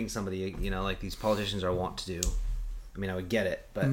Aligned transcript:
Raping 0.00 0.08
somebody 0.08 0.54
you 0.60 0.70
know 0.70 0.82
like 0.82 1.00
these 1.00 1.14
politicians 1.14 1.62
are 1.62 1.72
wont 1.72 1.98
to 1.98 2.06
do 2.06 2.20
i 2.96 2.98
mean 2.98 3.10
i 3.10 3.14
would 3.14 3.28
get 3.28 3.46
it 3.46 3.68
but 3.74 3.86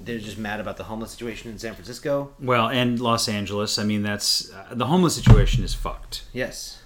they're 0.00 0.18
just 0.18 0.38
mad 0.38 0.60
about 0.60 0.76
the 0.76 0.84
homeless 0.84 1.10
situation 1.10 1.50
in 1.50 1.58
san 1.58 1.74
francisco 1.74 2.30
well, 2.40 2.68
and 2.68 3.00
Los 3.00 3.28
Angeles. 3.28 3.78
I 3.78 3.84
mean, 3.84 4.02
that's 4.04 4.52
uh, 4.52 4.66
the 4.72 4.86
homeless 4.86 5.14
situation 5.16 5.64
is 5.64 5.74
fucked. 5.74 6.22
yes 6.32 6.82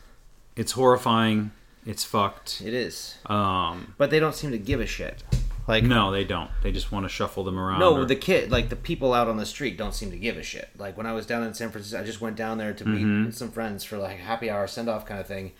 It's 0.57 0.73
horrifying. 0.73 1.51
It's 1.85 2.05
fucked. 2.05 2.63
it 2.65 2.73
is 2.73 3.17
Um, 3.27 3.95
but 3.99 4.11
they 4.11 4.19
don't 4.21 4.35
seem 4.35 4.51
to 4.53 4.59
give 4.59 4.81
a 4.81 4.87
shit 4.87 5.23
like 5.69 5.85
no, 5.85 6.11
they 6.11 6.25
don't. 6.25 6.51
They 6.63 6.73
just 6.73 6.91
want 6.91 7.05
to 7.05 7.09
shuffle 7.11 7.45
them 7.45 7.59
around. 7.59 7.81
no 7.81 7.97
or- 7.99 8.05
the 8.07 8.17
kid 8.17 8.51
like 8.51 8.69
the 8.71 8.77
people 8.77 9.13
out 9.13 9.29
on 9.29 9.37
the 9.37 9.47
street 9.47 9.77
don't 9.77 9.95
seem 9.95 10.11
to 10.11 10.17
give 10.19 10.37
a 10.39 10.43
shit 10.43 10.71
like 10.79 10.97
when 10.97 11.07
i 11.07 11.13
was 11.13 11.27
down 11.27 11.43
in 11.43 11.53
san 11.55 11.71
francisco 11.71 12.01
i 12.01 12.05
just 12.05 12.21
went 12.23 12.37
down 12.37 12.57
there 12.59 12.73
to 12.73 12.85
meet 12.87 13.35
some 13.35 13.51
friends 13.51 13.85
for 13.85 13.99
like 13.99 14.19
a 14.19 14.23
happy 14.23 14.49
hour 14.49 14.67
send 14.67 14.89
off 14.89 15.05
kind 15.05 15.21
of 15.21 15.27
thing 15.27 15.53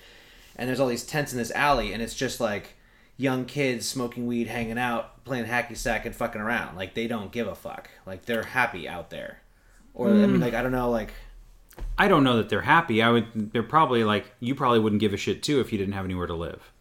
and 0.57 0.69
there's 0.69 0.81
all 0.81 0.89
these 0.89 1.05
tents 1.05 1.33
in 1.33 1.39
this 1.39 1.51
alley 1.53 1.93
and 1.93 2.03
it's 2.03 2.15
just 2.15 2.41
like 2.41 2.75
young 3.23 3.45
kids 3.45 3.87
smoking 3.87 4.27
weed 4.27 4.49
hanging 4.49 4.79
out 4.79 5.25
playing 5.25 5.45
hacky 5.45 5.77
sack 5.77 6.05
and 6.05 6.15
fucking 6.15 6.41
around 6.41 6.77
like 6.77 6.95
they 6.95 7.07
don't 7.07 7.31
give 7.31 7.47
a 7.47 7.55
fuck 7.55 7.89
like 8.05 8.25
they're 8.25 8.43
happy 8.43 8.89
out 8.89 9.11
there 9.11 9.41
or 9.95 10.09
i 10.09 10.13
mean 10.13 10.37
hmm. 10.37 10.41
like 10.41 10.55
i 10.55 10.63
don't 10.63 10.73
know 10.73 10.91
like 10.91 11.13
I 11.97 12.09
don't 12.09 12.25
know 12.25 12.37
that 12.37 12.49
they're 12.49 12.63
happy. 12.63 13.03
I 13.03 13.11
would. 13.11 13.53
They're 13.53 13.63
probably 13.63 14.05
like 14.05 14.31
you. 14.41 14.55
Probably 14.55 14.79
wouldn't 14.79 15.01
give 15.01 15.15
a 15.15 15.17
shit 15.17 15.43
too 15.43 15.61
if 15.61 15.73
you 15.73 15.79
didn't 15.79 15.95
have 15.95 16.05
anywhere 16.05 16.27
to 16.27 16.35
live. 16.35 16.73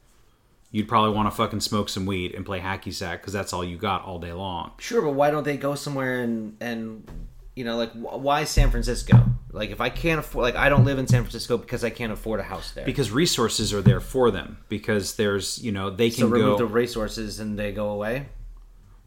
You'd 0.72 0.88
probably 0.88 1.16
want 1.16 1.28
to 1.28 1.36
fucking 1.36 1.60
smoke 1.60 1.90
some 1.90 2.06
weed 2.06 2.34
and 2.34 2.46
play 2.46 2.60
hacky 2.60 2.94
sack 2.94 3.22
because 3.22 3.34
that's 3.34 3.54
all 3.54 3.64
you 3.64 3.78
got 3.78 4.04
all 4.04 4.20
day 4.20 4.34
long. 4.34 4.72
sure 4.80 5.02
but 5.02 5.12
why 5.12 5.32
don't 5.32 5.44
they 5.44 5.58
go 5.58 5.76
somewhere 5.76 6.22
and 6.22 6.56
and 6.62 7.10
you 7.56 7.66
know 7.66 7.78
like 7.78 7.92
why 7.94 8.46
san 8.46 8.72
francisco 8.72 9.26
like 9.54 9.70
if 9.70 9.82
i 9.82 9.90
can't 9.90 10.20
afford 10.20 10.44
like 10.44 10.56
i 10.56 10.70
don't 10.70 10.86
live 10.86 10.98
in 11.00 11.08
san 11.08 11.22
francisco 11.24 11.58
because 11.58 11.84
i 11.84 11.90
can't 11.90 12.12
afford 12.14 12.40
a 12.40 12.44
house 12.44 12.72
there 12.72 12.86
Because 12.86 13.12
resources 13.12 13.74
are 13.74 13.82
there 13.82 14.00
for 14.00 14.32
them. 14.32 14.58
Because 14.70 15.16
there's, 15.16 15.60
you 15.64 15.72
know, 15.72 15.90
they 15.90 16.10
so 16.10 16.24
can 16.24 16.32
remove 16.32 16.58
go. 16.60 16.66
the 16.66 16.66
resources 16.74 17.40
and 17.40 17.58
they 17.60 17.72
go 17.72 17.90
away 17.90 18.28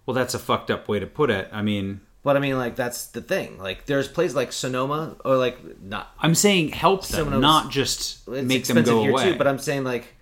well, 0.06 0.14
that's 0.14 0.34
a 0.34 0.38
fucked 0.38 0.70
up 0.70 0.86
way 0.86 0.98
to 1.00 1.06
put 1.06 1.30
it. 1.30 1.48
I 1.50 1.62
mean, 1.62 2.02
But 2.22 2.36
I 2.36 2.40
mean, 2.40 2.58
like 2.58 2.76
that's 2.76 3.06
the 3.06 3.22
thing. 3.22 3.58
Like 3.58 3.86
there's 3.86 4.06
places 4.06 4.36
like 4.36 4.52
Sonoma 4.52 5.16
or 5.24 5.36
like 5.38 5.56
not 5.82 6.12
I'm 6.18 6.34
saying 6.34 6.68
help 6.72 7.06
them, 7.06 7.24
Someone 7.24 7.40
not 7.40 7.70
just 7.70 8.28
make 8.28 8.64
them 8.66 8.82
go 8.84 9.00
here 9.00 9.10
away. 9.12 9.32
too. 9.32 9.38
But 9.38 9.46
I'm 9.46 9.58
saying 9.58 9.84
like 9.84 10.14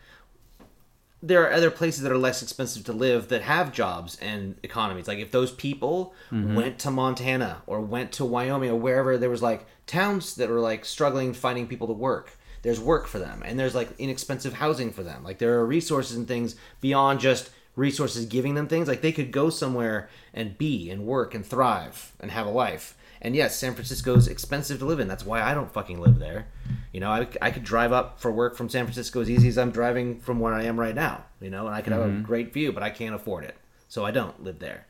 there 1.24 1.42
are 1.44 1.52
other 1.52 1.70
places 1.70 2.02
that 2.02 2.10
are 2.10 2.18
less 2.18 2.42
expensive 2.42 2.84
to 2.84 2.92
live 2.92 3.28
that 3.28 3.42
have 3.42 3.72
jobs 3.72 4.18
and 4.20 4.56
economies. 4.62 5.06
Like 5.06 5.18
if 5.18 5.30
those 5.30 5.52
people 5.52 6.14
Mm-hmm. 6.32 6.54
went 6.56 6.78
to 6.80 6.90
Montana 6.90 7.62
or 7.66 7.80
went 7.80 8.10
to 8.12 8.24
Wyoming 8.24 8.70
or 8.70 8.76
wherever 8.76 9.16
there 9.18 9.30
was 9.30 9.42
like 9.42 9.66
towns 9.86 10.34
that 10.36 10.48
were 10.48 10.60
like 10.60 10.84
struggling 10.84 11.32
finding 11.34 11.66
people 11.66 11.86
to 11.86 11.92
work. 11.92 12.36
There's 12.62 12.80
work 12.80 13.06
for 13.06 13.18
them 13.18 13.42
and 13.44 13.58
there's 13.58 13.74
like 13.74 13.90
inexpensive 13.98 14.54
housing 14.54 14.90
for 14.92 15.02
them. 15.02 15.22
Like 15.22 15.38
there 15.38 15.54
are 15.58 15.66
resources 15.66 16.16
and 16.16 16.26
things 16.26 16.56
beyond 16.80 17.20
just 17.20 17.50
resources 17.76 18.26
giving 18.26 18.54
them 18.54 18.66
things. 18.68 18.88
Like 18.88 19.02
they 19.02 19.12
could 19.12 19.30
go 19.30 19.50
somewhere 19.50 20.08
and 20.34 20.56
be 20.58 20.90
and 20.90 21.04
work 21.06 21.34
and 21.34 21.44
thrive 21.44 22.12
and 22.20 22.30
have 22.30 22.46
a 22.46 22.50
life. 22.50 22.96
And 23.24 23.36
yes, 23.36 23.56
San 23.56 23.74
Francisco's 23.74 24.26
expensive 24.26 24.80
to 24.80 24.84
live 24.84 24.98
in. 24.98 25.06
That's 25.06 25.24
why 25.24 25.40
I 25.40 25.54
don't 25.54 25.72
fucking 25.72 26.00
live 26.00 26.18
there. 26.18 26.48
You 26.92 26.98
know, 26.98 27.10
I, 27.10 27.28
I 27.40 27.50
could 27.52 27.62
drive 27.62 27.92
up 27.92 28.20
for 28.20 28.32
work 28.32 28.56
from 28.56 28.68
San 28.68 28.84
Francisco 28.84 29.20
as 29.20 29.30
easy 29.30 29.48
as 29.48 29.56
I'm 29.56 29.70
driving 29.70 30.18
from 30.18 30.40
where 30.40 30.52
I 30.52 30.64
am 30.64 30.78
right 30.78 30.94
now. 30.94 31.24
You 31.40 31.48
know, 31.48 31.66
and 31.66 31.74
I 31.74 31.82
could 31.82 31.92
have 31.92 32.02
a 32.02 32.06
mm-hmm. 32.06 32.22
great 32.22 32.52
view, 32.52 32.72
but 32.72 32.82
I 32.82 32.90
can't 32.90 33.14
afford 33.14 33.44
it. 33.44 33.56
So 33.88 34.04
I 34.04 34.10
don't 34.10 34.42
live 34.42 34.58
there. 34.58 34.86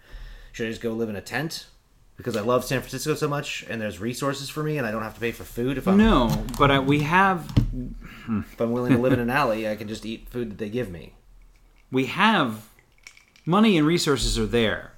Should 0.52 0.66
I 0.66 0.70
just 0.70 0.80
go 0.80 0.92
live 0.92 1.10
in 1.10 1.16
a 1.16 1.20
tent? 1.20 1.66
Because 2.16 2.36
I 2.36 2.40
love 2.40 2.64
San 2.64 2.80
Francisco 2.80 3.14
so 3.14 3.28
much 3.28 3.66
and 3.68 3.80
there's 3.80 3.98
resources 3.98 4.48
for 4.48 4.62
me 4.62 4.78
and 4.78 4.86
I 4.86 4.90
don't 4.90 5.02
have 5.02 5.14
to 5.14 5.20
pay 5.20 5.32
for 5.32 5.44
food 5.44 5.76
if 5.76 5.88
I'm, 5.88 5.96
no, 5.96 6.44
but 6.58 6.70
I, 6.70 6.78
we 6.78 7.00
have 7.00 7.50
hmm. 7.50 8.40
if 8.52 8.60
I'm 8.60 8.70
willing 8.70 8.92
to 8.92 8.98
live 8.98 9.12
in 9.12 9.18
an 9.18 9.30
alley, 9.30 9.68
I 9.68 9.76
can 9.76 9.88
just 9.88 10.06
eat 10.06 10.28
food 10.28 10.50
that 10.50 10.58
they 10.58 10.68
give 10.68 10.90
me. 10.90 11.14
we 11.90 12.06
have 12.06 12.68
money 13.44 13.76
and 13.76 13.86
resources 13.86 14.38
are 14.38 14.46
there. 14.46 14.92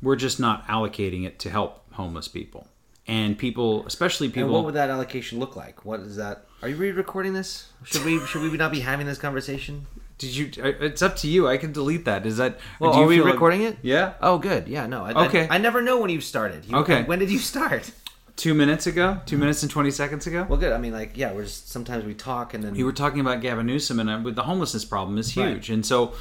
We're 0.00 0.16
just 0.16 0.38
not 0.38 0.66
allocating 0.68 1.24
it 1.24 1.38
to 1.40 1.50
help 1.50 1.81
homeless 1.92 2.28
people 2.28 2.66
and 3.06 3.36
people, 3.38 3.86
especially 3.86 4.28
people. 4.28 4.44
And 4.44 4.52
what 4.52 4.64
would 4.64 4.74
that 4.74 4.90
allocation 4.90 5.38
look 5.38 5.56
like? 5.56 5.84
What 5.84 6.00
is 6.00 6.16
that? 6.16 6.46
Are 6.62 6.68
you 6.68 6.76
re-recording 6.76 7.32
this? 7.32 7.68
Should 7.84 8.04
we 8.04 8.20
should 8.26 8.42
we 8.42 8.56
not 8.56 8.70
be 8.72 8.80
having 8.80 9.06
this 9.06 9.18
conversation? 9.18 9.86
Did 10.18 10.36
you? 10.36 10.50
It's 10.56 11.02
up 11.02 11.16
to 11.16 11.26
you. 11.28 11.48
I 11.48 11.56
can 11.56 11.72
delete 11.72 12.04
that. 12.04 12.26
Is 12.26 12.36
that? 12.36 12.60
Well, 12.78 12.92
are 12.92 13.06
we 13.06 13.16
feel 13.16 13.24
like- 13.24 13.34
recording 13.34 13.62
it? 13.62 13.78
Yeah. 13.82 14.12
Oh, 14.20 14.38
good. 14.38 14.68
Yeah, 14.68 14.86
no. 14.86 15.04
I, 15.04 15.26
Okay. 15.26 15.48
I, 15.48 15.56
I 15.56 15.58
never 15.58 15.82
know 15.82 15.98
when 16.00 16.10
you 16.10 16.20
started. 16.20 16.64
You, 16.64 16.76
Okay. 16.76 17.02
When 17.02 17.18
did 17.18 17.30
you 17.30 17.38
start? 17.40 17.90
Two 18.36 18.54
minutes 18.54 18.86
ago. 18.86 19.18
Two 19.26 19.36
minutes 19.36 19.62
and 19.62 19.70
twenty 19.70 19.90
seconds 19.90 20.26
ago. 20.28 20.46
Well, 20.48 20.58
good. 20.60 20.72
I 20.72 20.78
mean, 20.78 20.92
like, 20.92 21.16
yeah. 21.16 21.32
We're 21.32 21.42
just, 21.42 21.68
sometimes 21.70 22.04
we 22.04 22.14
talk 22.14 22.54
and 22.54 22.62
then 22.62 22.76
you 22.76 22.84
were 22.84 22.92
talking 22.92 23.18
about 23.20 23.40
Gavin 23.40 23.66
Newsom 23.66 23.98
and 23.98 24.08
uh, 24.08 24.20
with 24.22 24.36
the 24.36 24.44
homelessness 24.44 24.84
problem 24.84 25.18
is 25.18 25.36
Right. 25.36 25.48
huge, 25.48 25.68
and 25.70 25.84
so 25.84 26.14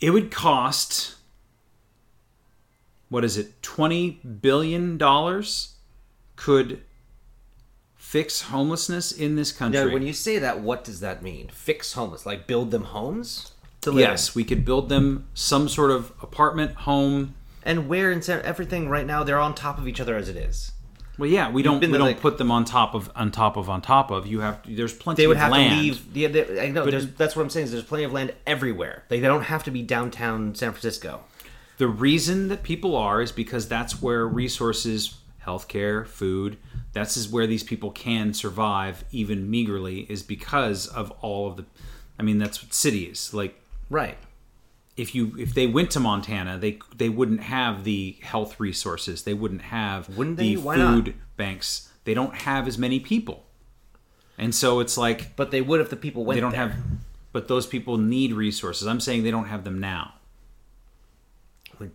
it 0.00 0.10
would 0.10 0.30
cost 0.30 1.15
what 3.08 3.24
is 3.24 3.36
it, 3.36 3.62
twenty 3.62 4.20
billion 4.40 4.98
dollars 4.98 5.74
could 6.36 6.82
fix 7.94 8.42
homelessness 8.42 9.10
in 9.12 9.36
this 9.36 9.52
country. 9.52 9.84
Now, 9.84 9.92
when 9.92 10.02
you 10.06 10.12
say 10.12 10.38
that, 10.38 10.60
what 10.60 10.84
does 10.84 11.00
that 11.00 11.22
mean? 11.22 11.48
Fix 11.48 11.92
homeless, 11.94 12.24
like 12.26 12.46
build 12.46 12.70
them 12.70 12.84
homes 12.84 13.52
to 13.80 13.90
live. 13.90 14.00
yes, 14.00 14.34
we 14.34 14.44
could 14.44 14.64
build 14.64 14.88
them 14.88 15.28
some 15.34 15.68
sort 15.68 15.90
of 15.90 16.12
apartment, 16.22 16.72
home. 16.74 17.34
And 17.64 17.88
where 17.88 18.12
in 18.12 18.22
San- 18.22 18.42
everything 18.42 18.88
right 18.88 19.06
now 19.06 19.24
they're 19.24 19.40
on 19.40 19.54
top 19.54 19.78
of 19.78 19.88
each 19.88 20.00
other 20.00 20.16
as 20.16 20.28
it 20.28 20.36
is. 20.36 20.72
Well, 21.18 21.28
yeah, 21.30 21.50
we 21.50 21.62
don't 21.62 21.80
we 21.80 21.86
don't 21.86 22.00
like- 22.00 22.20
put 22.20 22.36
them 22.38 22.50
on 22.50 22.64
top 22.64 22.94
of 22.94 23.10
on 23.16 23.30
top 23.32 23.56
of 23.56 23.70
on 23.70 23.80
top 23.80 24.10
of. 24.10 24.26
You 24.26 24.40
have 24.40 24.60
there's 24.68 24.92
plenty 24.92 25.14
of 25.14 25.16
land. 25.16 25.18
They 25.18 25.26
would 25.26 25.36
have 25.38 25.50
land. 25.52 25.70
to 25.70 25.80
leave. 25.80 26.16
Yeah, 26.16 26.28
they, 26.28 26.60
I 26.60 26.68
know. 26.68 26.84
But- 26.84 27.16
that's 27.16 27.34
what 27.34 27.42
I'm 27.42 27.50
saying. 27.50 27.64
Is 27.64 27.72
there's 27.72 27.84
plenty 27.84 28.04
of 28.04 28.12
land 28.12 28.34
everywhere. 28.46 29.04
Like, 29.10 29.20
they 29.22 29.26
don't 29.26 29.44
have 29.44 29.64
to 29.64 29.70
be 29.70 29.82
downtown 29.82 30.54
San 30.54 30.72
Francisco. 30.72 31.24
The 31.78 31.88
reason 31.88 32.48
that 32.48 32.62
people 32.62 32.96
are 32.96 33.20
is 33.20 33.32
because 33.32 33.68
that's 33.68 34.00
where 34.00 34.26
resources, 34.26 35.18
healthcare, 35.44 36.06
food, 36.06 36.56
that's 36.92 37.16
is 37.16 37.28
where 37.28 37.46
these 37.46 37.62
people 37.62 37.90
can 37.90 38.32
survive 38.32 39.04
even 39.12 39.50
meagerly 39.50 40.06
is 40.08 40.22
because 40.22 40.86
of 40.86 41.10
all 41.20 41.48
of 41.48 41.56
the 41.58 41.64
I 42.18 42.22
mean 42.22 42.38
that's 42.38 42.62
what 42.62 42.72
cities 42.72 43.34
like 43.34 43.60
Right. 43.90 44.16
if 44.96 45.14
you 45.14 45.34
if 45.38 45.52
they 45.52 45.66
went 45.66 45.90
to 45.92 46.00
Montana, 46.00 46.56
they 46.58 46.78
they 46.96 47.10
wouldn't 47.10 47.42
have 47.42 47.84
the 47.84 48.16
health 48.22 48.58
resources. 48.58 49.24
They 49.24 49.34
wouldn't 49.34 49.62
have 49.62 50.08
Wouldn't 50.16 50.38
the 50.38 50.54
they? 50.54 50.60
Why 50.60 50.76
not? 50.76 50.94
food 51.04 51.14
banks. 51.36 51.90
They 52.04 52.14
don't 52.14 52.34
have 52.34 52.66
as 52.66 52.78
many 52.78 52.98
people. 53.00 53.44
And 54.38 54.54
so 54.54 54.80
it's 54.80 54.96
like 54.96 55.36
But 55.36 55.50
they 55.50 55.60
would 55.60 55.80
if 55.82 55.90
the 55.90 55.96
people 55.96 56.24
went 56.24 56.36
they 56.38 56.40
don't 56.40 56.52
there. 56.52 56.68
have 56.68 56.76
but 57.32 57.48
those 57.48 57.66
people 57.66 57.98
need 57.98 58.32
resources. 58.32 58.88
I'm 58.88 59.00
saying 59.00 59.22
they 59.22 59.30
don't 59.30 59.44
have 59.48 59.62
them 59.64 59.78
now. 59.78 60.14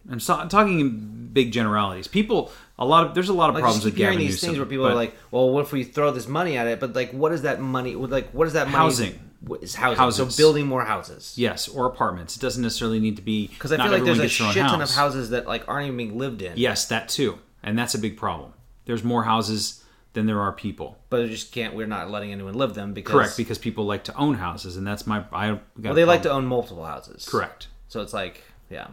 I'm, 0.09 0.19
so, 0.19 0.47
talking 0.47 0.79
in 0.79 1.29
big 1.33 1.51
generalities. 1.51 2.07
People, 2.07 2.51
a 2.77 2.85
lot 2.85 3.07
of 3.07 3.13
there's 3.13 3.29
a 3.29 3.33
lot 3.33 3.49
of 3.49 3.55
Like, 3.55 3.63
problems 3.63 3.85
with 3.85 3.95
Gavin 3.95 4.13
hearing 4.13 4.19
these 4.19 4.35
Newsom, 4.35 4.49
things 4.49 4.59
where 4.59 4.65
people 4.65 4.87
are 4.87 4.95
like, 4.95 5.15
"Well, 5.31 5.49
what 5.51 5.61
if 5.61 5.71
we 5.71 5.83
throw 5.83 6.11
this 6.11 6.27
money 6.27 6.57
at 6.57 6.67
it?" 6.67 6.79
But 6.79 6.95
like, 6.95 7.11
what 7.11 7.31
is 7.31 7.43
that 7.43 7.59
money? 7.61 7.95
Like, 7.95 8.31
what 8.31 8.47
is 8.47 8.53
that 8.53 8.67
money? 8.67 8.77
Housing. 8.77 9.19
What 9.41 9.63
is 9.63 9.75
housing? 9.75 9.97
Houses. 9.97 10.35
So 10.35 10.41
building 10.41 10.67
more 10.67 10.85
houses. 10.85 11.33
yes, 11.35 11.67
or 11.67 11.85
apartments. 11.85 12.37
It 12.37 12.41
doesn't 12.41 12.61
necessarily 12.61 12.99
need 12.99 13.15
to 13.15 13.23
be 13.23 13.47
Because 13.47 13.71
I 13.71 13.77
feel 13.77 13.91
like 13.91 14.03
there's 14.03 14.19
a 14.19 14.23
gets 14.23 14.37
their 14.37 14.47
own 14.47 14.53
shit 14.53 14.63
ton 14.63 14.81
of 14.81 14.91
houses 14.91 15.31
that 15.31 15.47
like 15.47 15.67
aren't 15.67 15.85
even 15.87 15.97
being 15.97 16.17
lived 16.17 16.41
in. 16.41 16.53
Yes, 16.57 16.85
that 16.87 17.09
too, 17.09 17.39
and 17.63 17.77
that's 17.77 17.95
a 17.95 17.99
big 17.99 18.17
problem. 18.17 18.53
There's 18.85 19.03
more 19.03 19.23
houses 19.23 19.83
than 20.13 20.25
there 20.25 20.41
are 20.41 20.51
people. 20.51 20.97
but 21.09 21.21
we 21.21 21.29
just 21.29 21.51
can't. 21.51 21.73
We're 21.73 21.87
not 21.87 22.11
letting 22.11 22.31
anyone 22.31 22.53
live 22.53 22.73
them 22.73 22.93
because 22.93 23.13
Correct, 23.13 23.37
because 23.37 23.57
people 23.57 23.85
like 23.85 24.03
to 24.05 24.15
own 24.17 24.35
houses, 24.35 24.77
and 24.77 24.85
that's 24.85 25.07
my 25.07 25.23
I. 25.31 25.51
Got 25.51 25.61
well, 25.83 25.93
they 25.93 26.05
like 26.05 26.23
to 26.23 26.31
own 26.31 26.45
multiple 26.45 26.83
houses. 26.85 27.27
Correct, 27.27 27.67
So 27.87 28.01
it's 28.01 28.13
like, 28.13 28.43
yeah. 28.69 28.87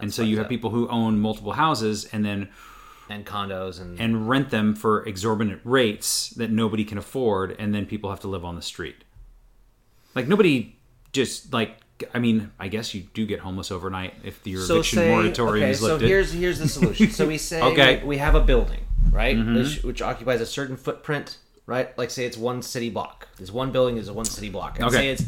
And 0.00 0.12
so 0.12 0.22
you 0.22 0.36
have 0.36 0.46
up. 0.46 0.50
people 0.50 0.70
who 0.70 0.88
own 0.88 1.18
multiple 1.20 1.52
houses 1.52 2.04
and 2.12 2.24
then 2.24 2.48
and 3.10 3.26
condos 3.26 3.80
and, 3.80 4.00
and 4.00 4.28
rent 4.28 4.50
them 4.50 4.74
for 4.74 5.04
exorbitant 5.06 5.60
rates 5.64 6.30
that 6.30 6.50
nobody 6.50 6.84
can 6.84 6.96
afford, 6.98 7.54
and 7.58 7.74
then 7.74 7.86
people 7.86 8.10
have 8.10 8.20
to 8.20 8.28
live 8.28 8.44
on 8.44 8.56
the 8.56 8.62
street. 8.62 9.04
Like 10.14 10.28
nobody 10.28 10.76
just 11.12 11.52
like 11.52 11.80
I 12.12 12.18
mean, 12.18 12.50
I 12.58 12.68
guess 12.68 12.92
you 12.94 13.02
do 13.14 13.24
get 13.26 13.40
homeless 13.40 13.70
overnight 13.70 14.14
if 14.24 14.44
your 14.46 14.62
so 14.62 14.74
eviction 14.76 14.98
say, 14.98 15.08
moratorium 15.10 15.64
okay, 15.64 15.70
is 15.72 15.80
so 15.80 15.98
here's 15.98 16.32
here's 16.32 16.58
the 16.58 16.68
solution. 16.68 17.10
So 17.10 17.26
we 17.26 17.38
say 17.50 17.62
Okay. 17.62 17.96
Mm-hmm. 17.96 18.02
we, 18.06 18.08
we 18.10 18.18
have 18.18 18.34
a 18.34 18.40
building, 18.40 18.80
right, 19.10 19.36
which, 19.36 19.82
which 19.84 20.02
occupies 20.02 20.40
a 20.40 20.46
certain 20.46 20.76
footprint, 20.76 21.38
right? 21.66 21.96
Like 21.96 22.10
say 22.10 22.24
it's 22.26 22.36
one 22.36 22.62
city 22.62 22.90
block. 22.90 23.28
This 23.38 23.52
one 23.52 23.70
building 23.70 23.96
is 23.96 24.08
a 24.08 24.12
one 24.12 24.24
city 24.24 24.48
block, 24.50 24.78
and 24.78 24.88
Okay. 24.88 24.96
say 24.96 25.08
it's 25.10 25.24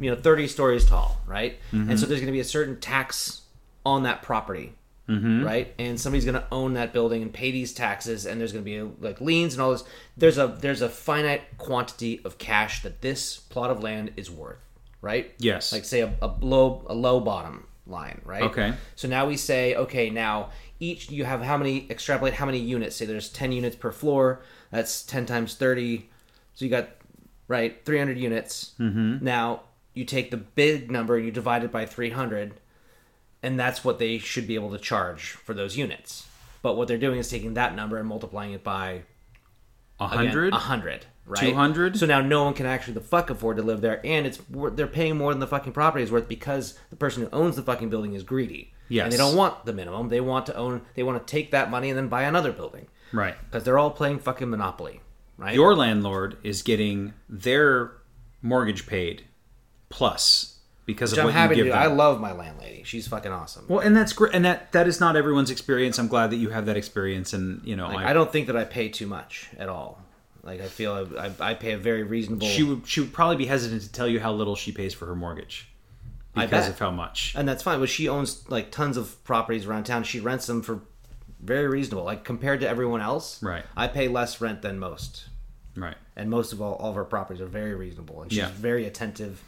you 0.00 0.10
know 0.10 0.16
30 0.16 0.48
stories 0.48 0.84
tall, 0.86 1.20
right? 1.26 1.58
Mm-hmm. 1.72 1.90
And 1.90 2.00
so 2.00 2.06
there's 2.06 2.20
going 2.20 2.26
to 2.26 2.32
be 2.32 2.40
a 2.40 2.44
certain 2.44 2.80
tax 2.80 3.42
on 3.84 4.04
that 4.04 4.22
property. 4.22 4.74
Mm-hmm. 5.08 5.44
Right, 5.44 5.74
and 5.80 6.00
somebody's 6.00 6.24
going 6.24 6.36
to 6.36 6.46
own 6.52 6.74
that 6.74 6.92
building 6.92 7.22
and 7.22 7.32
pay 7.32 7.50
these 7.50 7.74
taxes, 7.74 8.24
and 8.24 8.40
there's 8.40 8.52
going 8.52 8.64
to 8.64 8.70
be 8.70 8.80
like 9.04 9.20
liens 9.20 9.52
and 9.52 9.60
all 9.60 9.72
this. 9.72 9.82
There's 10.16 10.38
a 10.38 10.46
there's 10.46 10.80
a 10.80 10.88
finite 10.88 11.58
quantity 11.58 12.20
of 12.24 12.38
cash 12.38 12.82
that 12.82 13.02
this 13.02 13.36
plot 13.36 13.70
of 13.70 13.82
land 13.82 14.12
is 14.16 14.30
worth, 14.30 14.60
right? 15.00 15.34
Yes. 15.38 15.72
like 15.72 15.84
say 15.84 16.00
a, 16.02 16.14
a 16.22 16.32
low 16.40 16.86
a 16.86 16.94
low 16.94 17.18
bottom 17.18 17.66
line, 17.86 18.20
right? 18.24 18.42
Okay. 18.44 18.74
So 18.94 19.08
now 19.08 19.26
we 19.26 19.36
say, 19.36 19.74
okay, 19.74 20.08
now 20.08 20.50
each 20.80 21.10
you 21.10 21.24
have 21.24 21.42
how 21.42 21.56
many 21.56 21.86
extrapolate 21.90 22.34
how 22.34 22.46
many 22.46 22.58
units? 22.58 22.96
Say 22.96 23.04
there's 23.04 23.28
ten 23.28 23.52
units 23.52 23.76
per 23.76 23.90
floor. 23.90 24.42
That's 24.70 25.02
ten 25.02 25.26
times 25.26 25.54
thirty. 25.56 26.08
So 26.54 26.64
you 26.64 26.70
got 26.70 26.90
right 27.48 27.84
three 27.84 27.98
hundred 27.98 28.18
units. 28.18 28.72
Mm-hmm. 28.78 29.24
Now 29.24 29.62
you 29.94 30.04
take 30.04 30.30
the 30.30 30.36
big 30.36 30.90
number, 30.90 31.16
and 31.16 31.24
you 31.24 31.32
divide 31.32 31.64
it 31.64 31.72
by 31.72 31.86
three 31.86 32.10
hundred, 32.10 32.54
and 33.42 33.58
that's 33.58 33.84
what 33.84 33.98
they 33.98 34.18
should 34.18 34.46
be 34.46 34.54
able 34.54 34.70
to 34.72 34.78
charge 34.78 35.30
for 35.32 35.54
those 35.54 35.76
units. 35.76 36.26
But 36.62 36.76
what 36.76 36.86
they're 36.88 36.98
doing 36.98 37.18
is 37.18 37.28
taking 37.28 37.54
that 37.54 37.74
number 37.74 37.96
and 37.98 38.08
multiplying 38.08 38.52
it 38.52 38.62
by 38.62 39.02
A 40.00 40.06
hundred. 40.06 40.52
a 40.52 40.58
hundred, 40.58 41.06
right? 41.26 41.40
200? 41.40 41.96
So 41.98 42.06
now 42.06 42.20
no 42.20 42.44
one 42.44 42.54
can 42.54 42.66
actually 42.66 42.94
the 42.94 43.00
fuck 43.00 43.30
afford 43.30 43.56
to 43.56 43.62
live 43.62 43.80
there, 43.80 44.00
and 44.04 44.26
it's 44.26 44.38
they're 44.50 44.86
paying 44.86 45.16
more 45.16 45.32
than 45.32 45.40
the 45.40 45.46
fucking 45.46 45.72
property 45.72 46.04
is 46.04 46.12
worth 46.12 46.28
because 46.28 46.78
the 46.90 46.96
person 46.96 47.22
who 47.24 47.28
owns 47.32 47.56
the 47.56 47.62
fucking 47.62 47.88
building 47.90 48.14
is 48.14 48.22
greedy. 48.22 48.72
Yes. 48.88 49.04
and 49.04 49.12
they 49.12 49.16
don't 49.16 49.36
want 49.36 49.64
the 49.64 49.72
minimum. 49.72 50.08
They 50.10 50.20
want 50.20 50.46
to 50.46 50.56
own. 50.56 50.82
They 50.94 51.02
want 51.02 51.24
to 51.26 51.30
take 51.30 51.50
that 51.52 51.70
money 51.70 51.88
and 51.88 51.96
then 51.96 52.08
buy 52.08 52.24
another 52.24 52.52
building 52.52 52.88
Right. 53.10 53.34
because 53.44 53.64
they're 53.64 53.78
all 53.78 53.90
playing 53.90 54.18
fucking 54.18 54.50
monopoly, 54.50 55.00
right? 55.38 55.54
Your 55.54 55.74
landlord 55.74 56.36
is 56.42 56.60
getting 56.62 57.14
their 57.28 57.92
mortgage 58.42 58.86
paid 58.86 59.24
plus 59.88 60.51
because 60.86 61.12
Which 61.12 61.18
of 61.18 61.22
I'm 61.22 61.26
what 61.26 61.34
happy 61.34 61.50
you 61.56 61.64
to 61.64 61.64
give 61.64 61.66
do. 61.74 61.78
them. 61.80 61.82
I 61.82 61.86
love 61.94 62.20
my 62.20 62.32
landlady. 62.32 62.82
She's 62.84 63.06
fucking 63.06 63.30
awesome. 63.32 63.66
well, 63.68 63.80
and 63.80 63.96
that's 63.96 64.12
great. 64.12 64.34
And 64.34 64.44
that 64.44 64.72
that 64.72 64.86
is 64.88 64.98
not 65.00 65.16
everyone's 65.16 65.50
experience. 65.50 65.98
I'm 65.98 66.08
glad 66.08 66.30
that 66.30 66.36
you 66.36 66.50
have 66.50 66.66
that 66.66 66.76
experience. 66.76 67.32
And 67.32 67.60
you 67.64 67.76
know, 67.76 67.88
Like, 67.88 68.06
I, 68.06 68.10
I 68.10 68.12
don't 68.12 68.30
think 68.32 68.46
that 68.48 68.56
I 68.56 68.64
pay 68.64 68.88
too 68.88 69.06
much 69.06 69.48
at 69.58 69.68
all. 69.68 70.02
Like 70.42 70.60
I 70.60 70.66
feel 70.66 71.08
I, 71.16 71.26
I, 71.26 71.50
I 71.50 71.54
pay 71.54 71.72
a 71.72 71.78
very 71.78 72.02
reasonable. 72.02 72.46
she 72.48 72.62
would 72.64 72.86
she 72.86 73.00
would 73.00 73.12
probably 73.12 73.36
be 73.36 73.46
hesitant 73.46 73.82
to 73.82 73.92
tell 73.92 74.08
you 74.08 74.18
how 74.18 74.32
little 74.32 74.56
she 74.56 74.72
pays 74.72 74.92
for 74.92 75.06
her 75.06 75.14
mortgage 75.14 75.68
I 76.34 76.46
because 76.46 76.64
bet. 76.64 76.72
of 76.72 76.78
how 76.80 76.90
much. 76.90 77.34
and 77.36 77.48
that's 77.48 77.62
fine. 77.62 77.78
But 77.78 77.88
she 77.88 78.08
owns 78.08 78.48
like 78.50 78.70
tons 78.72 78.96
of 78.96 79.22
properties 79.22 79.66
around 79.66 79.84
town. 79.84 80.02
She 80.02 80.18
rents 80.18 80.46
them 80.48 80.62
for 80.62 80.80
very 81.40 81.68
reasonable. 81.68 82.02
Like 82.04 82.24
compared 82.24 82.58
to 82.60 82.68
everyone 82.68 83.00
else, 83.00 83.40
Right. 83.42 83.64
I 83.76 83.86
pay 83.86 84.08
less 84.08 84.40
rent 84.40 84.62
than 84.62 84.78
most, 84.80 85.26
Right. 85.76 85.96
and 86.16 86.28
most 86.28 86.52
of 86.52 86.60
all, 86.60 86.74
all 86.74 86.90
of 86.90 86.96
her 86.96 87.04
properties 87.04 87.40
are 87.40 87.46
very 87.46 87.74
reasonable. 87.74 88.22
And 88.22 88.32
she's 88.32 88.38
Yeah. 88.38 88.50
very 88.52 88.84
attentive. 88.86 89.40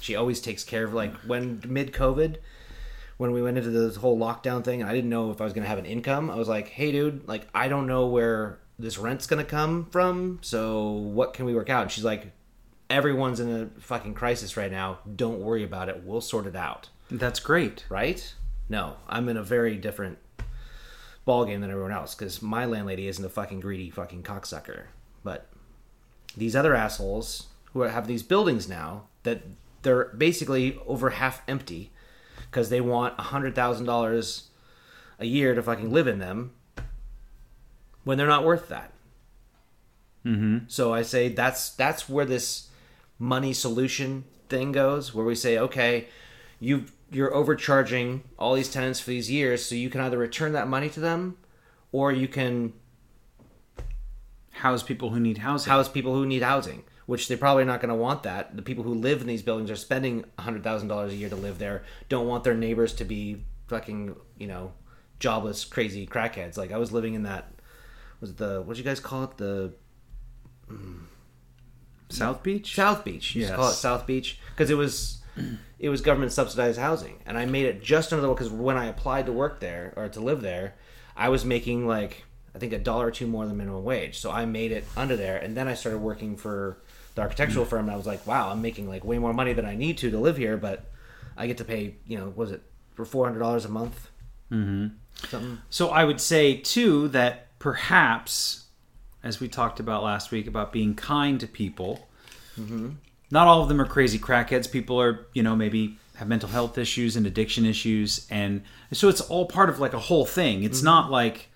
She 0.00 0.16
always 0.16 0.40
takes 0.40 0.64
care 0.64 0.84
of 0.84 0.94
like 0.94 1.14
when 1.26 1.62
mid 1.66 1.92
COVID, 1.92 2.36
when 3.16 3.32
we 3.32 3.42
went 3.42 3.58
into 3.58 3.70
this 3.70 3.96
whole 3.96 4.18
lockdown 4.18 4.64
thing, 4.64 4.80
and 4.80 4.90
I 4.90 4.94
didn't 4.94 5.10
know 5.10 5.30
if 5.30 5.40
I 5.40 5.44
was 5.44 5.52
gonna 5.52 5.66
have 5.66 5.78
an 5.78 5.86
income. 5.86 6.30
I 6.30 6.36
was 6.36 6.48
like, 6.48 6.68
hey, 6.68 6.92
dude, 6.92 7.26
like 7.28 7.46
I 7.54 7.68
don't 7.68 7.86
know 7.86 8.06
where 8.06 8.58
this 8.78 8.96
rent's 8.98 9.26
gonna 9.26 9.44
come 9.44 9.86
from. 9.90 10.38
So 10.42 10.90
what 10.90 11.34
can 11.34 11.44
we 11.44 11.54
work 11.54 11.68
out? 11.70 11.82
And 11.82 11.90
she's 11.90 12.04
like, 12.04 12.32
everyone's 12.88 13.40
in 13.40 13.50
a 13.76 13.80
fucking 13.80 14.14
crisis 14.14 14.56
right 14.56 14.70
now. 14.70 14.98
Don't 15.16 15.40
worry 15.40 15.62
about 15.64 15.88
it. 15.88 16.02
We'll 16.04 16.20
sort 16.20 16.46
it 16.46 16.56
out 16.56 16.88
That's 17.10 17.40
great. 17.40 17.84
right? 17.88 18.34
No, 18.68 18.96
I'm 19.08 19.28
in 19.28 19.36
a 19.36 19.42
very 19.42 19.76
different 19.76 20.18
ball 21.24 21.44
game 21.44 21.60
than 21.60 21.70
everyone 21.70 21.92
else 21.92 22.14
because 22.14 22.40
my 22.40 22.64
landlady 22.64 23.06
isn't 23.06 23.24
a 23.24 23.28
fucking 23.28 23.60
greedy 23.60 23.90
fucking 23.90 24.22
cocksucker. 24.22 24.84
But 25.22 25.46
these 26.36 26.56
other 26.56 26.74
assholes 26.74 27.48
who 27.72 27.80
have 27.82 28.06
these 28.06 28.22
buildings 28.22 28.68
now 28.68 29.04
that 29.24 29.42
they're 29.82 30.06
basically 30.16 30.78
over 30.86 31.10
half 31.10 31.42
empty 31.48 31.90
because 32.50 32.70
they 32.70 32.80
want 32.80 33.14
a 33.18 33.22
hundred 33.22 33.54
thousand 33.54 33.86
dollars 33.86 34.48
a 35.18 35.26
year 35.26 35.54
to 35.54 35.62
fucking 35.62 35.92
live 35.92 36.06
in 36.06 36.18
them 36.18 36.52
when 38.04 38.18
they're 38.18 38.26
not 38.26 38.44
worth 38.44 38.68
that. 38.68 38.92
Mm-hmm. 40.24 40.58
So 40.68 40.92
I 40.92 41.02
say 41.02 41.28
that's 41.28 41.70
that's 41.70 42.08
where 42.08 42.24
this 42.24 42.68
money 43.18 43.52
solution 43.52 44.24
thing 44.48 44.72
goes, 44.72 45.14
where 45.14 45.24
we 45.24 45.34
say, 45.34 45.58
okay, 45.58 46.08
you 46.58 46.86
you're 47.10 47.34
overcharging 47.34 48.22
all 48.38 48.54
these 48.54 48.70
tenants 48.70 49.00
for 49.00 49.10
these 49.10 49.30
years, 49.30 49.64
so 49.64 49.74
you 49.74 49.90
can 49.90 50.00
either 50.00 50.18
return 50.18 50.52
that 50.52 50.68
money 50.68 50.88
to 50.90 51.00
them, 51.00 51.36
or 51.92 52.12
you 52.12 52.28
can 52.28 52.72
House 54.60 54.82
people 54.82 55.10
who 55.10 55.20
need 55.20 55.38
housing. 55.38 55.70
house 55.70 55.88
people 55.88 56.14
who 56.14 56.26
need 56.26 56.42
housing, 56.42 56.82
which 57.10 57.26
they're 57.26 57.36
probably 57.36 57.64
not 57.64 57.80
going 57.80 57.88
to 57.88 57.94
want 57.96 58.22
that. 58.22 58.54
The 58.54 58.62
people 58.62 58.84
who 58.84 58.94
live 58.94 59.20
in 59.20 59.26
these 59.26 59.42
buildings 59.42 59.68
are 59.68 59.74
spending 59.74 60.24
hundred 60.38 60.62
thousand 60.62 60.86
dollars 60.86 61.12
a 61.12 61.16
year 61.16 61.28
to 61.28 61.34
live 61.34 61.58
there. 61.58 61.82
Don't 62.08 62.28
want 62.28 62.44
their 62.44 62.54
neighbors 62.54 62.92
to 62.94 63.04
be 63.04 63.44
fucking 63.66 64.14
you 64.38 64.46
know 64.46 64.74
jobless, 65.18 65.64
crazy 65.64 66.06
crackheads. 66.06 66.56
Like 66.56 66.70
I 66.70 66.78
was 66.78 66.92
living 66.92 67.14
in 67.14 67.24
that 67.24 67.52
was 68.20 68.36
the 68.36 68.62
what 68.62 68.76
do 68.76 68.78
you 68.78 68.84
guys 68.84 69.00
call 69.00 69.24
it 69.24 69.36
the 69.38 69.72
hmm. 70.68 70.98
South 72.10 72.44
Beach. 72.44 72.76
South 72.76 73.04
Beach. 73.04 73.34
You 73.34 73.40
Yes. 73.40 73.50
just 73.50 73.58
call 73.58 73.70
it 73.70 73.74
South 73.74 74.06
Beach 74.06 74.38
because 74.50 74.70
it 74.70 74.76
was 74.76 75.20
it 75.80 75.88
was 75.88 76.02
government 76.02 76.30
subsidized 76.30 76.78
housing, 76.78 77.18
and 77.26 77.36
I 77.36 77.44
made 77.44 77.66
it 77.66 77.82
just 77.82 78.12
under 78.12 78.24
the 78.24 78.32
because 78.32 78.50
when 78.50 78.76
I 78.76 78.86
applied 78.86 79.26
to 79.26 79.32
work 79.32 79.58
there 79.58 79.92
or 79.96 80.08
to 80.10 80.20
live 80.20 80.42
there, 80.42 80.76
I 81.16 81.28
was 81.28 81.44
making 81.44 81.88
like 81.88 82.22
I 82.54 82.60
think 82.60 82.72
a 82.72 82.78
dollar 82.78 83.08
or 83.08 83.10
two 83.10 83.26
more 83.26 83.46
than 83.46 83.56
minimum 83.56 83.82
wage. 83.82 84.20
So 84.20 84.30
I 84.30 84.44
made 84.44 84.70
it 84.70 84.84
under 84.96 85.16
there, 85.16 85.38
and 85.38 85.56
then 85.56 85.66
I 85.66 85.74
started 85.74 85.98
working 85.98 86.36
for 86.36 86.80
the 87.20 87.24
architectural 87.24 87.64
firm, 87.64 87.80
and 87.82 87.90
I 87.90 87.96
was 87.96 88.06
like, 88.06 88.26
wow, 88.26 88.50
I'm 88.50 88.62
making 88.62 88.88
like 88.88 89.04
way 89.04 89.18
more 89.18 89.34
money 89.34 89.52
than 89.52 89.66
I 89.66 89.76
need 89.76 89.98
to 89.98 90.10
to 90.10 90.18
live 90.18 90.36
here, 90.36 90.56
but 90.56 90.84
I 91.36 91.46
get 91.46 91.58
to 91.58 91.64
pay 91.64 91.96
you 92.06 92.18
know 92.18 92.32
was 92.34 92.50
it 92.50 92.62
for 92.94 93.04
four 93.04 93.26
hundred 93.26 93.40
dollars 93.40 93.64
a 93.64 93.68
month? 93.68 94.10
Mm-hmm. 94.50 94.86
Something. 95.28 95.58
So 95.68 95.90
I 95.90 96.04
would 96.04 96.20
say 96.20 96.56
too 96.56 97.08
that 97.08 97.58
perhaps, 97.58 98.64
as 99.22 99.38
we 99.40 99.48
talked 99.48 99.80
about 99.80 100.02
last 100.02 100.30
week, 100.30 100.46
about 100.46 100.72
being 100.72 100.94
kind 100.94 101.38
to 101.40 101.46
people. 101.46 102.08
Not 103.32 103.46
all 103.46 103.62
of 103.62 103.68
them 103.68 103.80
are 103.80 103.86
crazy 103.86 104.18
crackheads. 104.18 104.70
People 104.70 105.00
are, 105.00 105.26
you 105.32 105.42
know, 105.42 105.56
maybe 105.56 105.96
have 106.16 106.28
mental 106.28 106.48
health 106.48 106.76
issues 106.76 107.16
and 107.16 107.26
addiction 107.26 107.64
issues, 107.64 108.26
and 108.28 108.62
so 108.92 109.08
it's 109.08 109.22
all 109.22 109.46
part 109.46 109.70
of 109.70 109.78
like 109.78 109.94
a 109.94 109.98
whole 109.98 110.26
thing. 110.26 110.62
It's 110.62 110.82
not 110.82 111.10
like, 111.10 111.48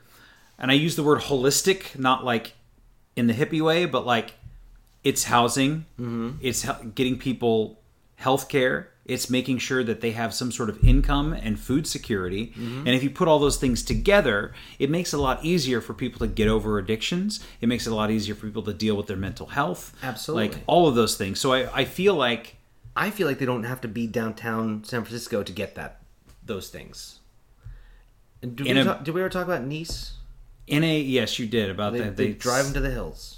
and 0.59 0.71
I 0.71 0.75
use 0.75 0.97
the 0.97 1.03
word 1.03 1.21
holistic, 1.23 1.99
not 1.99 2.25
like 2.25 2.55
in 3.17 3.27
the 3.27 3.35
hippie 3.35 3.61
way, 3.61 3.85
but 3.85 4.07
like 4.07 4.33
it's 5.05 5.25
housing, 5.25 5.85
mm-hmm. 6.01 6.31
it's 6.41 6.67
getting 6.95 7.19
people 7.19 7.81
health 8.17 8.49
care, 8.49 8.91
it's 9.05 9.29
making 9.29 9.59
sure 9.59 9.85
that 9.85 10.01
they 10.01 10.13
have 10.13 10.33
some 10.33 10.51
sort 10.51 10.71
of 10.71 10.83
income 10.83 11.35
and 11.35 11.61
food 11.61 11.87
security. 11.87 12.49
Mm-hmm. 12.49 12.79
And 12.79 12.89
if 12.89 13.03
you 13.03 13.11
put 13.11 13.29
all 13.29 13.39
those 13.39 13.59
things 13.59 13.83
together, 13.83 14.55
it 14.79 14.89
makes 14.89 15.13
it 15.13 15.19
a 15.19 15.21
lot 15.21 15.45
easier 15.45 15.83
for 15.83 15.93
people 15.93 16.21
to 16.21 16.27
get 16.27 16.49
over 16.49 16.79
addictions. 16.79 17.45
It 17.61 17.69
makes 17.69 17.87
it 17.87 17.93
a 17.93 17.95
lot 17.95 18.11
easier 18.11 18.35
for 18.35 18.47
people 18.47 18.63
to 18.63 18.73
deal 18.73 18.97
with 18.97 19.07
their 19.07 19.17
mental 19.17 19.49
health. 19.49 19.95
Absolutely. 20.03 20.49
Like 20.49 20.65
all 20.67 20.89
of 20.89 20.95
those 20.95 21.17
things. 21.17 21.39
So 21.39 21.53
I, 21.53 21.81
I 21.81 21.85
feel 21.85 22.15
like 22.15 22.57
I 22.97 23.11
feel 23.11 23.27
like 23.27 23.39
they 23.39 23.47
don't 23.47 23.65
have 23.65 23.81
to 23.83 23.89
be 23.89 24.07
downtown 24.07 24.85
San 24.85 25.03
Francisco 25.03 25.43
to 25.43 25.53
get 25.53 25.75
that 25.75 26.01
those 26.43 26.71
things. 26.71 27.21
And 28.41 28.57
did, 28.57 28.67
we, 28.67 28.81
a- 28.81 28.85
talk, 28.85 29.05
did 29.05 29.15
we 29.15 29.21
ever 29.21 29.31
talk 29.31 29.45
about 29.45 29.65
Nice? 29.65 30.13
in 30.67 30.83
a 30.85 30.99
yes, 30.99 31.39
you 31.39 31.47
did 31.47 31.71
about 31.71 31.93
They, 31.93 32.01
that. 32.01 32.17
they 32.17 32.33
drive 32.33 32.65
them 32.65 32.75
to 32.75 32.81
the 32.81 32.91
hills. 32.91 33.34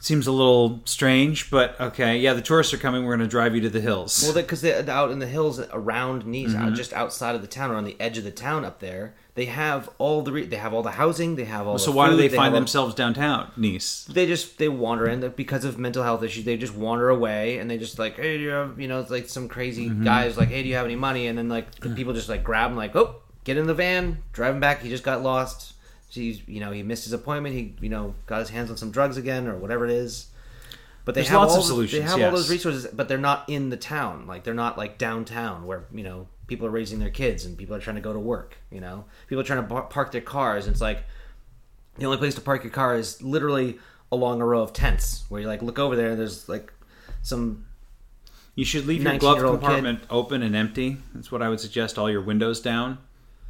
Seems 0.00 0.26
a 0.26 0.32
little 0.32 0.80
strange, 0.86 1.50
but 1.50 1.78
okay. 1.80 2.18
Yeah, 2.18 2.32
the 2.32 2.42
tourists 2.42 2.72
are 2.74 2.78
coming. 2.78 3.04
We're 3.04 3.16
going 3.16 3.28
to 3.28 3.30
drive 3.30 3.54
you 3.54 3.60
to 3.62 3.68
the 3.70 3.80
hills. 3.80 4.22
Well, 4.24 4.34
because 4.34 4.60
they, 4.62 4.72
are 4.72 4.88
out 4.90 5.10
in 5.10 5.18
the 5.18 5.26
hills 5.26 5.60
around 5.72 6.26
Nice, 6.26 6.48
Mm-hmm. 6.50 6.62
out 6.68 6.74
just 6.74 6.92
outside 6.92 7.34
of 7.34 7.42
the 7.42 7.46
town 7.48 7.70
or 7.70 7.74
on 7.76 7.84
the 7.84 7.96
edge 8.00 8.16
of 8.18 8.24
the 8.24 8.30
town 8.30 8.64
up 8.64 8.80
there, 8.80 9.14
they 9.34 9.44
have 9.44 9.88
all 9.98 10.22
the 10.22 10.32
re- 10.32 10.44
they 10.46 10.56
have 10.56 10.74
all 10.74 10.82
the 10.82 10.90
housing, 10.92 11.36
they 11.36 11.44
have 11.44 11.66
all. 11.66 11.78
so 11.78 11.90
the 11.92 11.96
why 11.96 12.06
do 12.06 12.12
food, 12.12 12.18
they 12.18 12.22
have 12.24 12.32
find 12.32 12.54
all- 12.54 12.60
themselves 12.60 12.94
downtown, 12.94 13.50
Nice? 13.56 14.04
They 14.04 14.26
just 14.26 14.58
they 14.58 14.68
wander 14.68 15.06
in 15.08 15.20
because 15.36 15.64
of 15.64 15.78
mental 15.78 16.02
health 16.02 16.22
issues. 16.22 16.44
They 16.44 16.56
just 16.56 16.74
wander 16.74 17.08
away 17.08 17.58
and 17.58 17.70
they 17.70 17.78
just 17.78 17.98
like, 17.98 18.16
hey, 18.16 18.38
do 18.38 18.42
you 18.42 18.50
have 18.50 18.80
you 18.80 18.88
know, 18.88 19.00
it's 19.00 19.10
like 19.10 19.28
some 19.28 19.48
crazy 19.48 19.88
Mm-hmm. 19.88 20.04
guys 20.04 20.36
like, 20.36 20.48
hey, 20.48 20.62
do 20.62 20.68
you 20.68 20.74
have 20.76 20.84
any 20.86 20.96
money? 20.96 21.26
And 21.26 21.38
then 21.38 21.48
like 21.48 21.74
the 21.76 21.90
people 21.90 22.12
just 22.12 22.28
like 22.28 22.42
grab 22.42 22.70
them 22.70 22.76
like, 22.76 22.96
oh, 22.96 23.16
get 23.44 23.56
in 23.56 23.66
the 23.66 23.74
van, 23.74 24.22
drive 24.32 24.54
him 24.54 24.60
back. 24.60 24.80
He 24.82 24.88
just 24.88 25.04
got 25.04 25.22
lost. 25.22 25.74
He's 26.10 26.46
you 26.48 26.60
know 26.60 26.70
he 26.72 26.82
missed 26.82 27.04
his 27.04 27.12
appointment. 27.12 27.54
He 27.54 27.74
you 27.80 27.88
know 27.88 28.14
got 28.26 28.40
his 28.40 28.50
hands 28.50 28.70
on 28.70 28.76
some 28.76 28.90
drugs 28.90 29.16
again 29.16 29.46
or 29.46 29.56
whatever 29.56 29.84
it 29.84 29.90
is. 29.92 30.26
But 31.04 31.14
they 31.14 31.22
There's 31.22 31.28
have 31.30 31.40
lots 31.40 31.52
all 31.52 31.58
of 31.60 31.64
the- 31.64 31.68
solutions, 31.68 32.02
They 32.02 32.02
have 32.02 32.12
all 32.14 32.18
yes. 32.18 32.32
those 32.34 32.50
resources, 32.50 32.86
but 32.92 33.08
they're 33.08 33.16
not 33.18 33.48
in 33.48 33.70
the 33.70 33.76
town. 33.76 34.26
Like 34.26 34.44
they're 34.44 34.52
not 34.54 34.76
like 34.76 34.98
downtown 34.98 35.66
where 35.66 35.84
you 35.92 36.04
know 36.04 36.28
people 36.46 36.66
are 36.66 36.70
raising 36.70 36.98
their 36.98 37.10
kids 37.10 37.44
and 37.44 37.56
people 37.56 37.74
are 37.74 37.80
trying 37.80 37.96
to 37.96 38.02
go 38.02 38.12
to 38.12 38.18
work. 38.18 38.58
You 38.70 38.80
know, 38.80 39.04
people 39.28 39.40
are 39.40 39.44
trying 39.44 39.62
to 39.62 39.68
par- 39.68 39.82
park 39.84 40.12
their 40.12 40.20
cars. 40.20 40.66
And 40.66 40.72
it's 40.74 40.80
like 40.82 41.04
the 41.98 42.04
only 42.06 42.18
place 42.18 42.34
to 42.34 42.40
park 42.40 42.64
your 42.64 42.72
car 42.72 42.96
is 42.96 43.22
literally 43.22 43.78
along 44.12 44.40
a 44.42 44.44
row 44.46 44.60
of 44.62 44.72
tents 44.72 45.24
where 45.28 45.40
you 45.40 45.46
like 45.46 45.62
look 45.62 45.78
over 45.78 45.94
there 45.96 46.10
and 46.10 46.18
there's 46.20 46.48
like 46.48 46.72
some 47.22 47.66
You 48.56 48.64
should 48.64 48.86
leave 48.86 49.02
your 49.02 49.16
glove 49.18 49.36
19-year-old 49.36 49.60
kid. 49.60 49.64
compartment 49.66 50.00
open 50.10 50.42
and 50.42 50.54
empty. 50.56 50.98
That's 51.14 51.30
what 51.32 51.40
I 51.40 51.48
would 51.48 51.60
suggest. 51.60 51.96
All 51.98 52.10
your 52.10 52.20
windows 52.20 52.60
down 52.60 52.98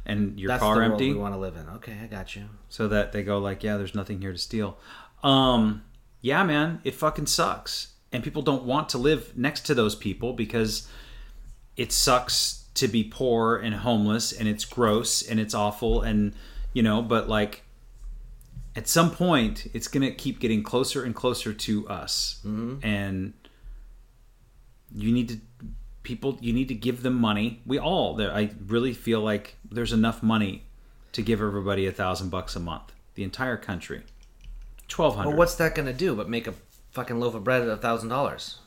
and 0.05 0.39
your 0.39 0.47
That's 0.49 0.61
car 0.61 0.75
the 0.75 0.79
world 0.81 0.91
empty, 0.93 1.13
we 1.13 1.19
want 1.19 1.33
to 1.33 1.39
live 1.39 1.55
in. 1.55 1.67
Okay, 1.75 1.95
I 2.03 2.07
got 2.07 2.35
you. 2.35 2.43
so 2.69 2.87
that 2.87 3.11
they 3.11 3.23
go 3.23 3.37
like, 3.39 3.63
yeah, 3.63 3.77
there's 3.77 3.95
nothing 3.95 4.21
here 4.21 4.31
to 4.31 4.37
steal. 4.37 4.77
Um, 5.23 5.83
yeah, 6.21 6.43
man, 6.43 6.81
it 6.83 6.95
fucking 6.95 7.27
sucks, 7.27 7.93
and 8.11 8.23
people 8.23 8.41
don't 8.41 8.63
want 8.63 8.89
to 8.89 8.97
live 8.97 9.37
next 9.37 9.65
to 9.67 9.73
those 9.75 9.95
people 9.95 10.33
because 10.33 10.87
it 11.77 11.91
sucks 11.91 12.65
to 12.75 12.87
be 12.87 13.03
poor 13.03 13.57
and 13.57 13.75
homeless, 13.75 14.31
and 14.31 14.47
it's 14.47 14.65
gross 14.65 15.21
and 15.21 15.39
it's 15.39 15.53
awful, 15.53 16.01
and 16.01 16.33
you 16.73 16.83
know, 16.83 17.01
but 17.01 17.27
like. 17.29 17.63
At 18.73 18.87
some 18.87 19.11
point, 19.11 19.67
it's 19.73 19.89
gonna 19.89 20.11
keep 20.11 20.39
getting 20.39 20.63
closer 20.63 21.03
and 21.03 21.13
closer 21.13 21.51
to 21.51 21.89
us, 21.89 22.39
and 22.81 23.33
you 24.95 25.11
need 25.11 25.27
to 25.27 25.39
people 26.03 26.37
you 26.41 26.51
need 26.53 26.67
to 26.67 26.73
give 26.75 27.03
them 27.03 27.13
money 27.13 27.61
we 27.65 27.77
all 27.79 28.15
there 28.15 28.33
i 28.33 28.49
really 28.67 28.93
feel 28.93 29.21
like 29.21 29.55
there's 29.69 29.93
enough 29.93 30.23
money 30.23 30.63
to 31.11 31.21
give 31.21 31.41
everybody 31.41 31.85
a 31.85 31.91
thousand 31.91 32.29
bucks 32.29 32.55
a 32.55 32.59
month 32.59 32.91
the 33.15 33.23
entire 33.23 33.57
country 33.57 34.01
1200 34.93 35.29
Well, 35.29 35.37
what's 35.37 35.55
that 35.55 35.75
going 35.75 35.85
to 35.85 35.93
do 35.93 36.15
but 36.15 36.27
make 36.29 36.47
a 36.47 36.53
fucking 36.91 37.19
loaf 37.19 37.35
of 37.35 37.43
bread 37.43 37.61
at 37.61 37.67
a 37.69 37.77
thousand 37.77 38.09
dollars? 38.09 38.59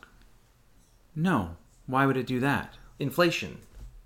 no 1.14 1.56
why 1.86 2.06
would 2.06 2.16
it 2.16 2.26
do 2.26 2.40
that 2.40 2.74
Inflation. 3.00 3.58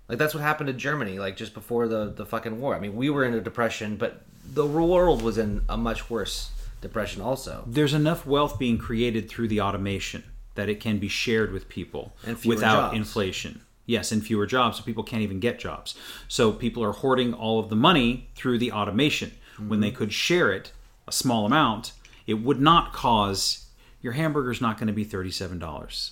Like 0.07 0.17
that's 0.17 0.33
what 0.33 0.41
happened 0.41 0.65
to 0.65 0.73
Germany, 0.73 1.19
like 1.19 1.37
just 1.37 1.53
before 1.53 1.87
the 1.87 2.11
the 2.11 2.25
fucking 2.25 2.59
war. 2.59 2.75
I 2.75 2.79
mean, 2.79 2.95
we 2.95 3.11
were 3.11 3.23
in 3.23 3.35
a 3.35 3.39
depression, 3.39 3.97
but 3.97 4.23
the 4.43 4.65
world 4.65 5.21
was 5.21 5.37
in 5.37 5.61
a 5.69 5.77
much 5.77 6.09
worse 6.09 6.49
depression 6.81 7.21
also. 7.21 7.63
there's 7.67 7.93
enough 7.93 8.25
wealth 8.25 8.57
being 8.57 8.79
created 8.79 9.29
through 9.29 9.47
the 9.47 9.61
automation 9.61 10.23
that 10.55 10.69
it 10.69 10.79
can 10.79 10.97
be 10.99 11.07
shared 11.07 11.51
with 11.51 11.69
people 11.69 12.13
without 12.45 12.89
jobs. 12.91 12.97
inflation. 12.97 13.61
Yes 13.85 14.11
and 14.11 14.23
fewer 14.25 14.45
jobs 14.45 14.77
so 14.77 14.83
people 14.83 15.03
can't 15.03 15.23
even 15.23 15.39
get 15.39 15.57
jobs. 15.59 15.95
So 16.27 16.51
people 16.51 16.83
are 16.83 16.91
hoarding 16.91 17.33
all 17.33 17.59
of 17.59 17.69
the 17.69 17.75
money 17.75 18.29
through 18.35 18.57
the 18.59 18.71
automation. 18.71 19.31
When 19.57 19.67
Mm-hmm. 19.67 19.81
they 19.81 19.91
could 19.91 20.13
share 20.13 20.51
it 20.53 20.71
a 21.07 21.11
small 21.11 21.45
amount 21.45 21.91
it 22.27 22.35
would 22.35 22.61
not 22.61 22.93
cause 22.93 23.65
your 24.01 24.13
hamburger's 24.13 24.61
not 24.61 24.77
going 24.77 24.87
to 24.87 24.93
be 24.93 25.03
$37 25.05 26.11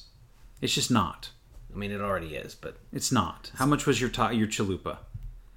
it's 0.62 0.74
just 0.74 0.90
not. 0.92 1.30
I 1.74 1.78
mean, 1.78 1.92
it 1.92 2.02
already 2.02 2.36
is, 2.36 2.56
but 2.56 2.78
it's 2.92 3.12
not. 3.12 3.52
How 3.56 3.66
much 3.68 3.86
was 3.86 4.02
your 4.02 4.10
ta- 4.10 4.32
your 4.32 4.48
chalupa? 4.48 4.98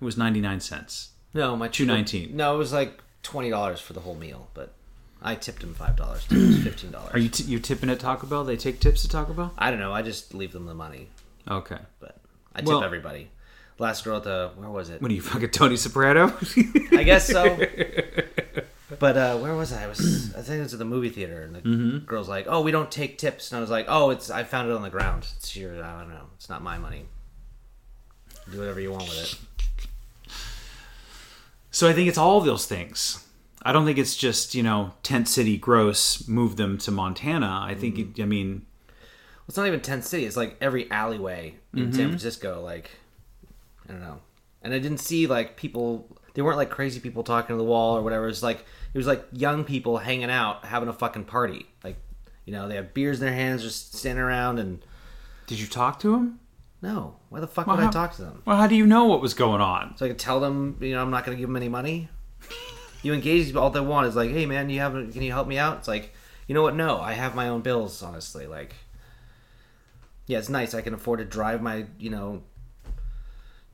It 0.01 0.05
was 0.05 0.17
99 0.19 0.61
cents. 0.61 1.11
No, 1.33 1.57
my 1.57 1.69
$2.19. 1.69 2.33
No, 2.33 2.55
it 2.55 2.59
was 2.59 2.73
like 2.73 3.01
twenty 3.23 3.49
dollars 3.51 3.81
for 3.81 3.93
the 3.95 4.01
whole 4.01 4.15
meal, 4.15 4.49
but 4.53 4.75
I 5.23 5.35
tipped 5.35 5.63
him 5.63 5.75
five 5.75 5.97
dollars. 5.97 6.23
Fifteen 6.29 6.91
dollars. 6.93 7.13
are 7.15 7.19
you 7.19 7.29
t- 7.29 7.45
you 7.45 7.59
tipping 7.59 7.91
at 7.91 8.01
taco 8.01 8.27
bell 8.27 8.45
they 8.45 8.57
take 8.57 8.81
tips 8.81 9.05
at 9.05 9.11
taco 9.11 9.33
bell 9.35 9.53
I 9.59 9.71
don't 9.71 9.81
know. 9.81 9.93
I 9.93 10.03
just 10.03 10.33
leave 10.35 10.53
them 10.53 10.67
the 10.67 10.75
money, 10.75 11.09
okay 11.49 11.79
but 12.01 12.17
I 12.55 12.61
tip 12.61 12.69
Well- 12.69 12.85
everybody. 12.85 13.31
Last 13.79 14.05
girl 14.05 14.19
at 14.19 14.25
the 14.25 14.51
where 14.57 14.69
was 14.69 14.91
it? 14.91 15.01
what 15.01 15.11
are 15.11 15.15
you 15.15 15.23
fucking 15.23 15.51
tony 15.51 15.77
soprano 15.77 16.37
I 16.93 17.03
guess 17.05 17.27
so. 17.27 17.59
But 18.99 19.17
uh, 19.17 19.39
where 19.39 19.55
was 19.55 19.73
I? 19.73 19.85
I 19.85 19.87
was 19.87 20.35
I 20.35 20.43
think 20.43 20.59
it 20.59 20.63
was 20.65 20.73
at 20.75 20.79
the 20.81 20.85
movie 20.85 21.09
theater, 21.11 21.43
and 21.43 21.55
the 21.55 21.61
Mm-hmm. 21.61 21.99
girl's 22.07 22.29
like, 22.29 22.47
"Oh, 22.49 22.61
we 22.61 22.71
don't 22.73 22.91
take 22.91 23.17
tips," 23.19 23.51
and 23.51 23.57
I 23.57 23.61
was 23.61 23.71
like, 23.71 23.87
"Oh, 23.89 24.11
it's 24.11 24.31
I 24.31 24.43
found 24.45 24.69
it 24.69 24.75
on 24.75 24.83
the 24.83 24.91
ground. 24.91 25.27
It's 25.37 25.57
your 25.57 25.83
I 25.83 26.01
don't 26.01 26.11
know. 26.11 26.27
It's 26.35 26.51
not 26.51 26.61
my 26.63 26.77
money. 26.77 27.07
Do 28.51 28.59
whatever 28.59 28.81
you 28.81 28.91
want 28.91 29.05
with 29.05 29.23
it." 30.29 30.31
So 31.71 31.89
I 31.89 31.93
think 31.93 32.09
it's 32.09 32.19
all 32.19 32.41
those 32.41 32.67
things. 32.67 33.25
I 33.63 33.73
don't 33.73 33.85
think 33.85 33.99
it's 33.99 34.17
just 34.17 34.55
you 34.55 34.63
know 34.63 34.93
tent 35.03 35.29
city 35.29 35.57
gross 35.59 36.27
move 36.29 36.57
them 36.57 36.79
to 36.79 36.91
Montana. 36.91 37.61
I 37.63 37.75
think 37.75 37.99
it, 37.99 38.23
I 38.23 38.25
mean 38.27 38.67
It's 39.49 39.57
not 39.57 39.67
even 39.67 39.81
tent 39.81 40.05
city. 40.05 40.25
It's 40.25 40.37
like 40.37 40.57
every 40.61 40.91
alleyway 40.91 41.55
in 41.75 41.81
Mm-hmm. 41.87 41.93
San 41.93 42.09
Francisco. 42.09 42.63
Like 42.63 42.91
I 43.89 43.93
don't 43.93 44.01
know, 44.01 44.21
and 44.63 44.73
I 44.73 44.79
didn't 44.79 44.99
see 44.99 45.27
like 45.27 45.57
people. 45.57 46.17
They 46.35 46.43
weren't 46.43 46.57
like 46.59 46.71
crazy 46.71 47.01
people 47.01 47.25
talking 47.25 47.55
to 47.55 47.59
the 47.59 47.65
wall 47.65 47.97
or 47.99 48.03
whatever. 48.03 48.29
It's 48.29 48.43
like 48.43 48.59
it 48.95 48.99
was 48.99 49.07
like 49.07 49.25
young 49.33 49.65
people 49.65 49.99
hanging 49.99 50.31
out, 50.31 50.65
having 50.65 50.89
a 50.89 50.93
fucking 50.93 51.25
party. 51.25 51.67
Like 51.83 51.97
you 52.47 52.53
know, 52.53 52.69
they 52.69 52.77
have 52.77 52.95
beers 52.95 53.21
in 53.21 53.27
their 53.27 53.35
hands, 53.35 53.63
just 53.63 53.95
standing 53.97 54.23
around. 54.25 54.59
And 54.61 54.81
did 55.49 55.59
you 55.61 55.67
talk 55.67 55.99
to 56.01 56.13
them? 56.13 56.39
no, 56.83 57.17
why 57.29 57.41
the 57.41 57.47
fuck 57.47 57.67
Well, 57.67 57.77
would 57.77 57.83
how- 57.83 57.89
I 57.91 57.93
talk 57.93 58.15
to 58.17 58.23
them? 58.23 58.43
Well, 58.47 58.57
how 58.57 58.67
do 58.69 58.75
you 58.75 58.87
know 58.87 59.05
what 59.05 59.21
was 59.21 59.35
going 59.35 59.61
on? 59.61 59.97
So 59.99 60.07
I 60.07 60.09
could 60.09 60.19
tell 60.19 60.41
them, 60.41 60.79
you 60.81 60.93
know, 60.95 61.03
I'm 61.03 61.11
not 61.11 61.27
going 61.27 61.37
to 61.37 61.39
give 61.41 61.49
them 61.49 61.57
any 61.57 61.69
money. 61.69 62.09
You 63.03 63.13
engage 63.15 63.55
all 63.55 63.71
they 63.71 63.81
want 63.81 64.07
is 64.07 64.17
like, 64.17 64.31
hey 64.31 64.47
man, 64.47 64.69
you 64.71 64.81
have 64.81 64.93
can 64.93 65.23
you 65.23 65.33
help 65.33 65.49
me 65.49 65.59
out? 65.59 65.79
It's 65.79 65.89
like, 65.89 66.15
you 66.47 66.55
know 66.55 66.63
what? 66.63 66.75
No, 66.77 67.01
I 67.01 67.13
have 67.15 67.35
my 67.35 67.49
own 67.49 67.61
bills. 67.63 68.03
Honestly, 68.03 68.47
like, 68.47 68.75
yeah, 70.27 70.39
it's 70.39 70.49
nice. 70.49 70.75
I 70.75 70.81
can 70.83 70.95
afford 70.95 71.19
to 71.21 71.25
drive 71.25 71.63
my, 71.63 71.87
you 71.99 72.11
know, 72.11 72.43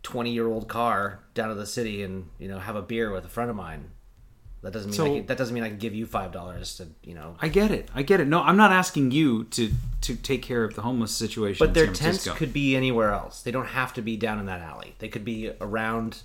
twenty 0.02 0.32
year 0.32 0.46
old 0.46 0.68
car 0.68 1.20
down 1.34 1.48
to 1.48 1.54
the 1.54 1.66
city 1.66 2.02
and 2.02 2.28
you 2.38 2.48
know 2.48 2.58
have 2.58 2.76
a 2.76 2.82
beer 2.82 3.10
with 3.10 3.24
a 3.24 3.28
friend 3.28 3.50
of 3.50 3.56
mine. 3.56 3.90
That 4.62 4.72
doesn't 4.72 4.90
mean 4.90 4.96
So- 4.96 5.06
I 5.06 5.18
can, 5.18 5.26
that 5.26 5.38
doesn't 5.38 5.54
mean 5.54 5.62
I 5.64 5.68
can 5.68 5.78
give 5.78 5.94
you 5.94 6.06
five 6.06 6.32
dollars 6.32 6.76
to 6.76 6.88
you 7.02 7.14
know. 7.14 7.36
I 7.40 7.48
get 7.48 7.70
it. 7.70 7.88
I 7.94 8.02
get 8.02 8.20
it. 8.20 8.26
No, 8.26 8.42
I'm 8.42 8.56
not 8.56 8.72
asking 8.72 9.10
you 9.10 9.44
to 9.44 9.70
to 10.02 10.16
take 10.16 10.42
care 10.42 10.64
of 10.64 10.74
the 10.74 10.82
homeless 10.82 11.12
situation. 11.12 11.64
But 11.64 11.74
their 11.74 11.88
tents 11.92 12.28
could 12.30 12.52
be 12.52 12.76
anywhere 12.76 13.10
else. 13.12 13.42
They 13.42 13.50
don't 13.50 13.66
have 13.66 13.92
to 13.94 14.02
be 14.02 14.16
down 14.16 14.38
in 14.38 14.46
that 14.46 14.60
alley. 14.60 14.94
They 14.98 15.08
could 15.08 15.24
be 15.24 15.50
around, 15.60 16.22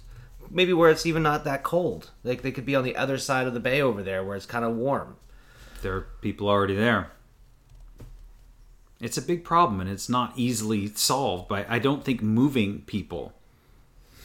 maybe 0.52 0.74
where 0.74 0.90
it's 0.92 1.06
even 1.06 1.24
not 1.24 1.44
that 1.46 1.64
cold. 1.64 2.12
Like 2.24 2.42
they 2.42 2.52
could 2.52 2.66
be 2.66 2.76
on 2.76 2.84
the 2.84 2.96
other 2.96 3.18
side 3.18 3.48
of 3.48 3.54
the 3.54 3.60
bay 3.60 3.82
over 3.82 4.04
there, 4.04 4.24
where 4.24 4.36
it's 4.36 4.46
kind 4.46 4.66
of 4.66 4.76
warm. 4.76 5.16
There 5.82 5.96
are 5.96 6.08
people 6.22 6.48
already 6.50 6.76
there. 6.76 7.12
It's 9.00 9.18
a 9.18 9.22
big 9.22 9.44
problem, 9.44 9.82
and 9.82 9.90
it's 9.90 10.10
not 10.10 10.34
easily 10.36 10.88
solved 10.94 11.48
by. 11.48 11.66
I 11.68 11.80
don't 11.80 12.04
think 12.04 12.22
moving 12.22 12.82
people, 12.86 13.34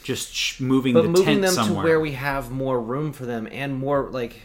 just 0.03 0.35
sh- 0.35 0.61
moving 0.61 0.93
But 0.93 1.03
the 1.03 1.09
moving 1.09 1.25
tent 1.25 1.43
them 1.43 1.55
somewhere. 1.55 1.83
to 1.83 1.89
where 1.89 2.01
we 2.01 2.13
have 2.13 2.51
more 2.51 2.79
room 2.81 3.13
for 3.15 3.25
them 3.25 3.49
and 3.51 3.75
more 3.79 4.11
like, 4.11 4.43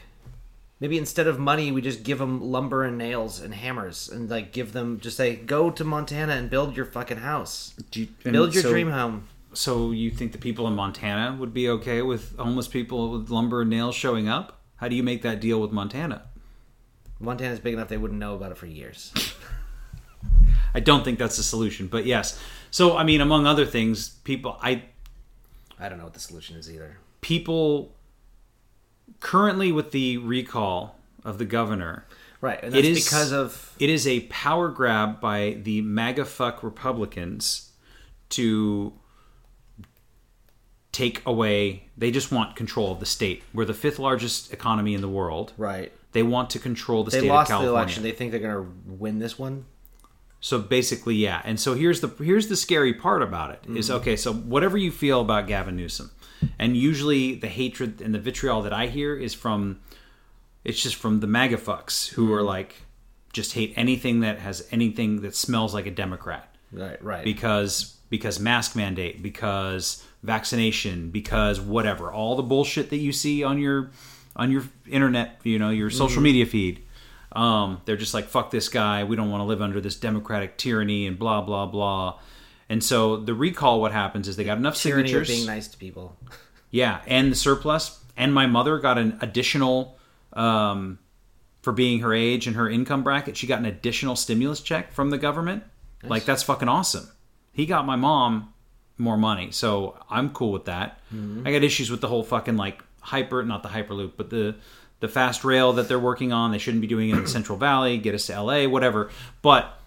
maybe 0.79 0.97
instead 0.97 1.27
of 1.27 1.37
money, 1.37 1.69
we 1.73 1.81
just 1.81 2.03
give 2.03 2.17
them 2.19 2.39
lumber 2.41 2.85
and 2.85 2.97
nails 2.97 3.41
and 3.41 3.53
hammers 3.53 4.07
and 4.07 4.29
like 4.29 4.53
give 4.53 4.71
them 4.71 5.01
just 5.01 5.17
say 5.17 5.35
go 5.35 5.69
to 5.69 5.83
Montana 5.83 6.31
and 6.33 6.49
build 6.49 6.77
your 6.77 6.85
fucking 6.85 7.17
house, 7.17 7.73
you- 7.91 8.07
build 8.23 8.53
your 8.53 8.63
so- 8.63 8.69
dream 8.71 8.89
home. 8.91 9.27
So 9.53 9.91
you 9.91 10.11
think 10.11 10.31
the 10.31 10.37
people 10.37 10.67
in 10.67 10.75
Montana 10.75 11.35
would 11.39 11.53
be 11.53 11.67
okay 11.69 12.01
with 12.01 12.37
homeless 12.37 12.67
people 12.67 13.11
with 13.11 13.29
lumber 13.29 13.61
and 13.61 13.69
nails 13.69 13.95
showing 13.95 14.27
up? 14.29 14.59
How 14.77 14.87
do 14.87 14.95
you 14.95 15.03
make 15.03 15.21
that 15.23 15.39
deal 15.41 15.59
with 15.61 15.71
Montana? 15.71 16.23
Montana's 17.19 17.59
big 17.59 17.73
enough 17.73 17.87
they 17.89 17.97
wouldn't 17.97 18.19
know 18.19 18.33
about 18.35 18.51
it 18.51 18.57
for 18.57 18.65
years. 18.65 19.13
I 20.73 20.79
don't 20.79 21.03
think 21.03 21.19
that's 21.19 21.37
the 21.37 21.43
solution, 21.43 21.87
but 21.87 22.05
yes. 22.05 22.39
So 22.71 22.95
I 22.97 23.03
mean, 23.03 23.19
among 23.21 23.45
other 23.45 23.65
things, 23.65 24.09
people 24.09 24.57
I 24.61 24.83
I 25.79 25.89
don't 25.89 25.97
know 25.97 26.05
what 26.05 26.13
the 26.13 26.19
solution 26.19 26.55
is 26.57 26.71
either. 26.71 26.97
people 27.21 27.93
currently 29.19 29.71
with 29.71 29.91
the 29.91 30.17
recall 30.17 30.95
of 31.25 31.37
the 31.37 31.45
governor, 31.45 32.05
Right, 32.39 32.59
and 32.63 32.73
that's 32.73 32.87
is- 32.87 33.03
because 33.03 33.31
of 33.31 33.75
it 33.79 33.89
is 33.89 34.07
a 34.07 34.21
power 34.21 34.69
grab 34.69 35.19
by 35.19 35.57
the 35.61 35.81
MAGA 35.81 36.25
fuck 36.25 36.63
Republicans 36.63 37.71
to 38.29 38.93
take 40.91 41.21
away. 41.25 41.87
They 41.97 42.11
just 42.11 42.31
want 42.31 42.55
control 42.55 42.91
of 42.91 42.99
the 42.99 43.05
state. 43.05 43.43
We're 43.53 43.65
the 43.65 43.73
fifth 43.73 43.99
largest 43.99 44.53
economy 44.53 44.93
in 44.93 45.01
the 45.01 45.09
world. 45.09 45.53
right. 45.57 45.91
They 46.13 46.23
want 46.23 46.49
to 46.49 46.59
control 46.59 47.05
the 47.05 47.11
They 47.11 47.19
state 47.19 47.29
lost 47.29 47.51
of 47.51 47.61
the 47.61 47.69
election. 47.69 48.03
They 48.03 48.11
think 48.11 48.31
they're 48.31 48.41
going 48.41 48.65
to 48.65 48.91
win 48.91 49.19
this 49.19 49.39
one. 49.39 49.65
So 50.41 50.59
basically, 50.59 51.15
yeah. 51.15 51.41
And 51.45 51.57
so 51.57 51.73
here's 51.73 52.01
the 52.01 52.09
here's 52.21 52.49
the 52.49 52.57
scary 52.57 52.93
part 52.93 53.21
about 53.21 53.51
it 53.51 53.63
is 53.77 53.89
mm. 53.89 53.93
okay. 53.93 54.17
So 54.17 54.33
whatever 54.33 54.77
you 54.77 54.91
feel 54.91 55.21
about 55.21 55.47
Gavin 55.47 55.77
Newsom, 55.77 56.11
and 56.59 56.75
usually 56.75 57.35
the 57.35 57.47
hatred 57.47 58.01
and 58.01 58.13
the 58.13 58.19
vitriol 58.19 58.61
that 58.63 58.73
I 58.73 58.87
hear 58.87 59.15
is 59.15 59.33
from, 59.33 59.79
it's 60.65 60.81
just 60.81 60.95
from 60.95 61.21
the 61.21 61.27
MAGA 61.27 61.57
fucks 61.57 62.09
who 62.09 62.33
are 62.33 62.41
mm. 62.41 62.47
like, 62.47 62.75
just 63.31 63.53
hate 63.53 63.73
anything 63.77 64.19
that 64.21 64.39
has 64.39 64.67
anything 64.71 65.21
that 65.21 65.35
smells 65.35 65.73
like 65.73 65.85
a 65.85 65.91
Democrat 65.91 66.53
Right, 66.71 67.01
right. 67.03 67.23
because 67.23 67.97
because 68.09 68.39
mask 68.39 68.75
mandate, 68.75 69.21
because 69.23 70.05
vaccination, 70.23 71.09
because 71.09 71.59
whatever, 71.59 72.11
all 72.11 72.35
the 72.35 72.43
bullshit 72.43 72.89
that 72.89 72.97
you 72.97 73.11
see 73.11 73.43
on 73.43 73.57
your 73.59 73.91
on 74.35 74.51
your 74.51 74.63
internet, 74.87 75.39
you 75.43 75.59
know, 75.59 75.69
your 75.69 75.89
social 75.89 76.21
media 76.21 76.45
feed. 76.45 76.83
Um, 77.33 77.81
they're 77.85 77.97
just 77.97 78.13
like, 78.13 78.25
fuck 78.25 78.51
this 78.51 78.69
guy. 78.69 79.03
We 79.03 79.15
don't 79.15 79.29
want 79.29 79.41
to 79.41 79.45
live 79.45 79.61
under 79.61 79.79
this 79.81 79.95
democratic 79.95 80.57
tyranny 80.57 81.07
and 81.07 81.17
blah 81.17 81.41
blah 81.41 81.65
blah. 81.65 82.19
And 82.69 82.81
so 82.83 83.17
the 83.17 83.33
recall, 83.33 83.81
what 83.81 83.91
happens 83.91 84.27
is 84.29 84.37
they 84.37 84.45
got 84.45 84.57
enough 84.57 84.75
Tyranny 84.75 85.09
signatures. 85.09 85.27
being 85.27 85.45
nice 85.45 85.67
to 85.69 85.77
people. 85.77 86.17
Yeah, 86.73 87.01
and 87.05 87.33
the 87.33 87.35
surplus. 87.35 87.99
And 88.15 88.33
my 88.33 88.47
mother 88.47 88.79
got 88.79 88.97
an 88.97 89.17
additional 89.19 89.97
um, 90.31 90.99
for 91.61 91.73
being 91.73 91.99
her 91.99 92.13
age 92.13 92.47
and 92.47 92.55
her 92.55 92.69
income 92.69 93.03
bracket. 93.03 93.35
She 93.35 93.45
got 93.45 93.59
an 93.59 93.65
additional 93.65 94.15
stimulus 94.15 94.61
check 94.61 94.93
from 94.93 95.09
the 95.09 95.17
government. 95.17 95.63
Like 96.01 96.23
that's 96.23 96.43
fucking 96.43 96.69
awesome. 96.69 97.09
He 97.51 97.65
got 97.65 97.85
my 97.85 97.97
mom 97.97 98.53
more 98.97 99.17
money, 99.17 99.51
so 99.51 99.97
I'm 100.09 100.29
cool 100.29 100.51
with 100.51 100.65
that. 100.65 100.99
Mm-hmm. 101.13 101.47
I 101.47 101.51
got 101.51 101.63
issues 101.63 101.89
with 101.89 102.01
the 102.01 102.07
whole 102.07 102.23
fucking 102.23 102.57
like 102.57 102.83
hyper, 102.99 103.43
not 103.43 103.63
the 103.63 103.69
hyperloop, 103.69 104.13
but 104.17 104.29
the 104.29 104.55
the 104.99 105.07
fast 105.07 105.43
rail 105.43 105.73
that 105.73 105.87
they're 105.87 105.99
working 105.99 106.31
on. 106.31 106.51
They 106.51 106.59
shouldn't 106.59 106.81
be 106.81 106.87
doing 106.87 107.09
it 107.09 107.15
in 107.17 107.23
the 107.23 107.29
Central 107.29 107.57
Valley. 107.67 107.97
Get 107.97 108.13
us 108.13 108.27
to 108.27 108.39
LA, 108.41 108.67
whatever. 108.67 109.09
But 109.41 109.77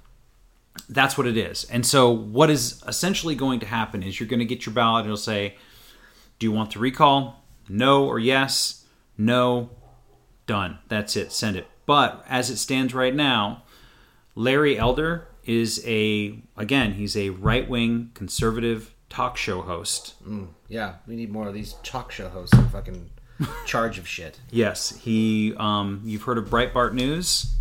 That's 0.89 1.17
what 1.17 1.27
it 1.29 1.37
is. 1.37 1.65
And 1.65 1.87
so, 1.87 2.11
what 2.11 2.51
is 2.51 2.83
essentially 2.89 3.37
going 3.37 3.61
to 3.61 3.67
happen 3.67 4.03
is 4.03 4.19
you're 4.19 4.29
going 4.29 4.41
to 4.41 4.45
get 4.45 4.67
your 4.67 4.75
ballot 4.75 5.03
and 5.03 5.07
it'll 5.09 5.17
say, 5.17 5.55
Do 6.39 6.47
you 6.47 6.53
want 6.53 6.73
the 6.73 6.81
recall? 6.81 7.43
No 7.69 8.07
or 8.07 8.19
yes? 8.19 8.85
No. 9.17 9.71
Done. 10.47 10.79
That's 10.89 11.17
it. 11.17 11.33
Send 11.33 11.57
it. 11.57 11.67
But 11.87 12.25
as 12.29 12.51
it 12.51 12.57
stands 12.57 12.93
right 12.93 13.15
now, 13.15 13.63
Larry 14.35 14.77
Elder 14.77 15.29
is 15.45 15.83
a, 15.87 16.39
again, 16.57 16.95
he's 16.95 17.17
a 17.17 17.31
right 17.31 17.69
wing 17.69 18.11
conservative 18.15 18.94
talk 19.15 19.37
show 19.37 19.63
host. 19.63 20.15
Yeah, 20.69 20.95
we 21.07 21.15
need 21.15 21.31
more 21.31 21.47
of 21.47 21.55
these 21.55 21.75
talk 21.85 22.11
show 22.11 22.29
hosts 22.29 22.57
in 22.59 22.69
fucking 22.69 23.11
charge 23.67 23.99
of 23.99 24.09
shit. 24.09 24.41
Yes, 24.51 24.99
he, 24.99 25.55
um, 25.57 26.03
you've 26.05 26.23
heard 26.23 26.37
of 26.37 26.47
Breitbart 26.47 26.95
News? 26.95 27.55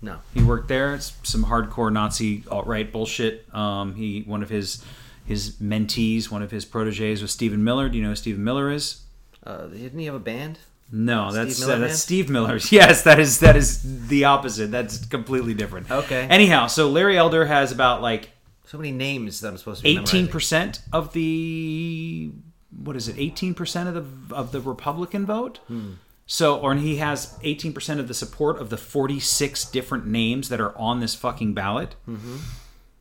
No. 0.00 0.18
He 0.34 0.42
worked 0.42 0.68
there. 0.68 0.94
It's 0.94 1.12
some 1.24 1.46
hardcore 1.46 1.92
Nazi 1.92 2.44
alt 2.50 2.66
right 2.66 2.90
bullshit. 2.90 3.52
Um, 3.54 3.94
he 3.94 4.22
one 4.22 4.42
of 4.42 4.50
his 4.50 4.84
his 5.24 5.52
mentees, 5.56 6.30
one 6.30 6.42
of 6.42 6.50
his 6.50 6.66
proteges 6.66 7.22
was 7.22 7.32
Stephen 7.32 7.64
Miller. 7.64 7.88
Do 7.88 7.96
you 7.96 8.02
know 8.02 8.10
who 8.10 8.16
Stephen 8.16 8.44
Miller 8.44 8.70
is? 8.70 9.00
Uh, 9.42 9.66
didn't 9.66 9.98
he 9.98 10.04
have 10.04 10.14
a 10.14 10.20
band? 10.20 10.58
No, 10.92 11.32
that's 11.32 11.58
Miller 11.58 11.74
uh, 11.74 11.78
that's 11.78 11.98
Steve 12.00 12.28
Miller. 12.28 12.58
Yes, 12.70 13.02
that 13.02 13.18
is 13.18 13.40
that 13.40 13.56
is 13.56 14.08
the 14.08 14.26
opposite. 14.26 14.70
That's 14.70 15.06
completely 15.06 15.54
different. 15.54 15.90
Okay. 15.90 16.26
Anyhow, 16.28 16.66
so 16.66 16.90
Larry 16.90 17.16
Elder 17.16 17.46
has 17.46 17.72
about 17.72 18.02
like 18.02 18.28
So 18.64 18.78
many 18.78 18.92
names 18.92 19.40
that 19.40 19.48
I'm 19.48 19.58
supposed 19.58 19.82
to 19.82 19.88
Eighteen 19.88 20.28
percent 20.28 20.80
of 20.92 21.12
the 21.12 22.32
what 22.76 22.96
is 22.96 23.08
it? 23.08 23.16
Eighteen 23.18 23.54
percent 23.54 23.88
of 23.88 24.28
the 24.28 24.34
of 24.34 24.52
the 24.52 24.60
Republican 24.60 25.26
vote. 25.26 25.58
Hmm. 25.68 25.92
So, 26.26 26.58
or 26.58 26.74
he 26.74 26.96
has 26.96 27.38
eighteen 27.42 27.74
percent 27.74 28.00
of 28.00 28.08
the 28.08 28.14
support 28.14 28.58
of 28.58 28.70
the 28.70 28.78
forty-six 28.78 29.66
different 29.66 30.06
names 30.06 30.48
that 30.48 30.60
are 30.60 30.76
on 30.78 31.00
this 31.00 31.14
fucking 31.14 31.52
ballot, 31.52 31.94
mm-hmm. 32.08 32.36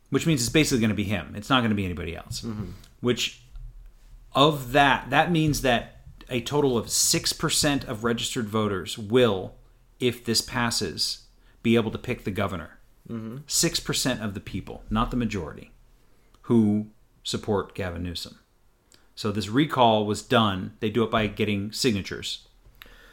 which 0.10 0.28
means 0.28 0.42
it's 0.42 0.50
basically 0.50 0.82
going 0.82 0.90
to 0.90 0.96
be 0.96 1.06
him. 1.06 1.34
It's 1.36 1.50
not 1.50 1.62
going 1.62 1.72
to 1.72 1.76
be 1.76 1.86
anybody 1.86 2.16
else. 2.16 2.42
Mm-hmm. 2.42 2.72
Which 3.00 3.42
of 4.36 4.74
that, 4.74 5.10
that 5.10 5.32
means 5.32 5.62
that 5.62 6.02
a 6.30 6.42
total 6.42 6.78
of 6.78 6.90
six 6.90 7.32
percent 7.32 7.86
of 7.86 8.04
registered 8.04 8.50
voters 8.50 8.98
will, 8.98 9.56
if 10.02 10.26
this 10.26 10.42
passes, 10.42 11.28
be 11.62 11.76
able 11.78 11.92
to 11.92 11.98
pick 11.98 12.26
the 12.26 12.32
governor. 12.32 12.80
6 13.48 13.80
percent 13.82 14.22
of 14.22 14.34
the 14.34 14.40
people, 14.40 14.84
not 14.90 15.12
the 15.12 15.18
majority 15.18 15.72
who 16.44 16.88
support 17.24 17.74
Gavin 17.76 18.04
Newsom. 18.04 18.40
So 19.16 19.32
this 19.32 19.48
recall 19.48 20.06
was 20.06 20.22
done. 20.22 20.74
They 20.80 20.90
do 20.90 21.04
it 21.04 21.12
by 21.12 21.28
getting 21.28 21.72
signatures. 21.72 22.48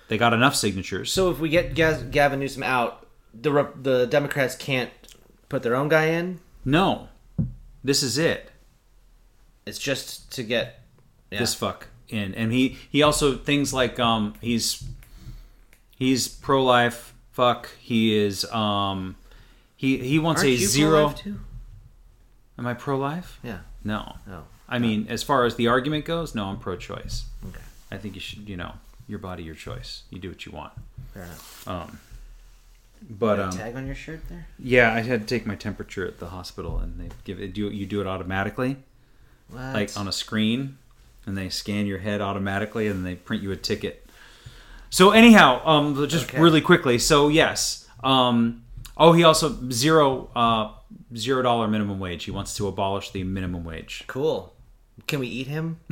They 0.09 0.19
got 0.19 0.33
enough 0.33 0.57
signatures. 0.57 1.13
So 1.13 1.31
if 1.31 1.39
we 1.39 1.49
get 1.49 1.75
Gavin 1.75 2.41
Newsom 2.41 2.63
out, 2.63 3.07
the 3.33 3.69
the 3.81 4.07
Democrats 4.07 4.57
can't 4.57 4.91
put 5.49 5.63
their 5.63 5.77
own 5.77 5.89
guy 5.89 6.07
in. 6.07 6.41
no, 6.65 7.09
this 7.85 8.03
is 8.03 8.19
it. 8.19 8.51
It's 9.67 9.79
just 9.79 10.33
to 10.33 10.43
get 10.43 10.81
yeah. 11.31 11.39
This 11.39 11.55
fuck 11.55 11.87
in, 12.09 12.35
and 12.35 12.53
he 12.53 12.77
he 12.91 13.03
also 13.03 13.37
things 13.37 13.73
like 13.73 14.01
um 14.01 14.35
he's 14.41 14.83
he's 15.97 16.27
pro 16.27 16.65
life. 16.65 17.15
Fuck. 17.31 17.71
He 17.79 18.17
is 18.17 18.45
um 18.47 19.15
he 19.81 19.97
he 19.97 20.19
wants 20.19 20.43
Aren't 20.43 20.53
a 20.55 20.57
zero. 20.59 21.09
too? 21.17 21.41
Am 22.59 22.67
I 22.67 22.75
pro 22.75 22.99
life? 22.99 23.39
Yeah. 23.43 23.61
No. 23.83 24.17
No. 24.27 24.43
I 24.69 24.79
mean, 24.79 25.07
as 25.09 25.23
far 25.23 25.47
as 25.47 25.57
the 25.57 25.69
argument 25.69 26.05
goes, 26.05 26.35
no, 26.35 26.45
I'm 26.45 26.59
pro 26.59 26.77
choice. 26.77 27.25
Okay. 27.49 27.65
I 27.91 27.97
think 27.97 28.15
you 28.15 28.21
should, 28.21 28.47
you 28.47 28.57
know, 28.59 28.75
your 29.09 29.19
body, 29.19 29.43
your 29.43 29.55
choice. 29.55 30.03
You 30.11 30.19
do 30.19 30.29
what 30.29 30.45
you 30.45 30.53
want. 30.53 30.73
Fair 31.15 31.23
enough. 31.25 31.67
Um, 31.67 31.99
But 33.09 33.41
um, 33.41 33.51
tag 33.51 33.75
on 33.77 33.87
your 33.87 33.95
shirt 33.95 34.21
there. 34.29 34.47
Yeah, 34.59 34.93
I 34.93 35.01
had 35.01 35.23
to 35.23 35.27
take 35.27 35.47
my 35.47 35.55
temperature 35.57 36.07
at 36.07 36.19
the 36.19 36.27
hospital, 36.27 36.79
and 36.79 37.01
they 37.01 37.09
give 37.25 37.41
it. 37.41 37.55
Do 37.55 37.71
you 37.71 37.87
do 37.87 38.03
it 38.03 38.07
automatically, 38.07 38.77
What? 39.49 39.73
like 39.73 39.97
on 39.97 40.07
a 40.07 40.13
screen, 40.13 40.77
and 41.25 41.39
they 41.39 41.49
scan 41.49 41.87
your 41.87 41.99
head 42.01 42.21
automatically, 42.21 42.87
and 42.87 43.05
they 43.07 43.15
print 43.15 43.43
you 43.43 43.51
a 43.53 43.57
ticket. 43.57 44.07
So 44.91 45.11
anyhow, 45.13 45.63
um, 45.67 46.07
just 46.09 46.27
Okay. 46.29 46.39
really 46.39 46.61
quickly. 46.61 46.99
So 46.99 47.29
yes, 47.29 47.89
um, 48.05 48.63
oh, 49.01 49.13
he 49.13 49.25
also 49.25 49.59
zero 49.71 50.31
uh 50.37 50.73
zero 51.17 51.43
dollar 51.43 51.67
minimum 51.67 51.99
wage. 51.99 52.25
He 52.25 52.31
wants 52.31 52.55
to 52.57 52.69
abolish 52.69 53.11
the 53.11 53.25
minimum 53.25 53.65
wage. 53.65 54.05
cool. 54.07 54.55
Can 55.09 55.19
we 55.19 55.27
eat 55.27 55.49
him? 55.49 55.81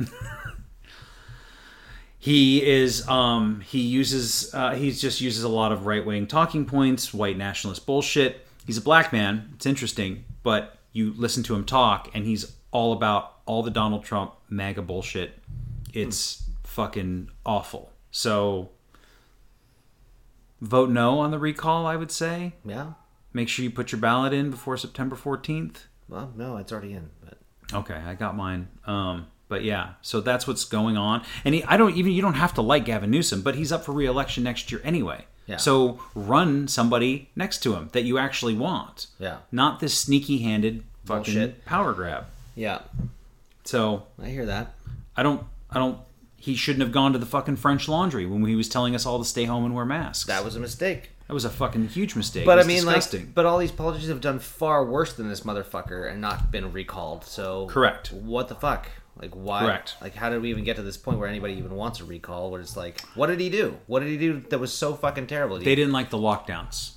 He 2.21 2.61
is 2.65 3.07
um 3.07 3.61
he 3.61 3.79
uses 3.79 4.53
uh 4.53 4.75
he 4.75 4.91
just 4.91 5.21
uses 5.21 5.43
a 5.43 5.49
lot 5.49 5.71
of 5.71 5.85
right 5.85 6.05
wing 6.05 6.27
talking 6.27 6.65
points, 6.65 7.13
white 7.13 7.37
nationalist 7.37 7.85
bullshit. 7.85 8.45
He's 8.67 8.77
a 8.77 8.81
black 8.81 9.13
man. 9.13 9.51
It's 9.55 9.65
interesting, 9.65 10.25
but 10.43 10.77
you 10.91 11.13
listen 11.15 11.43
to 11.43 11.55
him 11.55 11.63
talk 11.63 12.09
and 12.13 12.25
he's 12.25 12.57
all 12.71 12.91
about 12.91 13.37
all 13.45 13.63
the 13.63 13.71
Donald 13.71 14.03
Trump 14.03 14.33
MAGA 14.49 14.81
bullshit. 14.81 15.39
It's 15.93 16.43
fucking 16.65 17.31
awful. 17.45 17.93
So 18.11 18.69
vote 20.61 20.89
no 20.89 21.19
on 21.19 21.31
the 21.31 21.39
recall, 21.39 21.85
I 21.85 21.95
would 21.95 22.11
say. 22.11 22.53
yeah. 22.65 22.93
Make 23.31 23.47
sure 23.47 23.63
you 23.63 23.69
put 23.69 23.91
your 23.91 24.01
ballot 24.01 24.33
in 24.33 24.49
before 24.49 24.75
September 24.75 25.15
14th. 25.15 25.85
Well, 26.07 26.33
no, 26.35 26.57
it's 26.57 26.71
already 26.71 26.93
in. 26.93 27.11
But 27.23 27.37
Okay, 27.71 27.93
I 27.93 28.15
got 28.15 28.35
mine. 28.35 28.67
Um, 28.85 29.27
but 29.47 29.63
yeah, 29.63 29.93
so 30.01 30.19
that's 30.19 30.47
what's 30.47 30.65
going 30.65 30.97
on. 30.97 31.23
And 31.45 31.53
he, 31.53 31.63
I 31.63 31.77
don't 31.77 31.95
even 31.95 32.11
you 32.11 32.23
don't 32.23 32.33
have 32.33 32.55
to 32.55 32.61
like 32.63 32.85
Gavin 32.85 33.11
Newsom, 33.11 33.43
but 33.43 33.53
he's 33.53 33.71
up 33.71 33.85
for 33.85 33.91
re-election 33.91 34.43
next 34.43 34.71
year 34.71 34.81
anyway. 34.83 35.25
Yeah. 35.45 35.57
So 35.57 35.99
run 36.15 36.67
somebody 36.67 37.29
next 37.35 37.59
to 37.63 37.75
him 37.75 37.89
that 37.93 38.03
you 38.03 38.17
actually 38.17 38.55
want. 38.55 39.07
Yeah. 39.19 39.37
Not 39.51 39.79
this 39.79 39.95
sneaky-handed 39.95 40.83
fucking 41.05 41.33
Bullshit. 41.35 41.65
power 41.65 41.93
grab. 41.93 42.25
yeah, 42.55 42.81
So 43.63 44.07
I 44.21 44.27
hear 44.29 44.45
that. 44.47 44.73
I 45.15 45.21
don't 45.23 45.43
I 45.69 45.77
don't 45.77 45.99
he 46.39 46.55
shouldn't 46.55 46.81
have 46.81 46.91
gone 46.91 47.13
to 47.13 47.19
the 47.19 47.25
fucking 47.25 47.57
French 47.57 47.87
Laundry 47.87 48.25
when 48.25 48.43
he 48.45 48.55
was 48.55 48.69
telling 48.69 48.95
us 48.95 49.05
all 49.05 49.19
to 49.19 49.25
stay 49.25 49.43
home 49.45 49.65
and 49.65 49.75
wear 49.75 49.85
masks. 49.85 50.25
That 50.25 50.43
was 50.45 50.55
a 50.55 50.59
mistake. 50.59 51.11
that 51.27 51.33
was 51.33 51.45
a 51.45 51.49
fucking 51.49 51.89
huge 51.89 52.15
mistake. 52.15 52.45
But 52.45 52.57
It 52.57 52.65
I 52.65 52.67
mean, 52.67 52.77
disgusting. 52.77 53.21
like, 53.25 53.35
but 53.35 53.45
all 53.45 53.57
these 53.59 53.71
politicians 53.71 54.09
have 54.09 54.21
done 54.21 54.39
far 54.39 54.83
worse 54.85 55.13
than 55.13 55.29
this 55.29 55.41
motherfucker 55.41 56.09
and 56.09 56.19
not 56.21 56.51
been 56.51 56.71
recalled. 56.71 57.23
So 57.25 57.67
Correct. 57.67 58.11
What 58.11 58.47
the 58.47 58.55
fuck? 58.55 58.87
Like 59.21 59.31
why? 59.33 59.65
Correct. 59.65 59.95
Like 60.01 60.15
how 60.15 60.29
did 60.29 60.41
we 60.41 60.49
even 60.49 60.63
get 60.63 60.77
to 60.77 60.81
this 60.81 60.95
point 60.97 61.19
where 61.19 61.27
anybody 61.27 61.53
even 61.55 61.75
wants 61.75 61.99
a 61.99 62.05
recall? 62.05 62.49
Where 62.51 62.61
it's 62.61 62.77
like, 62.77 63.01
what 63.15 63.27
did 63.27 63.39
he 63.41 63.49
do? 63.49 63.77
What 63.87 63.99
did 63.99 64.09
he 64.09 64.17
do 64.17 64.39
that 64.49 64.59
was 64.59 64.73
so 64.73 64.93
fucking 64.95 65.27
terrible? 65.27 65.59
They 65.59 65.75
didn't 65.75 65.91
like 65.93 66.09
the 66.09 66.17
lockdowns. 66.17 66.93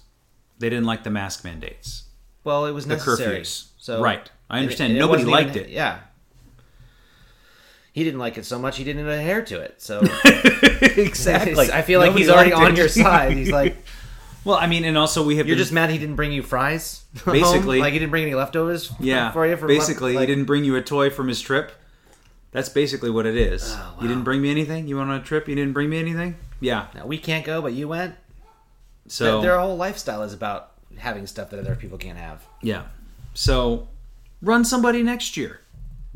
They 0.58 0.70
didn't 0.70 0.86
like 0.86 1.02
the 1.02 1.10
mask 1.10 1.44
mandates. 1.44 2.04
well, 2.44 2.64
it 2.66 2.72
was 2.72 2.86
the 2.86 2.94
necessary. 2.94 3.40
curfews. 3.40 3.66
So 3.78 4.00
Right. 4.00 4.30
I 4.48 4.58
and- 4.58 4.62
understand. 4.64 4.92
and 4.92 4.98
Nobody 5.00 5.24
wasn't 5.24 5.40
even- 5.40 5.46
liked 5.54 5.56
it. 5.56 5.70
Yeah. 5.72 5.98
He 7.92 8.04
didn't 8.04 8.20
like 8.20 8.38
it 8.38 8.46
so 8.46 8.58
much 8.58 8.78
he 8.78 8.84
didn't 8.84 9.06
adhere 9.06 9.42
to 9.42 9.60
it. 9.60 9.82
So 9.82 10.00
exactly. 10.80 11.70
I 11.70 11.82
feel 11.82 12.00
like 12.00 12.08
Nobody 12.08 12.24
he's 12.24 12.30
already 12.32 12.52
on 12.52 12.72
it. 12.72 12.78
your 12.78 12.88
side. 13.04 13.32
He's 13.36 13.50
like, 13.50 13.76
Well, 14.44 14.56
I 14.56 14.66
mean, 14.66 14.84
and 14.84 14.96
also 14.96 15.24
we 15.24 15.36
have 15.36 15.46
you're 15.46 15.56
been- 15.56 15.62
just 15.62 15.72
mad 15.72 15.90
he 15.90 15.98
didn't 15.98 16.16
bring 16.16 16.32
you 16.32 16.42
fries. 16.42 17.04
Basically. 17.26 17.78
like 17.80 17.92
he 17.92 17.98
didn't 17.98 18.10
bring 18.10 18.24
any 18.24 18.34
leftovers. 18.34 18.92
yeah. 18.98 19.30
for 19.32 19.46
you. 19.46 19.56
For 19.56 19.66
basically, 19.66 20.14
like, 20.14 20.28
he 20.28 20.34
didn't 20.34 20.46
bring 20.46 20.64
you 20.64 20.74
a 20.76 20.82
toy 20.82 21.10
from 21.10 21.28
his 21.28 21.40
trip. 21.40 21.72
That's 22.52 22.68
basically 22.68 23.10
what 23.10 23.24
it 23.26 23.36
is. 23.36 23.62
Oh, 23.76 23.96
You 24.02 24.08
didn't 24.08 24.24
bring 24.24 24.42
me 24.42 24.50
anything. 24.50 24.86
You 24.86 24.98
went 24.98 25.10
on 25.10 25.20
a 25.20 25.22
trip. 25.24 25.48
You 25.48 25.54
didn't 25.54 25.72
bring 25.72 25.88
me 25.90 25.98
anything. 25.98 26.36
Yeah. 26.60 26.86
Now, 26.94 27.06
we 27.06 27.16
can't 27.18 27.44
go, 27.46 27.62
but 27.62 27.72
you 27.72 27.88
went. 27.88 28.14
So 29.08 29.40
their 29.42 29.58
whole 29.58 29.76
lifestyle 29.76 30.22
is 30.22 30.32
about 30.34 30.72
having 30.98 31.26
stuff 31.26 31.50
that 31.50 31.58
other 31.60 31.74
people 31.74 31.98
can't 31.98 32.18
have. 32.18 32.44
yeah. 32.62 32.84
So 33.34 33.88
run 34.42 34.64
somebody 34.64 35.02
next 35.02 35.36
year. 35.38 35.60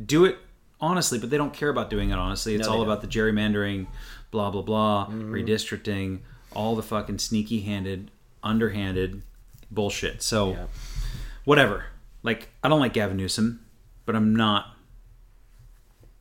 Do 0.05 0.27
it 0.27 0.37
honestly, 0.81 1.19
but 1.19 1.31
they 1.31 1.37
don't 1.37 1.53
care 1.53 1.69
about 1.71 1.91
doing 1.91 2.11
it 2.11 2.19
honestly. 2.19 2.55
It's 2.55 2.67
No, 2.67 2.75
all 2.75 2.83
about 2.83 3.01
the 3.03 3.07
gerrymandering, 3.09 3.87
blah 4.31 4.51
blah 4.51 4.63
blah, 4.63 5.07
Mm-hmm. 5.07 5.33
redistricting, 5.33 6.21
all 6.53 6.77
the 6.77 6.83
fucking 6.83 7.19
sneaky 7.19 7.61
handed, 7.63 8.11
underhanded 8.43 9.23
bullshit. 9.71 10.23
So 10.23 10.51
Yeah. 10.51 10.67
whatever. 11.45 11.87
Like 12.23 12.49
I 12.63 12.69
don't 12.69 12.81
like 12.81 12.93
Gavin 12.93 13.17
Newsom, 13.17 13.65
but 14.05 14.15
I'm 14.17 14.35
not 14.35 14.75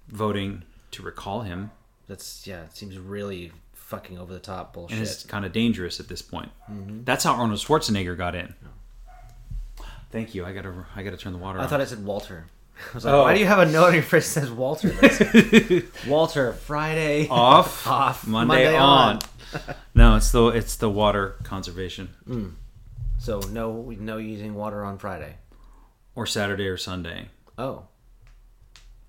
voting 0.07 0.63
to 0.91 1.01
recall 1.03 1.41
him, 1.41 1.71
That's 2.07 2.45
yeah. 2.47 2.63
It 2.63 2.75
seems 2.77 2.97
really 2.97 3.51
fucking 3.73 4.17
over 4.17 4.31
the 4.33 4.39
top 4.39 4.73
bullshit. 4.73 4.97
and 4.97 5.05
it's 5.05 5.23
kind 5.23 5.45
of 5.45 5.51
dangerous 5.51 5.99
at 5.99 6.07
this 6.07 6.21
point. 6.21 6.51
That's 6.69 7.23
how 7.23 7.33
Arnold 7.33 7.59
Schwarzenegger 7.59 8.17
got 8.17 8.35
in. 8.35 8.53
Thank 10.11 10.33
you. 10.33 10.45
I 10.45 10.53
gotta 10.53 10.85
I 10.95 11.03
gotta 11.03 11.17
turn 11.17 11.33
the 11.33 11.39
water. 11.39 11.59
I 11.59 11.63
on. 11.63 11.69
thought 11.69 11.81
I 11.81 11.85
said 11.85 12.05
Walter. 12.05 12.45
I 12.91 12.93
was 12.95 13.05
like, 13.05 13.13
Oh. 13.13 13.21
why 13.23 13.33
do 13.33 13.39
you 13.39 13.45
have 13.45 13.59
a 13.59 13.65
note 13.71 13.87
on 13.87 13.93
your 13.93 14.03
fridge 14.03 14.23
that 14.23 14.29
says 14.29 14.51
Walter? 14.51 14.93
Walter 16.07 16.53
Friday 16.53 17.27
off, 17.29 17.85
Off. 17.87 18.27
Monday, 18.27 18.47
Monday 18.65 18.77
on. 18.77 19.15
on. 19.17 19.19
no, 19.93 20.15
it's 20.17 20.31
the 20.31 20.47
it's 20.47 20.75
the 20.75 20.89
water 20.89 21.35
conservation 21.43 22.09
So 23.17 23.39
no, 23.51 23.93
no 23.99 24.17
using 24.17 24.53
water 24.55 24.83
on 24.83 24.97
Friday. 24.97 25.35
or 26.15 26.25
Saturday 26.25 26.67
or 26.67 26.77
Sunday. 26.77 27.29
Oh, 27.57 27.83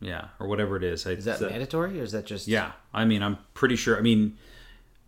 Yeah, 0.00 0.28
or 0.38 0.46
whatever 0.46 0.76
it 0.76 0.84
is. 0.84 1.04
Is 1.06 1.24
that 1.24 1.40
mandatory 1.40 1.98
or 2.00 2.04
is 2.04 2.12
that 2.12 2.26
just 2.26 2.46
Yeah, 2.46 2.72
I 2.94 3.04
mean, 3.04 3.22
I'm 3.22 3.38
pretty 3.54 3.76
sure. 3.76 3.96
I 3.98 4.00
mean, 4.02 4.36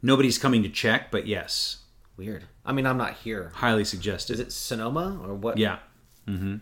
nobody's 0.03 0.38
coming 0.38 0.62
to 0.64 0.68
check, 0.68 1.11
but 1.12 1.27
yes, 1.29 1.79
weird? 2.16 2.44
I 2.66 2.73
mean, 2.73 2.87
I'm 2.87 2.99
not 2.99 3.14
here. 3.14 3.53
highly 3.55 3.85
suggested. 3.85 4.35
Is 4.35 4.40
it 4.40 4.53
Sonoma 4.53 5.21
or 5.25 5.35
what? 5.35 5.57
Yeah, 5.59 5.79
Mm-hmm. 6.27 6.57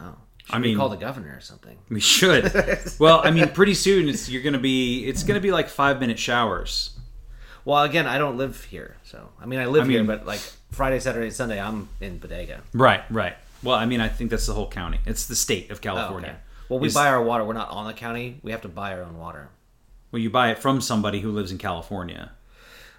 Oh, 0.00 0.16
I 0.52 0.56
I 0.56 0.58
mean, 0.58 0.70
mean- 0.70 0.76
call 0.78 0.88
the 0.88 0.96
governor 0.96 1.34
or 1.36 1.40
something. 1.40 1.78
We 1.88 2.00
should. 2.00 2.52
well, 2.98 3.20
I 3.24 3.30
mean, 3.30 3.48
pretty 3.48 3.74
soon 3.74 4.08
it's 4.08 4.28
you're 4.28 4.42
gonna 4.42 4.58
be 4.58 5.04
it's 5.06 5.22
gonna 5.22 5.40
be 5.40 5.52
like 5.52 5.68
five 5.68 6.00
minute 6.00 6.18
showers. 6.18 6.96
Well, 7.64 7.82
again, 7.82 8.06
I 8.06 8.18
don't 8.18 8.36
live 8.38 8.64
here, 8.64 8.96
so 9.04 9.28
I 9.40 9.46
mean, 9.46 9.58
I 9.60 9.66
live 9.66 9.84
I 9.84 9.90
here, 9.90 10.04
but 10.04 10.26
like 10.26 10.40
Friday, 10.70 10.98
Saturday, 10.98 11.30
Sunday, 11.30 11.60
I'm 11.60 11.88
in 12.00 12.18
Bodega. 12.18 12.62
Right, 12.72 13.02
right. 13.10 13.36
Well, 13.62 13.76
I 13.76 13.84
mean, 13.84 14.00
I 14.00 14.08
think 14.08 14.30
that's 14.30 14.46
the 14.46 14.54
whole 14.54 14.68
county. 14.68 14.98
It's 15.04 15.26
the 15.26 15.36
state 15.36 15.70
of 15.70 15.76
Oh, 15.78 15.80
California. 15.80 16.30
okay. 16.30 16.38
Well, 16.70 16.78
we 16.80 16.88
Is- 16.88 16.94
buy 16.94 17.08
our 17.08 17.22
water. 17.22 17.44
We're 17.44 17.52
not 17.52 17.68
on 17.70 17.86
the 17.86 17.92
county. 17.92 18.40
We 18.42 18.52
have 18.52 18.62
to 18.62 18.68
buy 18.68 18.94
our 18.94 19.02
own 19.02 19.18
water. 19.18 19.50
Well, 20.10 20.20
you 20.22 20.30
buy 20.30 20.50
it 20.50 20.58
from 20.58 20.80
somebody 20.80 21.20
who 21.20 21.30
lives 21.30 21.52
in 21.52 21.58
California. 21.58 22.32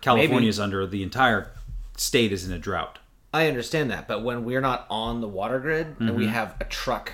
California 0.02 0.48
is 0.50 0.60
under 0.60 0.86
the 0.86 1.04
entire 1.04 1.52
state 1.98 2.32
is 2.32 2.46
in 2.48 2.54
a 2.54 2.60
drought. 2.60 3.00
I 3.34 3.48
understand 3.48 3.90
that, 3.92 4.08
but 4.08 4.24
when 4.24 4.44
we're 4.46 4.62
not 4.62 4.86
on 4.90 5.22
the 5.22 5.28
water 5.28 5.60
grid 5.60 5.88
and 6.00 6.10
Mm-hmm. 6.10 6.18
we 6.18 6.28
have 6.28 6.56
a 6.60 6.66
truck 6.66 7.14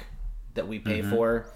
that 0.58 0.68
we 0.68 0.80
pay 0.80 1.00
mm-hmm. 1.00 1.10
for, 1.10 1.48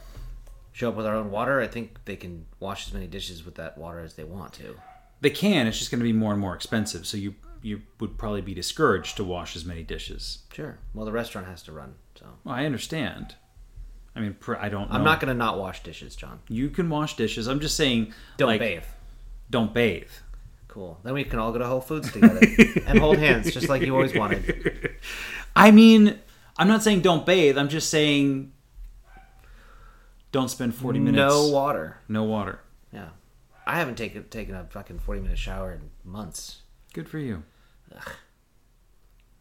show 0.72 0.90
up 0.90 0.96
with 0.96 1.06
our 1.06 1.16
own 1.16 1.30
water, 1.30 1.60
I 1.60 1.68
think 1.68 2.06
they 2.06 2.16
can 2.16 2.46
wash 2.60 2.88
as 2.88 2.94
many 2.94 3.08
dishes 3.08 3.46
with 3.46 3.56
that 3.56 3.78
water 3.78 4.00
as 4.00 4.16
they 4.16 4.24
want 4.24 4.54
to. 4.54 4.76
They 5.20 5.30
can. 5.30 5.68
It's 5.68 5.78
just 5.78 5.92
going 5.92 6.00
to 6.00 6.06
be 6.06 6.14
more 6.14 6.32
and 6.32 6.42
more 6.42 6.56
expensive. 6.56 7.06
So 7.06 7.18
you 7.18 7.36
you 7.62 7.84
would 8.00 8.18
probably 8.18 8.42
be 8.42 8.56
discouraged 8.56 9.18
to 9.18 9.24
wash 9.24 9.56
as 9.56 9.66
many 9.66 9.84
dishes. 9.84 10.40
Sure. 10.52 10.80
Well, 10.96 11.06
the 11.06 11.12
restaurant 11.12 11.46
has 11.46 11.62
to 11.64 11.72
run, 11.72 11.94
so 12.16 12.26
Well, 12.44 12.56
I 12.56 12.66
understand. 12.66 13.36
I 14.16 14.20
mean, 14.20 14.36
I 14.60 14.70
don't. 14.70 14.90
Know. 14.90 14.96
I'm 14.96 15.04
not 15.04 15.20
going 15.20 15.30
to 15.30 15.38
not 15.38 15.60
wash 15.60 15.84
dishes, 15.84 16.16
John. 16.16 16.40
You 16.50 16.70
can 16.70 16.90
wash 16.90 17.16
dishes. 17.16 17.48
I'm 17.48 17.60
just 17.60 17.78
saying. 17.78 18.14
Don't 18.38 18.48
like, 18.48 18.60
bathe. 18.60 18.84
Don't 19.50 19.74
bathe. 19.74 20.10
Cool. 20.68 21.00
Then 21.04 21.14
we 21.14 21.24
can 21.24 21.38
all 21.38 21.52
go 21.52 21.60
to 21.60 21.68
Whole 21.68 21.82
Foods 21.82 22.12
together 22.12 22.40
and 22.88 22.98
hold 22.98 23.18
hands, 23.18 23.52
just 23.52 23.70
like 23.70 23.82
you 23.82 23.94
always 23.94 24.16
wanted. 24.16 24.96
I 25.56 25.72
mean, 25.72 26.18
I'm 26.58 26.68
not 26.68 26.82
saying 26.82 27.02
don't 27.02 27.26
bathe. 27.26 27.58
I'm 27.58 27.70
just 27.70 27.90
saying 27.90 28.54
don't 30.32 30.50
spend 30.50 30.74
40 30.76 31.00
minutes. 31.00 31.18
No 31.18 31.48
water. 31.50 31.98
No 32.08 32.24
water. 32.24 32.60
Yeah. 32.94 33.10
I 33.66 33.78
haven't 33.78 33.96
taken 33.96 34.24
taken 34.30 34.56
a 34.56 34.66
fucking 34.66 35.00
40 35.00 35.22
minute 35.22 35.38
shower 35.38 35.72
in 35.74 35.90
months. 36.04 36.62
Good 36.94 37.08
for 37.10 37.20
you. 37.20 37.44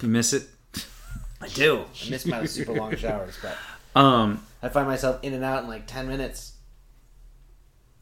You 0.02 0.08
miss 0.08 0.32
it. 0.32 0.48
I 1.40 1.48
do. 1.48 1.80
I 1.80 1.84
miss 2.10 2.26
my 2.26 2.44
super 2.46 2.72
long 2.74 2.94
showers, 2.96 3.36
but 3.42 3.56
Um, 4.00 4.46
I 4.62 4.68
find 4.68 4.86
myself 4.86 5.18
in 5.22 5.32
and 5.34 5.42
out 5.44 5.62
in 5.64 5.68
like 5.68 5.86
10 5.86 6.06
minutes. 6.08 6.54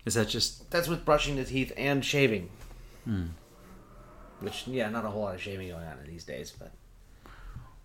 is 0.05 0.15
that 0.15 0.29
just 0.29 0.71
That's 0.71 0.89
with 0.89 1.05
brushing 1.05 1.37
the 1.37 1.45
teeth 1.45 1.73
and 1.77 2.05
shaving. 2.05 2.51
Which, 4.41 4.67
yeah, 4.69 4.89
not 4.91 5.05
a 5.05 5.09
whole 5.09 5.23
lot 5.23 5.35
of 5.35 5.41
shaving 5.43 5.69
going 5.69 5.83
on 5.85 5.97
these 6.07 6.25
days, 6.25 6.53
but 6.57 6.73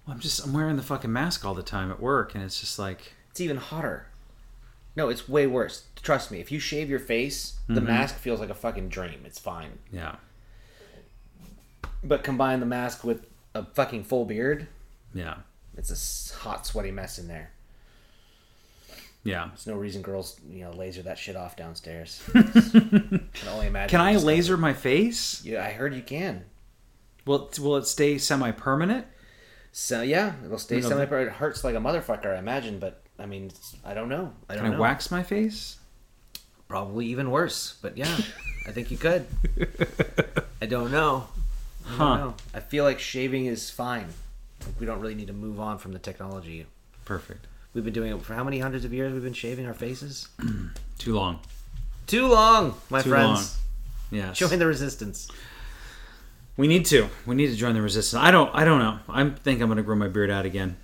I'm 0.07 0.19
just 0.19 0.45
I'm 0.45 0.53
wearing 0.53 0.75
the 0.75 0.83
fucking 0.83 1.11
mask 1.11 1.45
all 1.45 1.53
the 1.53 1.63
time 1.63 1.89
at 1.91 1.99
work, 1.99 2.35
and 2.35 2.43
it's 2.43 2.59
just 2.59 2.77
like 2.77 3.13
it's 3.31 3.39
even 3.41 3.57
hotter. 3.57 4.07
No, 4.95 5.09
it's 5.09 5.27
way 5.27 5.47
worse. 5.47 5.85
Trust 6.01 6.31
me. 6.31 6.39
If 6.39 6.51
you 6.51 6.59
shave 6.59 6.89
your 6.89 6.99
face, 6.99 7.57
the 7.67 7.75
mm-hmm. 7.75 7.87
mask 7.87 8.17
feels 8.17 8.39
like 8.39 8.49
a 8.49 8.55
fucking 8.55 8.89
dream. 8.89 9.23
It's 9.25 9.39
fine. 9.39 9.79
yeah, 9.91 10.15
But 12.03 12.23
combine 12.23 12.59
the 12.59 12.65
mask 12.65 13.03
with 13.03 13.25
a 13.55 13.65
fucking 13.65 14.03
full 14.03 14.25
beard, 14.25 14.67
yeah, 15.13 15.37
it's 15.77 15.89
a 15.89 16.37
hot, 16.39 16.65
sweaty 16.65 16.91
mess 16.91 17.17
in 17.17 17.27
there. 17.27 17.51
yeah. 19.23 19.47
There's 19.47 19.67
no 19.67 19.75
reason 19.75 20.01
girls, 20.01 20.39
you 20.47 20.63
know, 20.63 20.71
laser 20.71 21.01
that 21.03 21.17
shit 21.17 21.35
off 21.35 21.55
downstairs. 21.55 22.21
can 22.31 23.47
only 23.49 23.67
imagine. 23.67 23.89
Can 23.89 24.01
I 24.01 24.15
laser 24.17 24.57
my 24.57 24.73
face? 24.73 25.43
Yeah, 25.43 25.63
I 25.63 25.71
heard 25.71 25.95
you 25.95 26.01
can. 26.01 26.45
Will 27.25 27.49
will 27.59 27.77
it 27.77 27.87
stay 27.87 28.17
semi 28.17 28.51
permanent? 28.51 29.07
So 29.71 30.01
yeah, 30.01 30.33
it'll 30.45 30.59
stay 30.59 30.77
You 30.77 30.81
know, 30.83 30.89
semi. 30.89 31.05
Permanent. 31.05 31.35
It 31.35 31.39
hurts 31.39 31.63
like 31.63 31.75
a 31.75 31.79
motherfucker, 31.79 32.35
I 32.35 32.37
imagine. 32.37 32.79
But 32.79 33.02
I 33.19 33.25
mean, 33.25 33.45
it's- 33.45 33.75
I 33.85 33.93
don't 33.93 34.09
know. 34.09 34.33
I 34.49 34.55
don't 34.55 34.63
Can 34.65 34.73
I 34.73 34.75
know. 34.75 34.81
wax 34.81 35.11
my 35.11 35.23
face? 35.23 35.77
Probably 36.67 37.05
even 37.07 37.29
worse. 37.31 37.75
But 37.81 37.97
yeah, 37.97 38.15
I 38.67 38.71
think 38.71 38.89
you 38.91 38.97
could. 38.97 39.25
I 40.61 40.65
don't 40.65 40.91
know. 40.91 41.27
I 41.85 41.89
don't 41.89 41.97
Huh. 41.97 42.17
know. 42.17 42.35
I 42.53 42.59
feel 42.61 42.83
like 42.83 42.99
shaving 42.99 43.45
is 43.45 43.69
fine. 43.69 44.07
Like 44.65 44.79
we 44.79 44.85
don't 44.85 44.99
really 44.99 45.15
need 45.15 45.27
to 45.27 45.33
move 45.33 45.59
on 45.59 45.77
from 45.77 45.91
the 45.91 45.99
technology. 45.99 46.65
Perfect. 47.05 47.47
We've 47.73 47.83
been 47.83 47.93
doing 47.93 48.11
it 48.15 48.21
for 48.21 48.33
how 48.33 48.43
many 48.43 48.59
hundreds 48.59 48.85
of 48.85 48.93
years? 48.93 49.11
We've 49.13 49.23
been 49.23 49.33
shaving 49.33 49.65
our 49.67 49.73
faces. 49.73 50.29
Too 50.97 51.13
long. 51.15 51.39
Too 52.07 52.27
long, 52.27 52.75
my 52.89 53.01
Too 53.01 53.09
friends. 53.09 53.57
Yes. 54.11 54.37
Join 54.37 54.59
the 54.59 54.67
resistance. 54.67 55.27
We 56.55 56.67
need 56.67 56.85
to. 56.87 57.09
We 57.25 57.35
need 57.35 57.47
to 57.47 57.55
join 57.55 57.73
the 57.73 57.81
resistance. 57.81 58.21
I 58.21 58.29
don't. 58.31 58.53
I 58.53 58.63
don't 58.63 58.79
know. 58.79 58.99
I 59.09 59.27
think 59.29 59.59
I'm 59.61 59.67
gonna 59.69 59.81
grow 59.83 59.95
my 59.95 60.07
beard 60.07 60.29
out 60.29 60.45
again. 60.45 60.77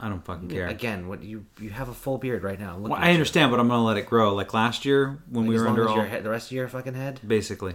I 0.00 0.08
don't 0.08 0.24
fucking 0.24 0.48
care. 0.48 0.66
Again, 0.66 1.08
what 1.08 1.22
you 1.22 1.44
you 1.60 1.70
have 1.70 1.88
a 1.88 1.94
full 1.94 2.16
beard 2.18 2.42
right 2.42 2.58
now. 2.58 2.78
Well, 2.78 2.94
I 2.94 3.08
you. 3.08 3.12
understand, 3.12 3.50
but 3.50 3.60
I'm 3.60 3.68
gonna 3.68 3.84
let 3.84 3.96
it 3.98 4.06
grow. 4.06 4.34
Like 4.34 4.54
last 4.54 4.84
year 4.84 5.22
when 5.28 5.44
Like, 5.44 5.50
we 5.50 5.58
were 5.60 5.68
under 5.68 5.88
all. 5.88 6.00
head, 6.02 6.24
the 6.24 6.30
rest 6.30 6.46
of 6.50 6.52
your 6.52 6.68
fucking 6.68 6.94
head. 6.94 7.20
Basically, 7.26 7.74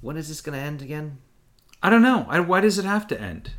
When 0.00 0.16
is 0.16 0.28
this 0.28 0.40
going 0.40 0.56
to 0.58 0.64
end 0.64 0.80
again? 0.82 1.18
I 1.82 1.90
don't 1.90 2.02
know. 2.02 2.24
I, 2.28 2.38
why 2.40 2.60
does 2.60 2.78
it 2.78 2.84
have 2.84 3.06
to 3.08 3.20
end? 3.20 3.50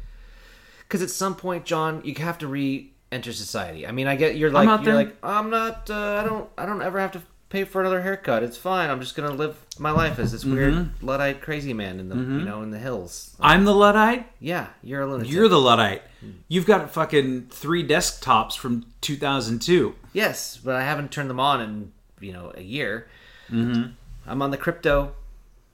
Because 0.80 1.02
at 1.02 1.10
some 1.10 1.36
point, 1.36 1.66
John, 1.66 2.02
you 2.06 2.16
have 2.16 2.38
to 2.38 2.48
re-enter 2.48 3.34
society. 3.34 3.86
I 3.86 3.92
mean, 3.92 4.08
I 4.08 4.16
get 4.16 4.38
you're 4.38 4.52
like 4.52 4.66
not 4.66 4.84
you're 4.84 4.96
there. 4.96 5.06
like 5.06 5.16
I'm 5.22 5.50
not. 5.50 5.90
Uh, 5.90 6.22
I 6.24 6.24
don't. 6.26 6.50
I 6.58 6.66
don't 6.66 6.82
ever 6.82 7.00
have 7.00 7.12
to 7.12 7.22
pay 7.50 7.64
for 7.64 7.82
another 7.82 8.02
haircut. 8.02 8.44
It's 8.44 8.58
fine. 8.58 8.90
I'm 8.90 9.00
just 9.00 9.16
gonna 9.16 9.32
live 9.32 9.56
my 9.80 9.92
life 9.92 10.20
as 10.20 10.32
this 10.32 10.44
weird 10.46 10.74
Mm-hmm. 10.74 11.06
luddite 11.06 11.42
crazy 11.42 11.74
man 11.74 12.00
in 12.00 12.10
the 12.10 12.16
you 12.16 12.44
know 12.46 12.62
in 12.64 12.72
the 12.72 12.80
hills. 12.80 13.36
I'm 13.40 13.66
the 13.66 13.74
luddite. 13.76 14.28
Yeah, 14.40 14.68
you're 14.84 15.02
a 15.02 15.08
lunatic. 15.08 15.32
You're 15.32 15.48
the 15.48 15.60
luddite. 15.60 16.02
You've 16.48 16.66
got 16.66 16.92
fucking 16.92 17.48
three 17.50 17.88
desktops 17.88 18.58
from 18.58 18.86
2002. 19.02 19.96
yes, 20.14 20.58
but 20.64 20.76
I 20.76 20.84
haven't 20.84 21.12
turned 21.12 21.30
them 21.30 21.40
on 21.40 21.62
in 21.62 21.92
you 22.20 22.34
know 22.34 22.52
a 22.56 22.62
year. 22.62 23.08
Mm-hmm. 23.52 23.92
I'm 24.26 24.42
on 24.42 24.52
the 24.52 24.58
crypto. 24.58 25.14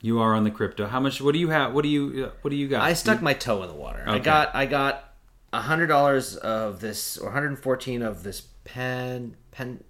You 0.01 0.19
are 0.19 0.35
on 0.35 0.43
the 0.43 0.51
crypto. 0.51 0.85
How 0.87 0.99
much? 0.99 1.21
What 1.21 1.31
do 1.33 1.39
you 1.39 1.49
have? 1.49 1.73
What 1.73 1.83
do 1.83 1.89
you? 1.89 2.31
What 2.41 2.51
do 2.51 2.57
you 2.57 2.67
got? 2.67 2.81
I 2.83 2.93
stuck 2.93 3.21
my 3.21 3.33
toe 3.33 3.63
in 3.63 3.69
the 3.69 3.73
water. 3.75 4.03
I 4.05 4.19
got 4.19 4.53
I 4.53 4.65
got 4.65 5.13
hundred 5.53 5.87
dollars 5.87 6.35
of 6.35 6.81
this 6.81 7.17
or 7.17 7.25
114 7.27 8.01
of 8.01 8.23
this 8.23 8.41
pen 8.65 9.37
pen 9.51 9.83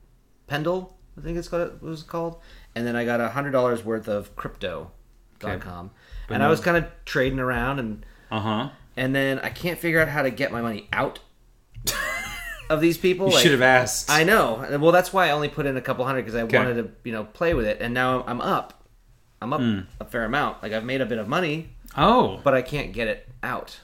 pendle. 0.46 0.93
I 1.18 1.22
think 1.22 1.38
it's 1.38 1.48
called. 1.48 1.62
It 1.74 1.82
was 1.82 2.04
called. 2.04 2.40
And 2.76 2.86
then 2.88 2.96
I 2.96 3.06
got 3.06 3.22
a 3.22 3.30
hundred 3.30 3.52
dollars 3.52 3.84
worth 3.86 4.08
of 4.08 4.36
crypto.com. 4.36 5.86
Okay. 6.26 6.34
And 6.34 6.42
I 6.44 6.50
was 6.50 6.60
kind 6.60 6.78
of 6.78 6.86
trading 7.06 7.40
around 7.40 7.80
and 7.80 8.06
Uh 8.32 8.40
huh. 8.40 8.70
and 8.98 9.14
then 9.16 9.40
I 9.40 9.50
can't 9.50 9.78
figure 9.80 10.00
out 10.00 10.08
how 10.08 10.22
to 10.24 10.32
get 10.32 10.52
my 10.52 10.62
money 10.62 10.88
out 10.94 11.20
of 12.70 12.82
these 12.82 12.98
people. 12.98 13.28
You 13.30 13.34
Like, 13.36 13.44
should 13.44 13.52
have 13.52 13.62
asked. 13.62 14.10
I 14.10 14.24
know. 14.24 14.66
Well, 14.80 14.92
that's 14.92 15.14
why 15.14 15.28
I 15.28 15.32
only 15.32 15.50
put 15.50 15.66
in 15.66 15.78
a 15.78 15.82
couple 15.82 16.06
hundred 16.06 16.24
because 16.24 16.36
I 16.36 16.44
Okay. 16.44 16.58
wanted 16.58 16.76
to, 16.76 16.90
you 17.04 17.12
know, 17.12 17.26
play 17.26 17.54
with 17.54 17.66
it. 17.66 17.78
And 17.82 17.94
now 17.94 18.24
I'm 18.28 18.42
up. 18.42 18.84
I'm 19.42 19.52
up 19.54 19.60
Hmm. 19.60 19.80
a 20.00 20.06
fair 20.06 20.24
amount. 20.26 20.64
Like 20.64 20.72
I've 20.72 20.86
made 20.86 21.02
a 21.02 21.06
bit 21.06 21.18
of 21.18 21.28
money, 21.28 21.70
oh, 21.98 22.40
but 22.44 22.54
I 22.54 22.62
can't 22.62 22.94
get 22.94 23.08
it 23.10 23.28
out. 23.44 23.80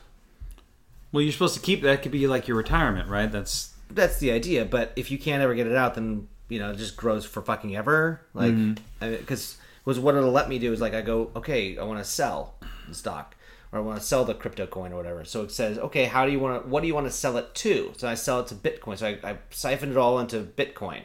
well, 1.12 1.22
you're 1.22 1.34
supposed 1.34 1.56
to 1.56 1.60
keep 1.60 1.82
that. 1.82 2.02
Could 2.02 2.12
be 2.13 2.28
like 2.28 2.48
your 2.48 2.56
retirement, 2.56 3.10
right? 3.10 3.30
That's 3.32 3.74
That's 3.92 4.20
the 4.20 4.32
idea. 4.32 4.63
But 4.63 4.94
if 4.96 5.12
you 5.12 5.18
can't 5.18 5.42
ever 5.44 5.54
get 5.56 5.68
it 5.68 5.76
out, 5.76 5.96
then 5.96 6.28
you 6.50 6.60
know 6.60 6.72
it 6.72 6.78
just 6.78 6.98
grows 6.98 7.26
for 7.26 7.42
fucking 7.42 7.76
ever. 7.76 8.22
Like 8.34 8.54
mm-hmm. 8.54 9.12
because 9.16 9.58
was 9.86 10.00
what 10.00 10.16
it'll 10.16 10.32
let 10.32 10.50
me 10.50 10.60
do 10.60 10.74
is 10.74 10.82
like 10.82 10.94
I 10.94 11.02
go 11.02 11.32
okay, 11.36 11.78
I 11.78 11.84
want 11.84 12.00
to 12.00 12.06
sell 12.06 12.56
the 12.88 12.94
stock 12.94 13.36
or 13.72 13.80
I 13.80 13.82
want 13.82 14.00
to 14.00 14.06
sell 14.06 14.26
the 14.26 14.34
crypto 14.34 14.66
coin 14.66 14.92
or 14.94 14.98
whatever. 14.98 15.24
So 15.26 15.44
it 15.44 15.52
says 15.52 15.78
okay, 15.78 16.06
how 16.06 16.26
do 16.26 16.32
you 16.32 16.40
want 16.40 16.64
to? 16.64 16.70
What 16.70 16.82
do 16.82 16.88
you 16.88 16.96
want 16.96 17.08
to 17.08 17.12
sell 17.12 17.38
it 17.38 17.54
to? 17.56 17.94
So 17.98 18.08
I 18.08 18.16
sell 18.16 18.40
it 18.42 18.48
to 18.48 18.56
Bitcoin. 18.56 18.98
So 18.98 19.08
I, 19.08 19.20
I 19.24 19.38
siphoned 19.50 19.92
it 19.92 19.98
all 19.98 20.20
into 20.20 20.42
Bitcoin, 20.42 21.02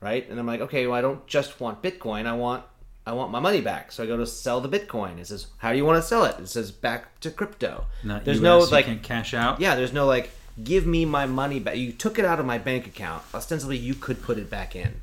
right? 0.00 0.28
And 0.28 0.38
I'm 0.38 0.46
like 0.46 0.60
okay, 0.60 0.86
well 0.86 0.96
I 0.96 1.00
don't 1.00 1.26
just 1.26 1.60
want 1.60 1.82
Bitcoin. 1.82 2.26
I 2.26 2.34
want 2.34 2.64
I 3.06 3.12
want 3.12 3.32
my 3.32 3.40
money 3.40 3.60
back. 3.60 3.90
So 3.90 4.02
I 4.02 4.06
go 4.06 4.16
to 4.16 4.26
sell 4.26 4.60
the 4.60 4.68
Bitcoin. 4.68 5.18
It 5.18 5.26
says 5.26 5.46
how 5.58 5.72
do 5.72 5.78
you 5.78 5.84
want 5.84 6.02
to 6.02 6.06
sell 6.06 6.24
it? 6.24 6.38
It 6.38 6.48
says 6.48 6.70
back 6.70 7.18
to 7.20 7.30
crypto. 7.30 7.86
not. 8.04 8.24
There's 8.24 8.38
US, 8.38 8.42
no 8.42 8.58
you 8.60 8.66
like 8.66 9.02
cash 9.02 9.34
out. 9.34 9.60
yeah, 9.60 9.74
there's 9.74 9.92
no 9.92 10.06
like, 10.06 10.30
give 10.62 10.86
me 10.86 11.04
my 11.04 11.26
money 11.26 11.60
back. 11.60 11.76
You 11.76 11.92
took 11.92 12.18
it 12.18 12.24
out 12.24 12.40
of 12.40 12.46
my 12.46 12.58
bank 12.58 12.86
account. 12.86 13.22
Ostensibly, 13.34 13.76
you 13.76 13.94
could 13.94 14.22
put 14.22 14.38
it 14.38 14.50
back 14.50 14.74
in, 14.74 15.00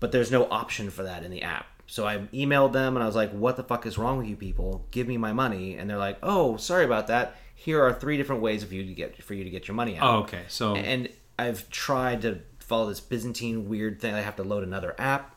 but 0.00 0.12
there's 0.12 0.30
no 0.30 0.48
option 0.50 0.90
for 0.90 1.02
that 1.02 1.22
in 1.22 1.30
the 1.30 1.42
app. 1.42 1.66
So 1.86 2.06
I 2.06 2.18
emailed 2.32 2.72
them 2.72 2.96
and 2.96 3.02
I 3.02 3.06
was 3.06 3.16
like, 3.16 3.32
"What 3.32 3.56
the 3.56 3.62
fuck 3.62 3.84
is 3.84 3.98
wrong 3.98 4.18
with 4.18 4.26
you 4.26 4.36
people? 4.36 4.86
Give 4.90 5.06
me 5.06 5.16
my 5.16 5.32
money." 5.32 5.76
And 5.76 5.90
they're 5.90 5.98
like, 5.98 6.18
"Oh, 6.22 6.56
sorry 6.56 6.84
about 6.84 7.08
that. 7.08 7.36
Here 7.54 7.82
are 7.82 7.92
three 7.92 8.16
different 8.16 8.42
ways 8.42 8.62
of 8.62 8.72
you 8.72 8.84
to 8.84 8.94
get 8.94 9.22
for 9.22 9.34
you 9.34 9.44
to 9.44 9.50
get 9.50 9.68
your 9.68 9.74
money 9.74 9.98
out." 9.98 10.14
Oh, 10.14 10.18
okay. 10.20 10.42
So 10.48 10.74
And 10.74 11.08
I've 11.38 11.68
tried 11.70 12.22
to 12.22 12.40
follow 12.60 12.88
this 12.88 13.00
Byzantine 13.00 13.68
weird 13.68 14.00
thing. 14.00 14.14
I 14.14 14.20
have 14.20 14.36
to 14.36 14.42
load 14.42 14.62
another 14.64 14.94
app, 14.98 15.36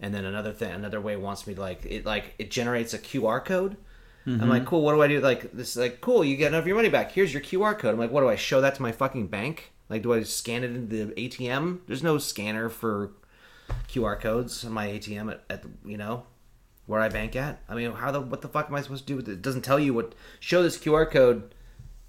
and 0.00 0.14
then 0.14 0.24
another 0.24 0.52
thing, 0.52 0.72
another 0.72 1.00
way 1.00 1.16
wants 1.16 1.46
me 1.46 1.54
to 1.54 1.60
like 1.60 1.86
it. 1.86 2.04
Like 2.04 2.34
it 2.38 2.50
generates 2.50 2.92
a 2.92 2.98
QR 2.98 3.42
code. 3.42 3.76
I'm 4.26 4.38
mm-hmm. 4.38 4.48
like, 4.48 4.64
cool. 4.64 4.82
What 4.82 4.94
do 4.94 5.02
I 5.02 5.08
do? 5.08 5.20
Like 5.20 5.52
this, 5.52 5.70
is 5.70 5.76
like, 5.76 6.00
cool. 6.00 6.24
You 6.24 6.36
get 6.36 6.48
enough 6.48 6.62
of 6.62 6.66
your 6.66 6.76
money 6.76 6.88
back. 6.88 7.12
Here's 7.12 7.32
your 7.32 7.42
QR 7.42 7.78
code. 7.78 7.92
I'm 7.92 7.98
like, 7.98 8.10
what 8.10 8.22
do 8.22 8.28
I 8.28 8.36
show 8.36 8.60
that 8.62 8.74
to 8.76 8.82
my 8.82 8.92
fucking 8.92 9.26
bank? 9.26 9.72
Like, 9.90 10.02
do 10.02 10.14
I 10.14 10.22
scan 10.22 10.64
it 10.64 10.70
into 10.70 11.04
the 11.06 11.12
ATM? 11.12 11.80
There's 11.86 12.02
no 12.02 12.16
scanner 12.16 12.70
for 12.70 13.12
QR 13.88 14.18
codes 14.18 14.64
on 14.64 14.72
my 14.72 14.88
ATM 14.88 15.30
at, 15.30 15.44
at 15.50 15.64
you 15.84 15.98
know 15.98 16.24
where 16.86 17.00
I 17.00 17.08
bank 17.08 17.36
at. 17.36 17.60
I 17.68 17.74
mean, 17.74 17.92
how 17.92 18.10
the 18.10 18.20
what 18.20 18.40
the 18.40 18.48
fuck 18.48 18.68
am 18.68 18.74
I 18.74 18.80
supposed 18.80 19.06
to 19.06 19.12
do 19.12 19.16
with 19.16 19.28
it? 19.28 19.32
It 19.32 19.42
doesn't 19.42 19.62
tell 19.62 19.78
you 19.78 19.92
what. 19.92 20.14
Show 20.40 20.62
this 20.62 20.78
QR 20.78 21.10
code 21.10 21.54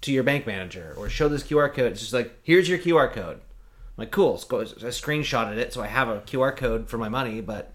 to 0.02 0.12
your 0.12 0.22
bank 0.22 0.46
manager 0.46 0.94
or 0.96 1.08
show 1.08 1.28
this 1.28 1.42
QR 1.42 1.72
code. 1.72 1.92
It's 1.92 2.00
just 2.00 2.12
like, 2.12 2.38
here's 2.42 2.68
your 2.68 2.78
QR 2.78 3.12
code. 3.12 3.36
I'm 3.36 4.02
like, 4.02 4.10
cool. 4.10 4.38
So 4.38 4.60
I 4.60 4.64
screenshotted 4.64 5.56
it 5.56 5.72
so 5.72 5.82
I 5.82 5.86
have 5.86 6.08
a 6.08 6.20
QR 6.20 6.56
code 6.56 6.88
for 6.88 6.98
my 6.98 7.08
money, 7.08 7.40
but 7.40 7.72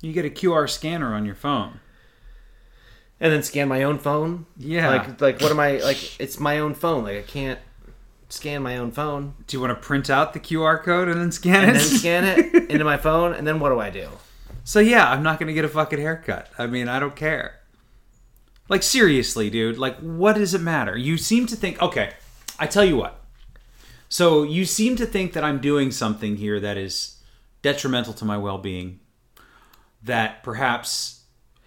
You 0.00 0.12
get 0.12 0.24
a 0.24 0.30
QR 0.30 0.68
scanner 0.68 1.14
on 1.14 1.24
your 1.24 1.34
phone. 1.34 1.80
And 3.20 3.32
then 3.32 3.42
scan 3.42 3.68
my 3.68 3.82
own 3.84 3.98
phone. 3.98 4.46
Yeah. 4.56 4.88
Like 4.88 5.20
like 5.20 5.40
what 5.40 5.50
am 5.50 5.60
I 5.60 5.78
like 5.78 6.20
it's 6.20 6.38
my 6.38 6.58
own 6.58 6.74
phone. 6.74 7.04
Like 7.04 7.16
I 7.18 7.22
can't 7.22 7.60
scan 8.28 8.62
my 8.62 8.76
own 8.78 8.90
phone 8.90 9.34
Do 9.46 9.56
you 9.56 9.60
want 9.60 9.70
to 9.70 9.86
print 9.86 10.10
out 10.10 10.32
the 10.32 10.40
QR 10.40 10.82
code 10.82 11.08
and 11.08 11.20
then 11.20 11.30
scan 11.30 11.68
and 11.68 11.76
it? 11.76 11.80
then 11.80 11.98
scan 11.98 12.24
it 12.24 12.54
into 12.70 12.84
my 12.84 12.96
phone 12.96 13.32
and 13.32 13.46
then 13.46 13.60
what 13.60 13.68
do 13.68 13.78
I 13.78 13.90
do? 13.90 14.08
So 14.64 14.80
yeah, 14.80 15.10
I'm 15.10 15.22
not 15.22 15.38
gonna 15.38 15.52
get 15.52 15.64
a 15.64 15.68
fucking 15.68 15.98
haircut. 15.98 16.48
I 16.58 16.66
mean, 16.66 16.88
I 16.88 16.98
don't 16.98 17.14
care. 17.14 17.60
Like 18.68 18.82
seriously, 18.82 19.50
dude. 19.50 19.76
Like, 19.76 19.98
what 19.98 20.36
does 20.36 20.54
it 20.54 20.60
matter? 20.62 20.96
You 20.96 21.18
seem 21.18 21.46
to 21.46 21.56
think. 21.56 21.80
Okay, 21.82 22.14
I 22.58 22.66
tell 22.66 22.84
you 22.84 22.96
what. 22.96 23.20
So 24.08 24.42
you 24.42 24.64
seem 24.64 24.96
to 24.96 25.06
think 25.06 25.32
that 25.34 25.44
I'm 25.44 25.58
doing 25.60 25.90
something 25.90 26.36
here 26.36 26.58
that 26.60 26.76
is 26.78 27.18
detrimental 27.62 28.14
to 28.14 28.24
my 28.24 28.38
well-being. 28.38 29.00
That 30.02 30.42
perhaps 30.42 31.23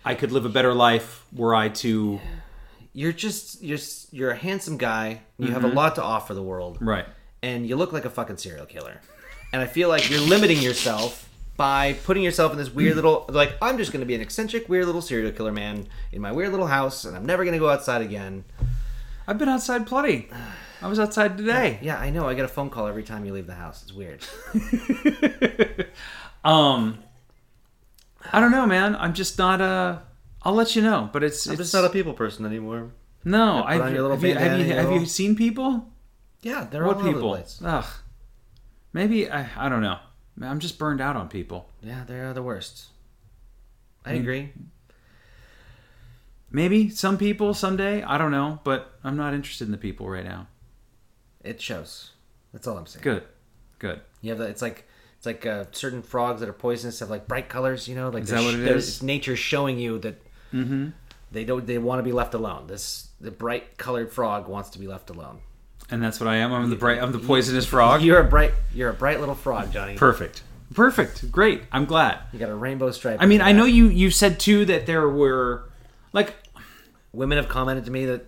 I 0.08 0.16
could 0.16 0.32
live 0.32 0.46
a 0.46 0.50
better 0.50 0.74
life 0.74 1.26
were 1.34 1.54
I 1.54 1.70
to. 1.84 2.20
You're 2.94 3.12
just 3.14 3.62
you're 3.62 3.78
you're 4.12 4.32
a 4.32 4.36
handsome 4.36 4.78
guy. 4.78 5.22
You 5.38 5.52
have 5.52 5.64
a 5.64 5.68
lot 5.68 5.96
to 5.96 6.04
offer 6.04 6.34
the 6.34 6.42
world. 6.44 6.76
Mm-hmm. 6.78 6.90
Right. 6.90 7.06
and 7.44 7.68
you 7.68 7.76
look 7.76 7.92
like 7.94 8.06
a 8.06 8.10
fucking 8.10 8.38
serial 8.38 8.66
killer. 8.66 9.00
And 9.54 9.62
I 9.62 9.66
feel 9.68 9.88
like 9.90 10.10
you're 10.10 10.20
limiting 10.22 10.60
yourself 10.62 11.30
by 11.56 11.94
putting 12.06 12.24
yourself 12.24 12.52
in 12.52 12.58
this 12.58 12.70
weird 12.70 12.96
little 12.96 13.26
like 13.30 13.56
I'm 13.62 13.78
just 13.78 13.92
going 13.92 14.02
to 14.02 14.06
be 14.06 14.16
an 14.16 14.22
eccentric 14.22 14.68
weird 14.70 14.86
little 14.86 15.02
serial 15.02 15.32
killer 15.32 15.52
man 15.52 15.88
in 16.12 16.22
my 16.22 16.32
weird 16.32 16.52
little 16.52 16.68
house 16.68 17.06
and 17.06 17.16
I'm 17.16 17.26
never 17.26 17.44
going 17.44 17.54
to 17.54 17.60
go 17.60 17.70
outside 17.70 18.02
again. 18.02 18.44
I've 19.28 19.38
been 19.38 19.50
outside 19.50 19.86
plenty. 19.88 20.30
I 20.82 20.88
was 20.88 21.00
outside 21.00 21.38
today. 21.38 21.80
Yeah, 21.82 21.98
I 21.98 22.12
know. 22.12 22.28
I 22.30 22.34
get 22.34 22.46
a 22.46 22.48
phone 22.48 22.70
call 22.70 22.88
every 22.88 23.04
time 23.04 23.26
you 23.26 23.34
leave 23.34 23.48
the 23.48 23.56
house. 23.56 23.84
It's 23.84 23.94
weird. 23.94 24.26
Um, 26.46 27.00
I 28.32 28.40
don't 28.40 28.52
know, 28.52 28.66
man. 28.66 28.96
I'm 28.96 29.14
just 29.14 29.38
not. 29.38 29.62
Uh, 29.62 30.00
I'll 30.44 30.54
let 30.54 30.76
you 30.76 30.82
know. 30.82 31.10
But 31.12 31.24
it's 31.24 31.46
I'm 31.48 31.54
it's 31.54 31.62
just 31.62 31.74
not 31.74 31.86
a 31.86 31.90
people 31.90 32.14
person 32.14 32.46
anymore. 32.46 32.92
no. 33.24 33.64
I've, 33.64 33.82
on 33.82 33.94
your 33.94 34.02
little 34.04 34.18
have, 34.18 34.24
you, 34.24 34.36
have, 34.36 34.60
you, 34.60 34.74
have 34.74 34.92
you 34.92 35.06
seen 35.06 35.36
people? 35.36 35.90
Yeah, 36.42 36.68
they're 36.70 36.86
What 36.86 36.98
all 36.98 37.02
over 37.02 37.10
the 37.10 37.14
people? 37.16 37.30
place. 37.32 37.62
Ugh. 37.64 37.86
Maybe 38.94 39.30
I. 39.30 39.50
I 39.58 39.70
don't 39.70 39.82
know. 39.82 39.98
I'm 40.42 40.60
just 40.60 40.78
burned 40.78 41.02
out 41.02 41.16
on 41.16 41.30
people. 41.30 41.70
Yeah, 41.82 42.04
they're 42.06 42.34
the 42.34 42.44
worst. 42.44 42.88
I 44.06 44.14
Mm. 44.14 44.20
agree. 44.22 44.54
Maybe 46.50 46.90
some 46.90 47.18
people 47.18 47.54
someday. 47.54 48.04
I 48.04 48.18
don't 48.18 48.32
know, 48.32 48.60
but 48.64 48.94
I'm 49.04 49.18
not 49.18 49.34
interested 49.34 49.66
in 49.66 49.72
the 49.72 49.78
people 49.78 50.08
right 50.10 50.24
now. 50.24 50.48
It 51.44 51.62
shows. 51.62 52.12
That's 52.54 52.68
all 52.68 52.78
I'm 52.78 52.86
saying. 52.86 53.04
Good, 53.04 53.24
good. 53.80 54.00
You 54.22 54.30
have 54.32 54.40
that. 54.40 54.50
It's 54.50 54.62
like 54.62 54.87
it's 55.18 55.26
like 55.26 55.46
uh, 55.46 55.66
certain 55.72 56.02
frogs 56.02 56.40
that 56.42 56.50
are 56.50 56.54
poisonous 56.54 57.00
have 57.00 57.10
like 57.10 57.28
bright 57.28 57.50
colors. 57.50 57.88
You 57.88 57.96
know, 57.96 58.10
like 58.10 58.24
Is 58.24 58.30
that 58.30 58.44
what 58.44 58.54
it 58.54 58.58
they're- 58.58 58.76
is? 58.76 58.88
It's 58.88 59.02
nature 59.04 59.36
showing 59.36 59.80
you 59.80 60.00
that 60.00 60.22
they 61.32 61.44
don't. 61.44 61.66
They 61.66 61.78
want 61.78 62.00
to 62.00 62.04
be 62.04 62.12
left 62.14 62.34
alone. 62.34 62.68
This 62.68 63.10
the 63.20 63.32
bright 63.32 63.78
colored 63.78 64.12
frog 64.12 64.48
wants 64.48 64.70
to 64.72 64.80
be 64.80 64.88
left 64.88 65.10
alone. 65.10 65.40
And 65.90 66.04
that's 66.04 66.20
what 66.20 66.28
I 66.28 66.36
am. 66.38 66.52
I'm 66.54 66.70
the 66.70 66.76
bright. 66.76 67.02
I'm 67.02 67.12
the 67.12 67.20
poisonous 67.20 67.66
frog. 67.66 68.02
You're 68.02 68.20
a 68.20 68.24
bright. 68.28 68.54
You're 68.74 68.90
a 68.90 68.94
bright 68.94 69.20
little 69.20 69.36
frog, 69.36 69.72
Johnny. 69.72 69.96
Perfect. 69.96 70.44
Perfect. 70.74 71.32
Great. 71.32 71.64
I'm 71.72 71.86
glad. 71.86 72.20
You 72.34 72.40
got 72.40 72.50
a 72.50 72.56
rainbow 72.56 72.92
stripe. 72.92 73.20
I 73.22 73.26
mean, 73.26 73.40
I 73.42 73.54
know 73.54 73.64
you. 73.66 73.88
You 73.88 74.12
said 74.12 74.38
too 74.40 74.66
that 74.66 74.86
there 74.86 75.08
were, 75.08 75.70
like, 76.12 76.36
women 77.14 77.38
have 77.38 77.48
commented 77.48 77.86
to 77.86 77.92
me 77.92 78.06
that 78.06 78.26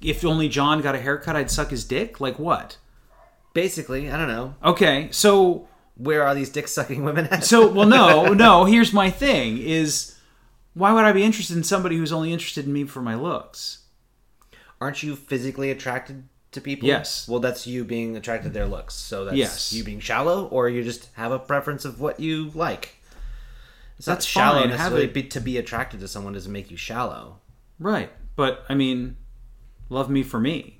if 0.00 0.24
only 0.24 0.48
John 0.48 0.80
got 0.80 0.94
a 0.94 0.98
haircut, 0.98 1.36
I'd 1.36 1.50
suck 1.50 1.68
his 1.68 1.84
dick. 1.84 2.18
Like 2.20 2.38
what? 2.38 2.78
basically, 3.52 4.10
I 4.10 4.16
don't 4.16 4.28
know, 4.28 4.54
Okay, 4.64 5.08
so 5.10 5.66
where 6.02 6.22
are 6.26 6.34
these 6.34 6.48
dick 6.50 6.66
sucking 6.68 7.04
women 7.04 7.26
at? 7.28 7.44
so 7.44 7.68
well, 7.68 7.86
no, 7.86 8.32
no. 8.46 8.64
Here's 8.64 8.92
my 8.92 9.10
thing: 9.10 9.58
is 9.58 10.16
why 10.74 10.92
would 10.92 11.04
I 11.04 11.12
be 11.12 11.22
interested 11.22 11.56
in 11.56 11.64
somebody 11.64 11.96
who's 11.96 12.12
only 12.12 12.32
interested 12.32 12.66
in 12.66 12.72
me 12.72 12.84
for 12.84 13.02
my 13.02 13.14
looks? 13.14 13.84
Aren't 14.80 15.02
you 15.02 15.14
physically 15.16 15.70
attracted 15.70 16.24
to 16.52 16.60
people? 16.60 16.88
Yes. 16.88 17.28
Well, 17.28 17.40
that's 17.40 17.66
you 17.66 17.84
being 17.84 18.16
attracted 18.16 18.48
to 18.48 18.54
their 18.54 18.66
looks. 18.66 18.94
So 18.94 19.24
that's 19.26 19.36
Yes. 19.36 19.72
you 19.72 19.84
being 19.84 20.00
shallow, 20.00 20.46
or 20.46 20.68
you 20.68 20.82
just 20.82 21.10
have 21.14 21.32
a 21.32 21.38
preference 21.38 21.84
of 21.84 22.00
what 22.00 22.18
you 22.18 22.50
like. 22.54 22.96
It's 23.98 24.06
not 24.06 24.14
That's 24.14 24.26
shallow 24.26 24.60
fine, 24.60 24.70
necessarily. 24.70 25.06
Be, 25.08 25.22
to 25.24 25.40
be 25.42 25.58
attracted 25.58 26.00
to 26.00 26.08
someone 26.08 26.32
doesn't 26.32 26.50
make 26.50 26.70
you 26.70 26.76
shallow. 26.78 27.40
Right, 27.78 28.10
but 28.36 28.64
I 28.70 28.74
mean, 28.74 29.16
love 29.90 30.08
me 30.08 30.22
for 30.22 30.40
me. 30.40 30.78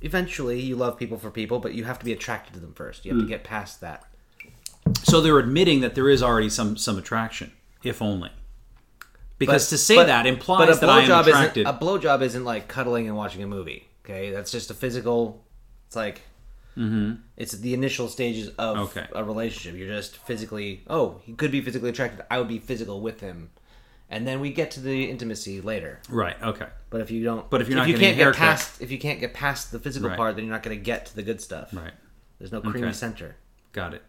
Eventually, 0.00 0.60
you 0.60 0.76
love 0.76 0.96
people 0.98 1.18
for 1.18 1.30
people, 1.32 1.58
but 1.58 1.74
you 1.74 1.84
have 1.84 1.98
to 1.98 2.04
be 2.04 2.12
attracted 2.12 2.54
to 2.54 2.60
them 2.60 2.72
first. 2.74 3.04
You 3.04 3.10
have 3.12 3.20
Hmm. 3.20 3.26
to 3.26 3.28
get 3.28 3.42
past 3.42 3.80
that. 3.80 4.04
So 5.02 5.20
they're 5.20 5.38
admitting 5.38 5.80
that 5.80 5.94
there 5.94 6.08
is 6.10 6.22
already 6.22 6.48
some 6.50 6.76
some 6.76 6.98
attraction, 6.98 7.52
if 7.82 8.02
only. 8.02 8.30
Because 9.38 9.66
But- 9.66 9.70
to 9.70 9.78
say 9.78 9.96
but- 9.96 10.06
that 10.06 10.22
but 10.24 10.28
implies 10.28 10.76
a 10.76 10.80
that 10.80 10.90
I 10.90 11.00
am 11.02 11.26
attracted. 11.26 11.66
A 11.66 11.72
blowjob 11.72 12.22
isn't 12.22 12.44
like 12.44 12.68
cuddling 12.68 13.06
and 13.08 13.16
watching 13.16 13.42
a 13.42 13.46
movie. 13.46 13.88
Okay, 14.04 14.30
that's 14.30 14.50
just 14.50 14.70
a 14.70 14.74
physical. 14.74 15.44
It's 15.86 15.96
like. 15.96 16.22
It's 17.36 17.52
the 17.52 17.72
initial 17.72 18.08
stages 18.08 18.48
of 18.58 18.76
Mm-hmm. 18.76 18.98
Okay. 18.98 19.06
a 19.14 19.22
relationship. 19.22 19.78
You're 19.78 19.88
just 19.96 20.16
physically. 20.16 20.82
Oh, 20.88 21.20
he 21.24 21.32
could 21.34 21.52
be 21.52 21.60
physically 21.60 21.90
attracted. 21.90 22.24
I 22.30 22.38
would 22.38 22.48
be 22.48 22.58
physical 22.58 23.00
with 23.00 23.20
him, 23.20 23.50
and 24.10 24.26
then 24.26 24.40
we 24.40 24.50
get 24.52 24.72
to 24.72 24.80
the 24.80 25.08
intimacy 25.08 25.60
later. 25.60 26.00
right. 26.08 26.36
Okay. 26.42 26.66
But 26.90 27.00
if 27.00 27.10
you 27.12 27.22
don't, 27.22 27.48
But 27.48 27.60
if 27.60 27.68
you're 27.68 27.76
not 27.78 27.86
you 27.88 27.96
can't 27.96 28.16
get 28.16 28.34
past, 28.34 28.80
if 28.82 28.90
you 28.90 28.98
can't 28.98 29.20
get 29.20 29.34
past 29.34 29.70
the 29.72 29.78
physical 29.78 30.08
Right. 30.08 30.16
part, 30.16 30.34
then 30.36 30.44
you're 30.46 30.52
not 30.52 30.62
going 30.64 30.76
to 30.76 30.82
get 30.82 31.06
to 31.06 31.14
the 31.16 31.22
good 31.22 31.40
stuff. 31.40 31.70
Right. 31.72 31.92
There's 32.40 32.50
no 32.52 32.60
creamy 32.60 32.88
Okay. 32.88 32.92
center. 32.92 33.36
Got 33.72 33.94
it. 33.94 34.02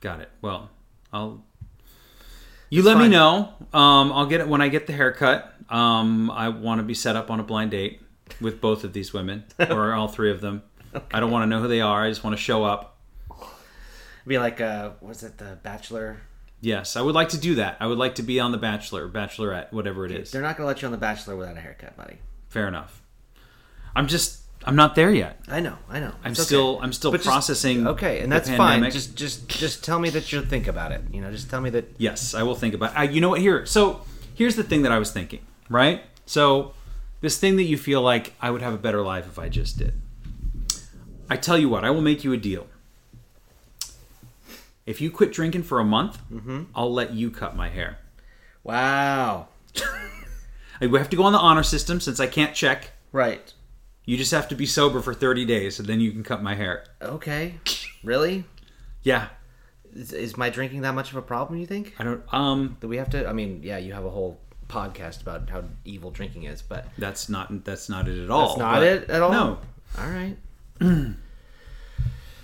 Got 0.00 0.20
it. 0.20 0.30
Well, 0.42 0.70
I'll. 1.12 1.44
You 2.70 2.82
let 2.82 2.98
me 2.98 3.08
know. 3.08 3.54
Um, 3.72 4.12
I'll 4.12 4.26
get 4.26 4.40
it 4.40 4.48
when 4.48 4.60
I 4.60 4.68
get 4.68 4.86
the 4.86 4.92
haircut. 4.92 5.54
Um, 5.70 6.30
I 6.30 6.50
want 6.50 6.80
to 6.80 6.82
be 6.82 6.94
set 6.94 7.16
up 7.16 7.30
on 7.30 7.40
a 7.40 7.42
blind 7.42 7.70
date 7.70 8.02
with 8.40 8.60
both 8.60 8.84
of 8.84 8.92
these 8.92 9.12
women 9.12 9.44
or 9.70 9.94
all 9.94 10.08
three 10.08 10.30
of 10.30 10.40
them. 10.40 10.62
I 11.10 11.20
don't 11.20 11.30
want 11.30 11.44
to 11.44 11.46
know 11.46 11.60
who 11.62 11.68
they 11.68 11.80
are. 11.80 12.04
I 12.04 12.08
just 12.08 12.22
want 12.24 12.36
to 12.36 12.42
show 12.42 12.64
up. 12.64 12.98
Be 14.26 14.38
like, 14.38 14.60
uh, 14.60 14.90
what's 15.00 15.22
it, 15.22 15.38
The 15.38 15.58
Bachelor? 15.62 16.20
Yes, 16.60 16.96
I 16.96 17.00
would 17.00 17.14
like 17.14 17.30
to 17.30 17.38
do 17.38 17.54
that. 17.54 17.76
I 17.80 17.86
would 17.86 17.98
like 17.98 18.16
to 18.16 18.22
be 18.22 18.40
on 18.40 18.52
The 18.52 18.58
Bachelor, 18.58 19.08
Bachelorette, 19.08 19.72
whatever 19.72 20.04
it 20.04 20.12
is. 20.12 20.30
They're 20.30 20.42
not 20.42 20.56
going 20.56 20.64
to 20.64 20.68
let 20.68 20.82
you 20.82 20.86
on 20.86 20.92
The 20.92 20.98
Bachelor 20.98 21.36
without 21.36 21.56
a 21.56 21.60
haircut, 21.60 21.96
buddy. 21.96 22.18
Fair 22.48 22.68
enough. 22.68 23.02
I'm 23.96 24.06
just. 24.06 24.42
I'm 24.68 24.76
not 24.76 24.94
there 24.94 25.10
yet. 25.10 25.40
I 25.48 25.60
know, 25.60 25.76
I 25.88 25.98
know. 25.98 26.12
I'm 26.22 26.32
It's 26.32 26.40
okay. 26.40 26.46
still. 26.46 26.78
I'm 26.82 26.92
still 26.92 27.10
But 27.10 27.18
just- 27.18 27.28
processing. 27.28 27.86
okay, 27.86 28.20
and 28.20 28.30
the 28.30 28.36
that's 28.36 28.48
fine. 28.50 28.58
pandemic. 28.58 28.92
Just, 28.92 29.16
just, 29.16 29.48
just 29.48 29.82
tell 29.82 29.98
me 29.98 30.10
that 30.10 30.30
you'll 30.30 30.44
think 30.44 30.66
about 30.68 30.92
it. 30.92 31.02
You 31.12 31.20
know, 31.22 31.30
just 31.32 31.48
tell 31.48 31.60
me 31.60 31.70
that. 31.70 31.94
Yes, 31.96 32.34
I 32.34 32.42
will 32.42 32.54
think 32.54 32.74
about. 32.74 32.96
Uh, 32.96 33.02
you 33.02 33.20
know 33.22 33.30
what? 33.30 33.40
Here, 33.40 33.64
so 33.66 34.02
here's 34.34 34.56
the 34.56 34.62
thing 34.62 34.82
that 34.82 34.92
I 34.92 34.98
was 34.98 35.10
thinking. 35.10 35.40
Right. 35.70 36.02
So 36.26 36.74
this 37.22 37.38
thing 37.38 37.56
that 37.56 37.62
you 37.64 37.78
feel 37.78 38.02
like 38.02 38.34
I 38.42 38.50
would 38.50 38.60
have 38.62 38.74
a 38.74 38.78
better 38.78 39.00
life 39.02 39.26
if 39.26 39.38
I 39.38 39.48
just 39.48 39.78
did. 39.78 39.94
I 41.30 41.36
tell 41.36 41.56
you 41.58 41.68
what, 41.68 41.84
I 41.84 41.90
will 41.90 42.02
make 42.02 42.22
you 42.24 42.32
a 42.34 42.36
deal. 42.36 42.66
If 44.86 45.00
you 45.00 45.10
quit 45.10 45.32
drinking 45.32 45.64
for 45.64 45.80
a 45.80 45.84
month, 45.84 46.18
Mm-hmm. 46.32 46.64
I'll 46.74 46.92
let 46.92 47.12
you 47.14 47.30
cut 47.30 47.56
my 47.56 47.68
hair. 47.68 47.98
Wow. 48.64 49.48
Like, 50.80 50.90
We 50.92 50.98
have 50.98 51.10
to 51.10 51.16
go 51.16 51.24
on 51.24 51.32
the 51.32 51.38
honor 51.38 51.62
system 51.62 52.00
since 52.00 52.20
I 52.20 52.26
can't 52.26 52.54
check. 52.54 52.90
Right. 53.12 53.52
You 54.08 54.16
just 54.16 54.30
have 54.30 54.48
to 54.48 54.54
be 54.54 54.64
sober 54.64 55.02
for 55.02 55.12
30 55.12 55.44
days, 55.44 55.78
and 55.78 55.86
then 55.86 56.00
you 56.00 56.12
can 56.12 56.22
cut 56.22 56.42
my 56.42 56.54
hair. 56.54 56.82
Okay. 57.02 57.56
Really? 58.02 58.44
Yeah, 59.02 59.28
Is, 59.94 60.14
is 60.14 60.34
my 60.34 60.48
drinking 60.48 60.80
that 60.80 60.94
much 60.94 61.10
of 61.10 61.18
a 61.18 61.20
problem? 61.22 61.60
You 61.60 61.66
think? 61.66 61.94
I 61.98 62.04
don't. 62.04 62.22
Um, 62.32 62.78
Do 62.80 62.88
we 62.88 62.96
have 62.96 63.10
to? 63.10 63.28
I 63.28 63.34
mean, 63.34 63.60
yeah, 63.62 63.76
you 63.76 63.92
have 63.92 64.06
a 64.06 64.10
whole 64.10 64.40
podcast 64.66 65.20
about 65.20 65.50
how 65.50 65.64
evil 65.84 66.10
drinking 66.10 66.44
is, 66.44 66.62
but 66.62 66.86
that's 66.96 67.28
not. 67.28 67.66
That's 67.66 67.90
not 67.90 68.08
it 68.08 68.18
at 68.18 68.30
all. 68.30 68.48
that's 68.48 68.58
not 68.58 68.82
it 68.82 69.10
at 69.10 69.20
all. 69.20 69.30
No, 69.30 69.58
All 69.98 70.08
right. 70.08 70.36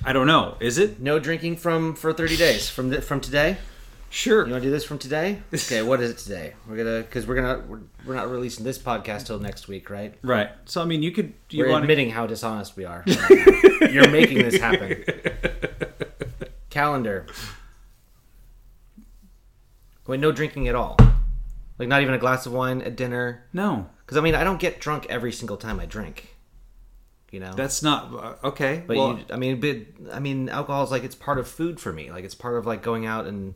I 0.05 0.13
don't 0.13 0.27
know. 0.27 0.59
Is 0.61 0.77
it? 0.77 1.01
No 1.01 1.19
drinking 1.19 1.57
from 1.57 1.95
for 1.95 2.13
thirty 2.13 2.37
days 2.37 2.69
from 2.69 2.91
th- 2.91 3.03
from 3.05 3.23
today. 3.23 3.57
Sure. 4.15 4.47
You 4.47 4.53
want 4.53 4.63
to 4.63 4.69
do 4.69 4.71
this 4.71 4.85
from 4.85 4.99
today? 4.99 5.43
Okay. 5.53 5.83
What 5.83 6.01
is 6.01 6.11
it 6.11 6.19
today? 6.19 6.53
We're 6.69 6.77
gonna 6.77 7.01
because 7.01 7.27
we're 7.27 7.35
gonna 7.35 7.65
we're, 7.67 7.81
we're 8.07 8.15
not 8.15 8.31
releasing 8.31 8.65
this 8.65 8.79
podcast 8.79 9.27
till 9.27 9.41
next 9.41 9.67
week, 9.67 9.91
right? 9.91 10.15
Right. 10.23 10.51
So 10.67 10.81
I 10.81 10.85
mean, 10.85 11.03
you 11.03 11.11
could. 11.11 11.33
You 11.51 11.65
we're 11.65 11.71
want 11.71 11.83
admitting 11.83 12.11
how 12.11 12.29
dishonest 12.29 12.77
we 12.77 12.85
are. 12.85 13.03
You're 13.91 14.09
making 14.11 14.39
this 14.39 14.61
happen. 14.61 15.03
Calendar. 16.71 17.27
Wait, 20.07 20.21
no 20.21 20.31
drinking 20.31 20.69
at 20.69 20.77
all. 20.77 20.97
Like 21.81 21.89
not 21.89 22.01
even 22.03 22.15
a 22.15 22.19
glass 22.19 22.47
of 22.47 22.53
wine 22.53 22.83
at 22.83 22.95
dinner. 22.95 23.47
No, 23.53 23.91
Because 24.07 24.17
I 24.17 24.21
mean, 24.21 24.37
I 24.37 24.45
don't 24.45 24.61
get 24.61 24.79
drunk 24.79 25.07
every 25.11 25.33
single 25.33 25.57
time 25.57 25.81
I 25.81 25.87
drink. 25.87 26.37
You 27.33 27.41
know. 27.41 27.53
that's 27.55 27.83
not 27.83 28.15
uh, 28.15 28.47
okay. 28.47 28.85
But 28.87 28.97
well, 28.97 29.19
you, 29.19 29.25
I 29.33 29.37
mean, 29.37 29.59
but, 29.59 30.15
I 30.15 30.21
mean, 30.21 30.49
alcohol 30.49 30.85
is 30.85 30.93
like 30.93 31.03
it's 31.03 31.17
part 31.17 31.41
of 31.41 31.49
food 31.49 31.81
for 31.81 31.93
me. 31.93 32.13
Like 32.13 32.23
it's 32.23 32.37
part 32.37 32.57
of 32.57 32.65
like 32.65 32.81
going 32.81 33.07
out 33.07 33.27
and 33.27 33.55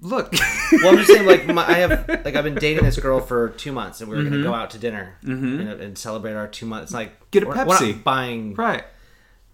Look, 0.00 0.32
Well, 0.72 0.88
I'm 0.90 0.96
just 0.98 1.08
saying, 1.10 1.26
like, 1.26 1.46
my, 1.46 1.66
I 1.66 1.72
have, 1.78 2.08
like, 2.08 2.36
I've 2.36 2.44
been 2.44 2.54
dating 2.56 2.84
this 2.84 2.98
girl 2.98 3.18
for 3.20 3.48
two 3.50 3.72
months, 3.72 4.00
and 4.00 4.10
we 4.10 4.16
were 4.16 4.22
gonna 4.24 4.42
go 4.42 4.52
out 4.52 4.70
to 4.70 4.78
dinner 4.78 5.16
and, 5.22 5.60
and 5.70 5.96
celebrate 5.98 6.34
our 6.34 6.46
two 6.48 6.66
months. 6.66 6.92
Like, 6.92 7.12
Mm-hmm. 7.12 7.24
Get 7.30 7.42
a 7.42 7.46
we're- 7.46 7.58
we're 7.60 7.64
not 7.66 7.80
Pepsi. 7.82 8.04
buying. 8.04 8.54
right? 8.54 8.84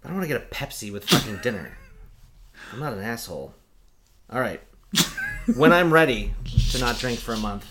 I 0.05 0.09
don't 0.09 0.16
want 0.16 0.24
to 0.28 0.35
get 0.35 0.42
a 0.42 0.46
Pepsi 0.55 0.92
with 0.92 1.05
fucking 1.09 1.38
dinner. 1.42 1.76
I'm 2.72 2.81
not 2.81 2.92
an 2.92 3.00
asshole. 3.02 3.55
All 4.31 4.40
right. 4.40 4.61
when 5.57 5.72
I'm 5.72 5.92
ready 5.92 6.35
to 6.72 6.78
not 6.81 6.98
drink 6.98 7.18
for 7.20 7.35
a 7.35 7.37
month, 7.38 7.66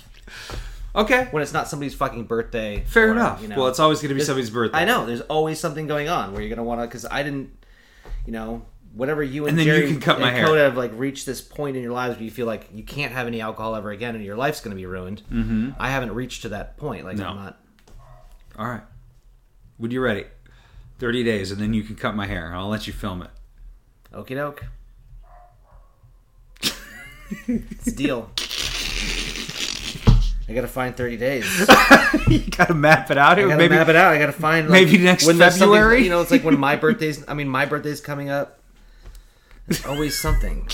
Okay, 0.96 1.28
when 1.32 1.42
it's 1.44 1.54
not 1.54 1.68
somebody's 1.70 1.94
fucking 1.94 2.26
birthday. 2.26 2.84
fair 2.86 3.10
or, 3.10 3.12
enough. 3.12 3.42
you 3.42 3.48
know, 3.48 3.56
well, 3.58 3.68
it's 3.68 3.80
always 3.80 4.02
going 4.02 4.10
to 4.10 4.16
be 4.16 4.22
somebody's 4.22 4.50
birthday. 4.50 4.78
I 4.80 4.86
know. 4.86 5.06
There's 5.06 5.22
always 5.22 5.60
something 5.60 5.88
going 5.88 6.10
on 6.10 6.34
where 6.34 6.42
you're 6.42 6.50
gonna 6.50 6.64
want 6.68 6.82
to. 6.82 6.88
Because 6.88 7.06
I 7.06 7.24
didn't, 7.24 7.50
you 8.26 8.34
know, 8.34 8.64
whatever 8.94 9.24
you 9.24 9.46
and, 9.46 9.52
And 9.52 9.60
then 9.60 9.68
you 9.68 9.74
Jerry 9.74 9.92
can 9.92 10.02
cut 10.02 10.20
my 10.20 10.28
and 10.30 10.38
hair. 10.38 10.46
Coda 10.46 10.62
have 10.62 10.78
like 10.78 10.92
reached 10.96 11.26
this 11.26 11.42
point 11.42 11.76
in 11.78 11.84
your 11.84 11.94
lives 11.94 12.16
where 12.16 12.24
you 12.24 12.32
feel 12.32 12.48
like 12.48 12.68
you 12.74 12.84
can't 12.84 13.12
have 13.14 13.28
any 13.28 13.42
alcohol 13.42 13.76
ever 13.76 13.92
again, 13.92 14.16
and 14.16 14.24
your 14.24 14.36
life's 14.36 14.62
gonna 14.62 14.76
be 14.76 14.86
ruined. 14.86 15.24
Mm-hmm. 15.32 15.72
I 15.80 15.90
haven't 15.90 16.14
reached 16.14 16.44
to 16.44 16.50
that 16.50 16.78
point. 16.78 17.06
Like 17.06 17.18
No. 17.18 17.28
I'm 17.28 17.36
not. 17.36 17.60
All 18.58 18.68
right. 18.68 18.84
When 19.78 19.92
you're 19.92 20.04
ready, 20.04 20.26
thirty 21.00 21.24
days, 21.24 21.52
and 21.52 21.62
then 21.62 21.74
you 21.74 21.84
can 21.84 21.96
cut 21.96 22.16
my 22.16 22.28
hair. 22.28 22.54
I'll 22.54 22.70
let 22.70 22.88
you 22.88 22.94
film 22.94 23.22
it. 23.22 23.30
Okie 24.14 24.36
doke. 24.36 24.66
it's 27.48 27.88
a 27.88 27.92
deal. 27.92 28.30
I 30.52 30.54
gotta 30.54 30.68
find 30.68 30.96
30 30.98 31.16
days. 31.16 31.60
you 32.28 32.40
got 32.40 32.68
to 32.68 32.74
map 32.74 33.10
it 33.10 33.18
out. 33.18 33.40
I 33.40 33.44
gotta 33.44 33.56
maybe 33.56 33.76
map 33.76 33.88
it 33.88 33.96
out. 33.96 34.14
I 34.14 34.20
gotta 34.20 34.34
find 34.34 34.70
like, 34.70 34.86
maybe 34.86 34.98
next 34.98 35.26
when 35.26 35.38
February? 35.38 36.04
You 36.04 36.10
know, 36.10 36.20
it's 36.20 36.30
like 36.30 36.44
when 36.44 36.60
my 36.60 36.76
birthday's. 36.76 37.24
I 37.26 37.34
mean, 37.34 37.48
my 37.48 37.66
birthday's 37.66 38.02
coming 38.02 38.30
up. 38.30 38.61
Always 39.88 40.20
something. 40.20 40.68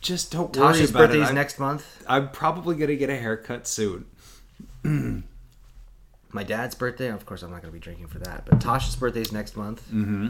just 0.00 0.32
don't 0.32 0.56
worry 0.56 0.74
Tasha's 0.74 0.90
about 0.90 1.04
it. 1.04 1.06
birthday's 1.08 1.28
I'm, 1.28 1.34
next 1.34 1.58
month. 1.58 2.04
I'm 2.08 2.30
probably 2.30 2.76
to 2.88 2.96
get 2.96 3.10
a 3.10 3.16
haircut 3.16 3.66
soon. 3.66 4.06
My 6.32 6.42
dad's 6.42 6.74
birthday. 6.74 7.08
Of 7.08 7.24
course, 7.26 7.42
I'm 7.42 7.50
not 7.50 7.62
gonna 7.62 7.72
be 7.72 7.78
drinking 7.78 8.08
for 8.08 8.18
that. 8.18 8.44
But 8.44 8.58
Tasha's 8.58 8.96
birthday's 8.96 9.32
next 9.32 9.56
month. 9.56 9.82
Mm-hmm. 9.88 10.28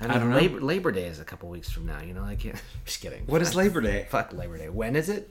I, 0.00 0.06
mean, 0.06 0.10
I 0.10 0.18
don't 0.18 0.30
know. 0.30 0.36
Labor, 0.36 0.60
Labor 0.60 0.92
Day 0.92 1.06
is 1.06 1.20
a 1.20 1.24
couple 1.24 1.48
weeks 1.48 1.70
from 1.70 1.86
now. 1.86 2.00
You 2.00 2.14
know, 2.14 2.24
I 2.24 2.36
can't. 2.36 2.60
Just 2.84 3.00
kidding. 3.00 3.24
What 3.26 3.42
is 3.42 3.54
Labor 3.54 3.80
Day? 3.80 4.06
Fuck 4.10 4.32
Labor 4.32 4.58
Day. 4.58 4.68
When 4.68 4.96
is 4.96 5.08
it? 5.08 5.30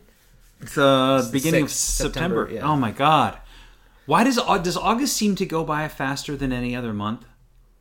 It's 0.62 0.76
the 0.76 1.30
beginning 1.32 1.64
of 1.64 1.72
September. 1.72 2.48
September, 2.48 2.66
yeah. 2.66 2.72
Oh 2.72 2.76
my 2.76 2.92
god. 2.92 3.40
Why 4.06 4.24
does 4.24 4.36
does 4.36 4.78
August 4.78 5.16
seem 5.16 5.36
to 5.36 5.46
go 5.46 5.64
by 5.64 5.88
faster 5.88 6.36
than 6.36 6.52
any 6.52 6.76
other 6.76 6.94
month? 6.94 7.26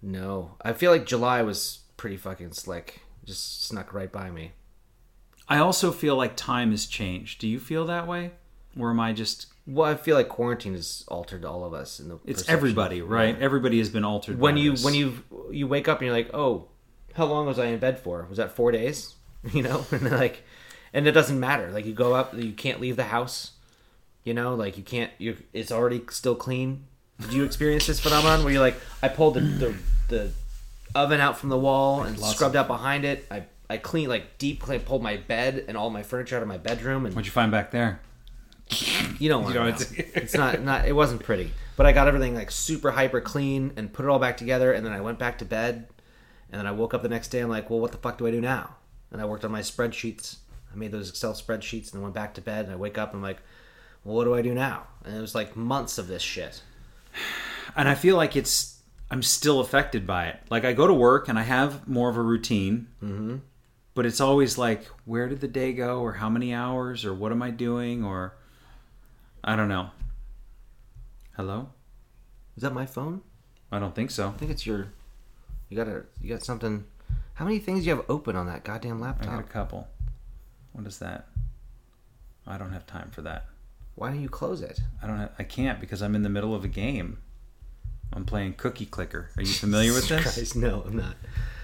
No, 0.02 0.56
I 0.60 0.72
feel 0.72 0.90
like 0.90 1.06
July 1.06 1.42
was 1.42 1.80
pretty 1.96 2.16
fucking 2.16 2.52
slick. 2.52 3.02
Just 3.24 3.64
snuck 3.64 3.94
right 3.94 4.10
by 4.10 4.30
me. 4.30 4.52
I 5.48 5.58
also 5.58 5.92
feel 5.92 6.16
like 6.16 6.36
time 6.36 6.72
has 6.72 6.86
changed. 6.86 7.40
Do 7.40 7.46
you 7.48 7.60
feel 7.60 7.86
that 7.86 8.06
way? 8.08 8.32
Or 8.78 8.90
am 8.90 9.00
I 9.00 9.12
just 9.12 9.46
Well, 9.66 9.90
I 9.90 9.94
feel 9.94 10.16
like 10.16 10.28
quarantine 10.28 10.72
has 10.74 11.04
altered 11.08 11.44
all 11.44 11.64
of 11.64 11.72
us. 11.72 12.00
In 12.00 12.08
the 12.08 12.14
it's 12.24 12.42
perception. 12.42 12.54
everybody, 12.54 13.02
right? 13.02 13.38
Everybody 13.40 13.78
has 13.78 13.90
been 13.90 14.04
altered. 14.04 14.40
When 14.40 14.56
you 14.56 14.72
this. 14.72 14.84
when 14.84 14.94
you 14.94 15.22
you 15.50 15.66
wake 15.66 15.88
up 15.88 15.98
and 15.98 16.06
you're 16.06 16.16
like, 16.16 16.30
oh, 16.34 16.68
how 17.14 17.26
long 17.26 17.46
was 17.46 17.58
I 17.58 17.66
in 17.66 17.78
bed 17.78 17.98
for? 18.00 18.26
Was 18.28 18.38
that 18.38 18.52
four 18.52 18.72
days? 18.72 19.14
You 19.52 19.64
know, 19.64 19.84
and 19.90 20.08
like, 20.08 20.44
and 20.92 21.04
it 21.04 21.10
doesn't 21.10 21.40
matter. 21.40 21.72
Like 21.72 21.84
you 21.84 21.92
go 21.92 22.14
up, 22.14 22.32
you 22.32 22.52
can't 22.52 22.80
leave 22.80 22.94
the 22.94 23.04
house. 23.04 23.50
You 24.22 24.34
know, 24.34 24.54
like 24.54 24.76
you 24.76 24.84
can't. 24.84 25.10
You 25.18 25.36
it's 25.52 25.72
already 25.72 26.00
still 26.10 26.36
clean. 26.36 26.84
Did 27.22 27.32
you 27.32 27.44
experience 27.44 27.86
this 27.86 28.00
phenomenon 28.00 28.44
where 28.44 28.52
you're 28.52 28.62
like, 28.62 28.76
I 29.02 29.08
pulled 29.08 29.34
the 29.34 29.40
the, 29.40 29.74
the 30.08 30.30
oven 30.94 31.20
out 31.20 31.38
from 31.38 31.48
the 31.48 31.58
wall 31.58 32.02
and 32.02 32.18
Lots 32.18 32.34
scrubbed 32.34 32.56
out 32.56 32.66
behind 32.66 33.04
it. 33.04 33.26
I 33.30 33.44
I 33.70 33.78
cleaned 33.78 34.10
like 34.10 34.38
deep 34.38 34.60
clean, 34.60 34.80
pulled 34.80 35.02
my 35.02 35.16
bed 35.16 35.64
and 35.68 35.76
all 35.76 35.90
my 35.90 36.02
furniture 36.02 36.36
out 36.36 36.42
of 36.42 36.48
my 36.48 36.58
bedroom 36.58 37.06
and 37.06 37.14
What'd 37.14 37.26
you 37.26 37.32
find 37.32 37.50
back 37.50 37.70
there? 37.70 38.00
you 39.18 39.28
don't 39.28 39.42
want 39.44 39.54
You 39.54 39.60
to 39.60 39.66
know, 39.70 40.04
It's, 40.14 40.34
not 40.34 40.62
not 40.62 40.86
it 40.86 40.92
wasn't 40.92 41.22
pretty. 41.22 41.52
But 41.76 41.86
I 41.86 41.92
got 41.92 42.08
everything 42.08 42.34
like 42.34 42.50
super 42.50 42.90
hyper 42.92 43.20
clean 43.20 43.72
and 43.76 43.92
put 43.92 44.04
it 44.04 44.08
all 44.08 44.18
back 44.18 44.36
together 44.36 44.72
and 44.72 44.84
then 44.84 44.92
I 44.92 45.00
went 45.00 45.18
back 45.18 45.38
to 45.38 45.44
bed 45.44 45.88
and 46.50 46.58
then 46.58 46.66
I 46.66 46.72
woke 46.72 46.92
up 46.92 47.02
the 47.02 47.08
next 47.08 47.28
day 47.28 47.40
I'm 47.40 47.48
like, 47.48 47.70
"Well, 47.70 47.80
what 47.80 47.92
the 47.92 47.98
fuck 47.98 48.18
do 48.18 48.26
I 48.26 48.30
do 48.30 48.40
now?" 48.40 48.76
And 49.10 49.20
I 49.20 49.24
worked 49.24 49.44
on 49.44 49.50
my 49.50 49.60
spreadsheets. 49.60 50.36
I 50.72 50.76
made 50.76 50.92
those 50.92 51.08
Excel 51.10 51.32
spreadsheets 51.32 51.84
and 51.86 51.92
then 51.94 52.02
went 52.02 52.14
back 52.14 52.34
to 52.34 52.40
bed 52.42 52.64
and 52.66 52.74
I 52.74 52.76
wake 52.76 52.98
up 52.98 53.10
and 53.14 53.18
I'm 53.18 53.22
like, 53.22 53.40
"Well, 54.04 54.16
what 54.16 54.24
do 54.24 54.34
I 54.34 54.42
do 54.42 54.52
now?" 54.54 54.84
And 55.04 55.16
it 55.16 55.20
was 55.20 55.34
like 55.34 55.56
months 55.56 55.96
of 55.98 56.08
this 56.08 56.22
shit. 56.22 56.62
And 57.76 57.88
I 57.88 57.94
feel 57.94 58.16
like 58.16 58.36
it's 58.36 58.80
I'm 59.10 59.22
still 59.22 59.60
affected 59.60 60.06
by 60.06 60.28
it. 60.28 60.40
Like 60.48 60.64
I 60.64 60.72
go 60.72 60.86
to 60.86 60.94
work 60.94 61.28
and 61.28 61.38
I 61.38 61.42
have 61.42 61.86
more 61.86 62.08
of 62.08 62.16
a 62.16 62.22
routine, 62.22 62.88
mm-hmm. 63.02 63.36
but 63.94 64.06
it's 64.06 64.20
always 64.20 64.56
like, 64.56 64.86
where 65.04 65.28
did 65.28 65.40
the 65.40 65.48
day 65.48 65.72
go, 65.74 66.00
or 66.00 66.14
how 66.14 66.30
many 66.30 66.54
hours, 66.54 67.04
or 67.04 67.12
what 67.12 67.30
am 67.30 67.42
I 67.42 67.50
doing, 67.50 68.04
or 68.04 68.34
I 69.44 69.54
don't 69.54 69.68
know. 69.68 69.90
Hello? 71.36 71.70
Is 72.56 72.62
that 72.62 72.72
my 72.72 72.86
phone? 72.86 73.22
I 73.70 73.78
don't 73.78 73.94
think 73.94 74.10
so. 74.10 74.28
I 74.28 74.32
think 74.32 74.50
it's 74.50 74.66
your 74.66 74.88
you 75.68 75.76
got 75.76 75.88
a 75.88 76.04
you 76.20 76.28
got 76.28 76.42
something 76.42 76.84
How 77.34 77.44
many 77.44 77.58
things 77.58 77.80
do 77.80 77.86
you 77.86 77.96
have 77.96 78.04
open 78.08 78.36
on 78.36 78.46
that 78.46 78.64
goddamn 78.64 79.00
laptop? 79.00 79.28
I 79.28 79.36
got 79.36 79.40
a 79.40 79.44
couple. 79.44 79.88
What 80.72 80.86
is 80.86 80.98
that? 80.98 81.28
I 82.46 82.58
don't 82.58 82.72
have 82.72 82.86
time 82.86 83.10
for 83.10 83.22
that. 83.22 83.46
Why 83.94 84.08
don't 84.08 84.20
you 84.20 84.28
close 84.28 84.62
it? 84.62 84.80
I 85.02 85.06
don't. 85.06 85.18
Have, 85.18 85.32
I 85.38 85.42
can't 85.42 85.80
because 85.80 86.02
I'm 86.02 86.14
in 86.14 86.22
the 86.22 86.28
middle 86.28 86.54
of 86.54 86.64
a 86.64 86.68
game. 86.68 87.18
I'm 88.12 88.24
playing 88.24 88.54
Cookie 88.54 88.86
Clicker. 88.86 89.30
Are 89.36 89.42
you 89.42 89.52
familiar 89.52 89.92
with 89.92 90.08
this? 90.08 90.22
Christ, 90.22 90.56
no, 90.56 90.82
I'm 90.86 90.96
not. 90.96 91.16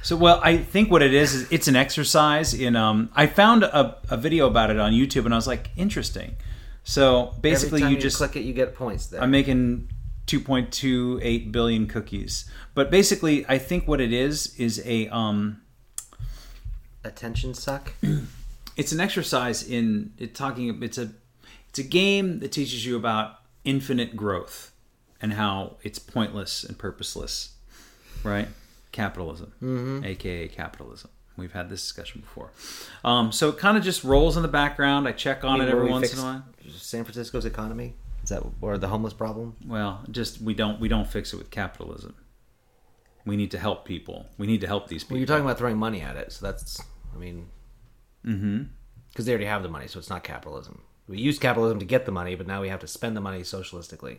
So, 0.03 0.17
well, 0.17 0.41
I 0.43 0.57
think 0.59 0.91
what 0.91 1.03
it 1.03 1.13
is 1.13 1.35
is 1.35 1.53
it's 1.53 1.69
an 1.69 1.77
exercise 1.77 2.55
in. 2.55 2.77
Um, 2.77 3.11
I 3.15 3.27
found 3.27 3.65
a, 3.65 3.99
a 4.11 4.17
video 4.17 4.47
about 4.47 4.71
it 4.71 4.79
on 4.79 4.93
YouTube, 4.93 5.25
and 5.25 5.35
I 5.35 5.37
was 5.37 5.47
like, 5.47 5.71
interesting. 5.77 6.37
So 6.85 7.35
basically, 7.41 7.81
time 7.81 7.93
you 7.93 7.99
just 7.99 8.17
click 8.17 8.37
it, 8.37 8.41
you 8.41 8.55
get 8.55 8.75
points 8.75 9.07
there. 9.07 9.23
I'm 9.23 9.31
making 9.31 9.91
2.28 10.27 11.53
billion 11.53 11.87
cookies, 11.87 12.51
but 12.75 12.91
basically, 12.91 13.45
I 13.47 13.59
think 13.59 13.87
what 13.87 14.01
it 14.01 14.13
is 14.13 14.55
is 14.59 14.83
a 14.87 15.09
um, 15.09 15.61
Attention 17.05 17.55
suck. 17.55 17.93
it's 18.77 18.93
an 18.93 19.01
exercise 19.01 19.69
in 19.69 20.13
it 20.19 20.35
talking. 20.35 20.83
It's 20.83 20.99
a 20.99 21.11
it's 21.79 21.87
a 21.87 21.91
game 21.91 22.41
that 22.41 22.51
teaches 22.51 22.85
you 22.85 22.97
about 22.97 23.37
infinite 23.65 24.17
growth 24.17 24.73
and 25.21 25.35
how 25.35 25.77
it's 25.83 25.99
pointless 25.99 26.65
and 26.65 26.77
purposeless, 26.77 27.55
right? 28.25 28.49
Capitalism, 28.93 29.53
Mm-hmm. 29.63 30.05
aka 30.05 30.49
capitalism. 30.49 31.11
We've 31.37 31.53
had 31.53 31.71
this 31.71 31.83
discussion 31.83 32.21
before. 32.21 32.51
Um, 33.05 33.31
so 33.31 33.49
it 33.49 33.59
kind 33.59 33.77
of 33.77 33.85
just 33.85 34.03
rolls 34.03 34.37
in 34.37 34.43
the 34.43 34.49
background. 34.49 35.07
I 35.07 35.13
check 35.13 35.45
on 35.45 35.61
it 35.61 35.69
every 35.69 35.89
once 35.89 36.13
in 36.13 36.19
a 36.19 36.23
while. 36.23 36.45
San 36.77 37.05
Francisco's 37.05 37.45
economy 37.45 37.95
is 38.25 38.31
that 38.31 38.43
or 38.61 38.77
the 38.77 38.89
homeless 38.89 39.13
problem? 39.13 39.57
Well, 39.65 40.05
just 40.11 40.41
we 40.41 40.55
don't 40.55 40.81
we 40.81 40.89
don't 40.89 41.07
fix 41.07 41.33
it 41.33 41.37
with 41.37 41.51
capitalism. 41.51 42.17
We 43.25 43.37
need 43.37 43.53
to 43.53 43.59
help 43.59 43.85
people. 43.85 44.27
We 44.37 44.49
need 44.49 44.61
to 44.63 44.67
help 44.67 44.89
these 44.89 45.05
people. 45.05 45.15
Well, 45.15 45.19
you're 45.21 45.27
talking 45.29 45.45
about 45.45 45.59
throwing 45.59 45.77
money 45.77 46.01
at 46.01 46.17
it, 46.17 46.33
so 46.33 46.45
that's 46.45 46.83
I 47.15 47.19
mean, 47.19 47.49
mm-hmm. 48.27 48.63
because 49.11 49.27
they 49.27 49.33
already 49.33 49.47
have 49.47 49.63
the 49.63 49.69
money, 49.69 49.87
so 49.87 50.01
it's 50.01 50.11
not 50.11 50.25
capitalism. 50.25 50.83
We 51.09 51.19
use 51.19 51.39
capitalism 51.39 51.79
to 51.79 51.85
get 51.87 52.05
the 52.07 52.13
money, 52.13 52.35
but 52.35 52.47
now 52.47 52.61
we 52.61 52.69
have 52.69 52.81
to 52.81 52.87
spend 52.87 53.17
the 53.17 53.21
money 53.21 53.41
socialistically, 53.41 54.19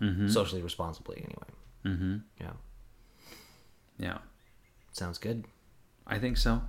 Mm-hmm. 0.00 0.28
socially 0.28 0.60
responsibly. 0.62 1.18
Anyway, 1.18 1.48
Mm-hmm. 1.84 2.16
yeah, 2.40 2.50
Yeah, 3.98 4.18
sounds 4.92 5.18
good. 5.18 5.44
I 6.06 6.18
think 6.18 6.36
so. 6.36 6.62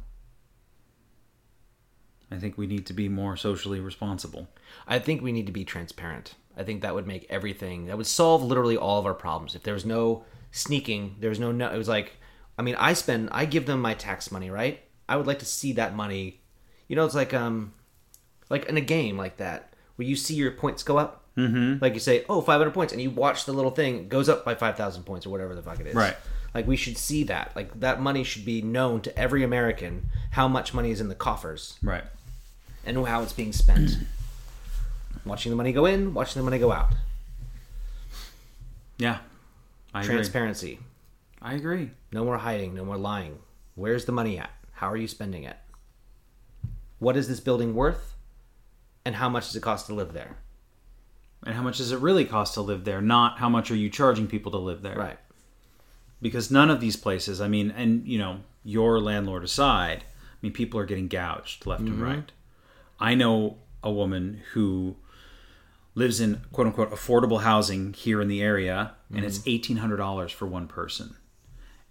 I 2.32 2.38
think 2.38 2.58
we 2.58 2.68
need 2.68 2.86
to 2.88 2.94
be 2.94 3.08
more 3.10 3.38
socially 3.38 3.80
responsible. 3.80 4.48
I 4.88 5.00
think 5.00 5.22
we 5.22 5.32
need 5.32 5.46
to 5.46 5.52
be 5.52 5.64
transparent. 5.66 6.36
I 6.58 6.64
think 6.64 6.82
that 6.82 6.96
would 6.96 7.08
make 7.08 7.26
everything 7.30 7.86
that 7.86 7.98
would 7.98 8.08
solve 8.08 8.44
literally 8.44 8.78
all 8.78 9.00
of 9.00 9.06
our 9.06 9.14
problems. 9.14 9.56
If 9.56 9.64
there 9.64 9.74
was 9.74 9.86
no 9.86 10.24
sneaking, 10.52 11.16
there 11.20 11.30
was 11.30 11.40
no 11.40 11.52
no. 11.52 11.70
It 11.72 11.78
was 11.78 11.88
like, 11.88 12.14
I 12.58 12.62
mean, 12.62 12.76
I 12.76 12.94
spend, 12.94 13.30
I 13.32 13.46
give 13.46 13.66
them 13.66 13.82
my 13.82 13.94
tax 13.94 14.32
money, 14.32 14.50
right? 14.50 14.82
I 15.08 15.18
would 15.18 15.28
like 15.28 15.40
to 15.40 15.46
see 15.46 15.74
that 15.74 15.96
money. 15.96 16.42
You 16.88 16.96
know, 16.96 17.06
it's 17.06 17.16
like 17.16 17.34
um, 17.34 17.74
like 18.50 18.66
in 18.66 18.78
a 18.78 18.82
game 18.82 19.18
like 19.18 19.38
that 19.38 19.74
where 19.96 20.08
you 20.08 20.16
see 20.16 20.36
your 20.36 20.52
points 20.52 20.84
go 20.84 20.98
up. 20.98 21.24
Mm-hmm. 21.38 21.82
Like 21.82 21.94
you 21.94 22.00
say, 22.00 22.24
oh, 22.30 22.40
500 22.42 22.74
points, 22.74 22.94
and 22.94 23.02
you 23.02 23.10
watch 23.10 23.44
the 23.46 23.52
little 23.52 23.72
thing 23.72 24.08
goes 24.08 24.30
up 24.30 24.46
by 24.46 24.56
5,000 24.56 25.04
points 25.04 25.26
or 25.26 25.30
whatever 25.32 25.54
the 25.54 25.62
fuck 25.62 25.80
it 25.82 25.88
is. 25.88 25.96
Right. 25.96 26.16
Like 26.54 26.66
we 26.66 26.78
should 26.78 26.98
see 26.98 27.24
that. 27.26 27.52
Like 27.56 27.78
that 27.82 28.02
money 28.02 28.24
should 28.24 28.46
be 28.46 28.62
known 28.62 29.02
to 29.02 29.18
every 29.20 29.44
American 29.44 30.10
how 30.32 30.48
much 30.48 30.74
money 30.74 30.92
is 30.92 31.02
in 31.02 31.10
the 31.10 31.16
coffers 31.16 31.78
Right. 31.84 32.04
and 32.86 33.06
how 33.06 33.22
it's 33.24 33.34
being 33.34 33.52
spent. 33.52 33.98
watching 35.26 35.50
the 35.50 35.56
money 35.58 35.74
go 35.74 35.86
in, 35.86 36.14
watching 36.14 36.40
the 36.40 36.46
money 36.46 36.60
go 36.60 36.72
out. 36.72 36.94
Yeah. 38.98 39.18
I 39.94 40.02
agree. 40.02 40.14
Transparency. 40.16 40.80
I 41.42 41.54
agree. 41.56 41.92
No 42.12 42.24
more 42.24 42.38
hiding, 42.38 42.74
no 42.76 42.86
more 42.86 42.98
lying. 42.98 43.40
Where's 43.76 44.06
the 44.06 44.12
money 44.12 44.38
at? 44.40 44.52
How 44.74 44.90
are 44.90 44.98
you 44.98 45.08
spending 45.08 45.44
it? 45.44 45.58
What 47.00 47.18
is 47.18 47.28
this 47.28 47.40
building 47.40 47.76
worth? 47.76 48.15
And 49.06 49.16
how 49.16 49.30
much 49.30 49.46
does 49.46 49.56
it 49.56 49.62
cost 49.62 49.86
to 49.88 49.94
live 49.94 50.14
there? 50.14 50.38
And 51.46 51.54
how 51.56 51.62
much 51.62 51.78
does 51.78 51.92
it 51.92 52.00
really 52.00 52.26
cost 52.26 52.56
to 52.56 52.62
live 52.62 52.86
there? 52.86 53.02
Not 53.02 53.38
how 53.38 53.50
much 53.50 53.70
are 53.70 53.76
you 53.76 53.90
charging 53.90 54.28
people 54.28 54.52
to 54.54 54.58
live 54.58 54.82
there? 54.82 54.96
Right. 54.98 55.20
Because 56.22 56.50
none 56.50 56.72
of 56.72 56.80
these 56.80 56.96
places, 56.96 57.40
I 57.40 57.48
mean, 57.48 57.72
and 57.72 58.08
you 58.08 58.18
know, 58.18 58.40
your 58.64 59.00
landlord 59.00 59.44
aside, 59.44 60.04
I 60.04 60.38
mean, 60.42 60.54
people 60.54 60.80
are 60.80 60.86
getting 60.86 61.08
gouged 61.08 61.66
left 61.68 61.84
Mm-hmm. 61.84 61.94
and 61.94 62.02
right. 62.02 62.32
I 63.00 63.14
know 63.14 63.58
a 63.84 63.92
woman 63.92 64.42
who 64.54 64.96
lives 65.94 66.20
in 66.20 66.42
quote 66.52 66.68
unquote 66.68 66.92
affordable 66.92 67.42
housing 67.42 67.94
here 67.94 68.22
in 68.22 68.28
the 68.28 68.42
area, 68.42 68.94
and 69.14 69.24
it's 69.24 69.38
Mm-hmm. 69.40 69.50
eighteen 69.50 69.78
hundred 69.78 69.98
dollars 69.98 70.32
for 70.32 70.48
one 70.48 70.68
person. 70.68 71.16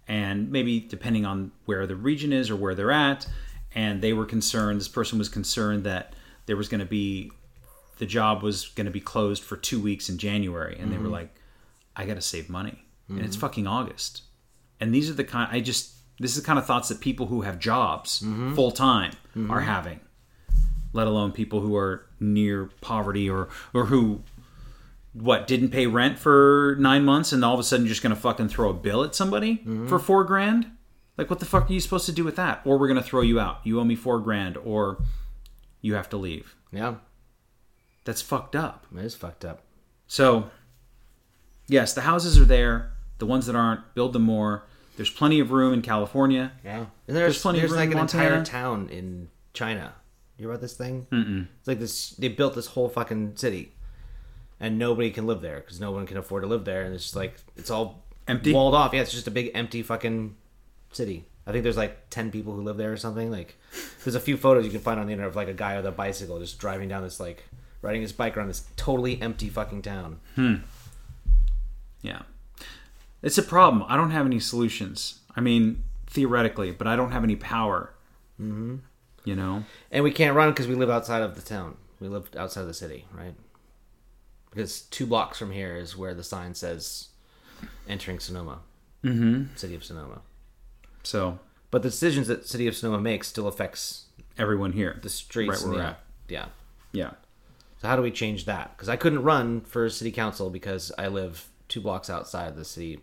And 0.07 0.51
maybe 0.51 0.79
depending 0.81 1.25
on 1.25 1.51
where 1.65 1.87
the 1.87 1.95
region 1.95 2.33
is 2.33 2.49
or 2.51 2.55
where 2.55 2.75
they're 2.75 2.91
at, 2.91 3.25
and 3.73 4.01
they 4.01 4.11
were 4.13 4.25
concerned. 4.25 4.79
This 4.79 4.87
person 4.89 5.17
was 5.17 5.29
concerned 5.29 5.83
that 5.85 6.13
there 6.45 6.57
was 6.57 6.67
going 6.67 6.79
to 6.79 6.85
be 6.85 7.31
the 7.97 8.05
job 8.05 8.43
was 8.43 8.67
going 8.69 8.85
to 8.85 8.91
be 8.91 8.99
closed 8.99 9.43
for 9.43 9.55
two 9.55 9.81
weeks 9.81 10.09
in 10.09 10.17
January, 10.17 10.77
and 10.79 10.91
they 10.91 10.97
were 10.97 11.03
mm-hmm. 11.03 11.13
like, 11.13 11.35
"I 11.95 12.05
got 12.05 12.15
to 12.15 12.21
save 12.21 12.49
money," 12.49 12.83
and 13.09 13.21
it's 13.21 13.35
mm-hmm. 13.35 13.41
fucking 13.41 13.67
August. 13.67 14.23
And 14.79 14.93
these 14.93 15.09
are 15.09 15.13
the 15.13 15.23
kind 15.23 15.49
I 15.51 15.61
just 15.61 15.93
this 16.19 16.35
is 16.35 16.41
the 16.41 16.45
kind 16.45 16.59
of 16.59 16.65
thoughts 16.65 16.89
that 16.89 16.99
people 16.99 17.27
who 17.27 17.41
have 17.41 17.59
jobs 17.59 18.21
mm-hmm. 18.21 18.53
full 18.55 18.71
time 18.71 19.13
are 19.49 19.61
having, 19.61 19.99
let 20.93 21.07
alone 21.07 21.31
people 21.31 21.61
who 21.61 21.75
are 21.75 22.05
near 22.19 22.69
poverty 22.81 23.29
or 23.29 23.49
or 23.73 23.85
who 23.85 24.21
what 25.13 25.47
didn't 25.47 25.69
pay 25.69 25.87
rent 25.87 26.19
for 26.19 26.75
nine 26.79 27.05
months 27.05 27.31
and 27.31 27.43
all 27.45 27.53
of 27.53 27.59
a 27.59 27.63
sudden 27.63 27.87
just 27.87 28.01
going 28.01 28.13
to 28.13 28.19
fucking 28.19 28.49
throw 28.49 28.69
a 28.69 28.73
bill 28.73 29.03
at 29.03 29.15
somebody 29.15 29.63
for 29.87 29.97
four 29.97 30.25
grand. 30.25 30.69
Like, 31.17 31.29
what 31.29 31.39
the 31.39 31.45
fuck 31.45 31.69
are 31.69 31.73
you 31.73 31.79
supposed 31.79 32.05
to 32.07 32.11
do 32.11 32.25
with 32.25 32.35
that? 32.35 32.61
Or 32.65 32.77
we're 32.77 32.89
going 32.89 33.01
to 33.01 33.07
throw 33.07 33.21
you 33.21 33.39
out. 33.39 33.61
You 33.63 33.79
owe 33.79 33.85
me 33.85 33.95
four 33.95 34.19
grand, 34.19 34.57
or 34.57 35.01
you 35.85 35.93
have 35.93 36.09
to 36.09 36.17
leave. 36.17 36.55
Yeah, 36.71 36.95
That's 38.05 38.21
fucked 38.23 38.55
up. 38.55 38.87
it 38.97 39.05
is 39.05 39.13
fucked 39.15 39.45
up. 39.45 39.61
So, 40.07 40.49
yes, 41.67 41.93
the 41.93 42.01
houses 42.01 42.39
are 42.39 42.45
there. 42.45 42.91
The 43.19 43.25
ones 43.27 43.45
that 43.45 43.55
aren't, 43.55 43.93
build 43.93 44.13
them 44.13 44.23
more. 44.23 44.65
There's 44.97 45.11
plenty 45.11 45.39
of 45.39 45.51
room 45.51 45.73
in 45.73 45.81
California. 45.83 46.53
Yeah, 46.63 46.77
and 46.77 46.87
There's 47.07 47.15
there's, 47.35 47.41
plenty 47.41 47.59
of 47.59 47.61
there's 47.69 47.71
room 47.73 47.79
like 47.81 47.91
an 47.91 47.99
entire 47.99 48.43
town 48.43 48.89
in 48.89 49.29
China. 49.53 49.93
You 50.37 50.49
about 50.49 50.59
this 50.61 50.73
thing? 50.73 51.05
Mm-mm. 51.11 51.47
It's 51.59 51.67
like 51.67 51.79
this. 51.79 52.09
They 52.11 52.29
built 52.29 52.55
this 52.55 52.65
whole 52.67 52.89
fucking 52.89 53.35
city, 53.37 53.73
and 54.59 54.77
nobody 54.79 55.11
can 55.11 55.27
live 55.27 55.41
there 55.41 55.59
because 55.59 55.79
no 55.79 55.91
one 55.91 56.05
can 56.07 56.17
afford 56.17 56.43
to 56.43 56.47
live 56.49 56.65
there, 56.65 56.83
and 56.83 56.93
it's 56.95 57.03
just 57.03 57.15
like 57.15 57.35
it's 57.55 57.69
all 57.69 58.03
Empty? 58.27 58.51
walled 58.53 58.73
off. 58.73 58.91
Yeah, 58.93 59.01
it's 59.01 59.11
just 59.13 59.27
a 59.27 59.31
big 59.31 59.51
empty 59.53 59.81
fucking 59.83 60.35
city. 60.91 61.25
I 61.47 61.51
think 61.51 61.63
there's 61.63 61.77
like 61.77 62.09
ten 62.09 62.31
people 62.31 62.53
who 62.53 62.61
live 62.61 62.77
there 62.77 62.91
or 62.91 62.97
something. 62.97 63.29
Like, 63.31 63.55
there's 64.03 64.15
a 64.15 64.19
few 64.19 64.37
photos 64.37 64.65
you 64.65 64.71
can 64.71 64.79
find 64.79 64.99
on 64.99 65.05
the 65.05 65.13
internet 65.13 65.29
of 65.29 65.35
like 65.35 65.47
a 65.47 65.53
guy 65.53 65.75
with 65.75 65.85
a 65.85 65.91
bicycle 65.91 66.39
just 66.39 66.57
driving 66.59 66.89
down 66.89 67.03
this 67.03 67.19
like 67.19 67.43
riding 67.81 68.01
his 68.01 68.11
bike 68.11 68.35
around 68.35 68.47
this 68.47 68.67
totally 68.75 69.21
empty 69.21 69.47
fucking 69.47 69.83
town. 69.83 70.19
Yeah. 72.01 72.21
It's 73.21 73.37
a 73.37 73.43
problem. 73.43 73.85
I 73.87 73.95
don't 73.95 74.11
have 74.11 74.25
any 74.25 74.39
solutions. 74.39 75.19
I 75.35 75.41
mean, 75.41 75.83
theoretically, 76.07 76.71
but 76.71 76.87
I 76.87 76.95
don't 76.95 77.11
have 77.11 77.23
any 77.23 77.35
power. 77.35 77.93
Mm-hmm. 78.41 78.77
You 79.23 79.35
know? 79.35 79.63
And 79.91 80.03
we 80.03 80.11
can't 80.11 80.35
run 80.35 80.49
because 80.49 80.67
we 80.67 80.75
live 80.75 80.89
outside 80.89 81.21
of 81.21 81.35
the 81.35 81.41
town. 81.41 81.77
We 81.99 82.07
live 82.07 82.29
outside 82.37 82.61
of 82.61 82.67
the 82.67 82.73
city, 82.73 83.05
right? 83.11 83.33
Because 84.49 84.81
two 84.81 85.05
blocks 85.05 85.37
from 85.37 85.51
here 85.51 85.75
is 85.75 85.97
where 85.97 86.13
the 86.13 86.23
sign 86.23 86.53
says 86.53 87.09
entering 87.87 88.19
Sonoma, 88.19 88.59
mm-hmm. 89.03 89.55
city 89.55 89.75
of 89.75 89.83
Sonoma. 89.83 90.21
So, 91.05 91.39
But 91.71 91.81
the 91.83 91.89
decisions 91.89 92.27
that 92.27 92.47
city 92.47 92.67
of 92.67 92.75
Sonoma 92.75 93.01
makes 93.01 93.27
still 93.27 93.47
affects 93.47 94.05
everyone 94.37 94.71
here. 94.73 94.99
the 95.01 95.09
streets. 95.09 95.49
Right 95.49 95.61
where 95.69 95.71
we're 95.77 95.83
the- 95.83 95.89
at. 95.89 95.99
Yeah. 96.27 96.45
Yeah. 96.91 97.11
So 97.81 97.87
how 97.89 97.95
do 97.95 98.01
we 98.01 98.11
change 98.11 98.45
that? 98.45 98.75
Because 98.75 98.89
I 98.89 98.95
couldn't 98.95 99.23
run 99.23 99.61
for 99.61 99.89
city 99.89 100.11
council 100.11 100.49
because 100.49 100.91
I 100.97 101.07
live 101.07 101.47
two 101.67 101.81
blocks 101.81 102.09
outside 102.09 102.55
the 102.55 102.63
city, 102.65 102.99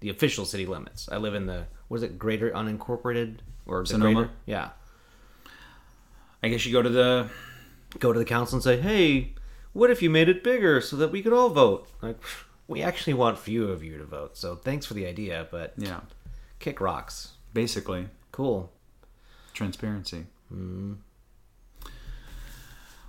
the 0.00 0.10
official 0.10 0.44
city 0.44 0.66
limits. 0.66 1.08
I 1.10 1.16
live 1.18 1.34
in 1.34 1.46
the 1.46 1.66
what 1.88 1.98
is 1.98 2.02
it, 2.02 2.18
Greater 2.18 2.50
Unincorporated 2.50 3.36
or 3.66 3.84
Sonoma? 3.86 4.14
Greater? 4.14 4.30
Yeah. 4.46 4.70
I 6.42 6.48
guess 6.48 6.64
you 6.66 6.72
go 6.72 6.82
to 6.82 6.88
the. 6.88 7.28
go 7.98 8.12
to 8.12 8.18
the 8.18 8.24
council 8.24 8.56
and 8.56 8.62
say, 8.62 8.80
"Hey, 8.80 9.34
what 9.72 9.90
if 9.90 10.00
you 10.02 10.10
made 10.10 10.28
it 10.28 10.42
bigger 10.44 10.80
so 10.80 10.96
that 10.96 11.10
we 11.10 11.22
could 11.22 11.32
all 11.32 11.50
vote?" 11.50 11.88
Like, 12.02 12.18
we 12.68 12.82
actually 12.82 13.14
want 13.14 13.38
few 13.38 13.68
of 13.68 13.82
you 13.84 13.98
to 13.98 14.04
vote, 14.04 14.36
so 14.36 14.54
thanks 14.56 14.86
for 14.86 14.94
the 14.94 15.06
idea, 15.06 15.46
but 15.50 15.74
Yeah. 15.76 16.00
Kick 16.60 16.80
rocks. 16.80 17.32
Basically, 17.52 18.06
Cool. 18.30 18.70
transparency. 19.54 20.26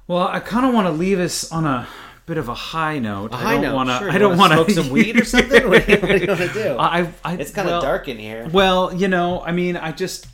Well, 0.08 0.28
I 0.28 0.40
kind 0.40 0.66
of 0.66 0.74
want 0.74 0.88
to 0.88 0.92
leave 0.92 1.20
us 1.20 1.52
on 1.52 1.66
a 1.66 1.88
bit 2.26 2.38
of 2.38 2.50
a 2.50 2.54
high 2.54 3.00
note. 3.00 3.32
A 3.32 3.36
I 3.36 3.38
high 3.38 3.54
don't 3.54 3.62
note. 3.64 3.76
wanna- 3.76 4.00
Sure, 4.00 4.12
I 4.12 4.18
don't 4.18 4.38
want 4.38 4.54
smoke 4.54 4.70
some 4.72 4.90
weed 4.90 5.20
or 5.20 5.26
something. 5.26 5.70
what 5.70 5.86
do 5.86 5.92
you, 5.94 6.00
what 6.00 6.08
do 6.10 6.18
you 6.18 6.28
want 6.28 6.40
to 6.40 6.54
do? 6.54 6.76
I, 6.80 7.10
I, 7.24 7.34
it's 7.36 7.52
kind 7.52 7.68
of 7.68 7.74
well- 7.74 7.82
dark 7.82 8.08
in 8.08 8.18
here. 8.18 8.48
Well, 8.52 8.94
you 8.94 9.08
know, 9.08 9.42
I 9.42 9.52
mean, 9.52 9.78
I 9.78 9.92
just, 9.92 10.28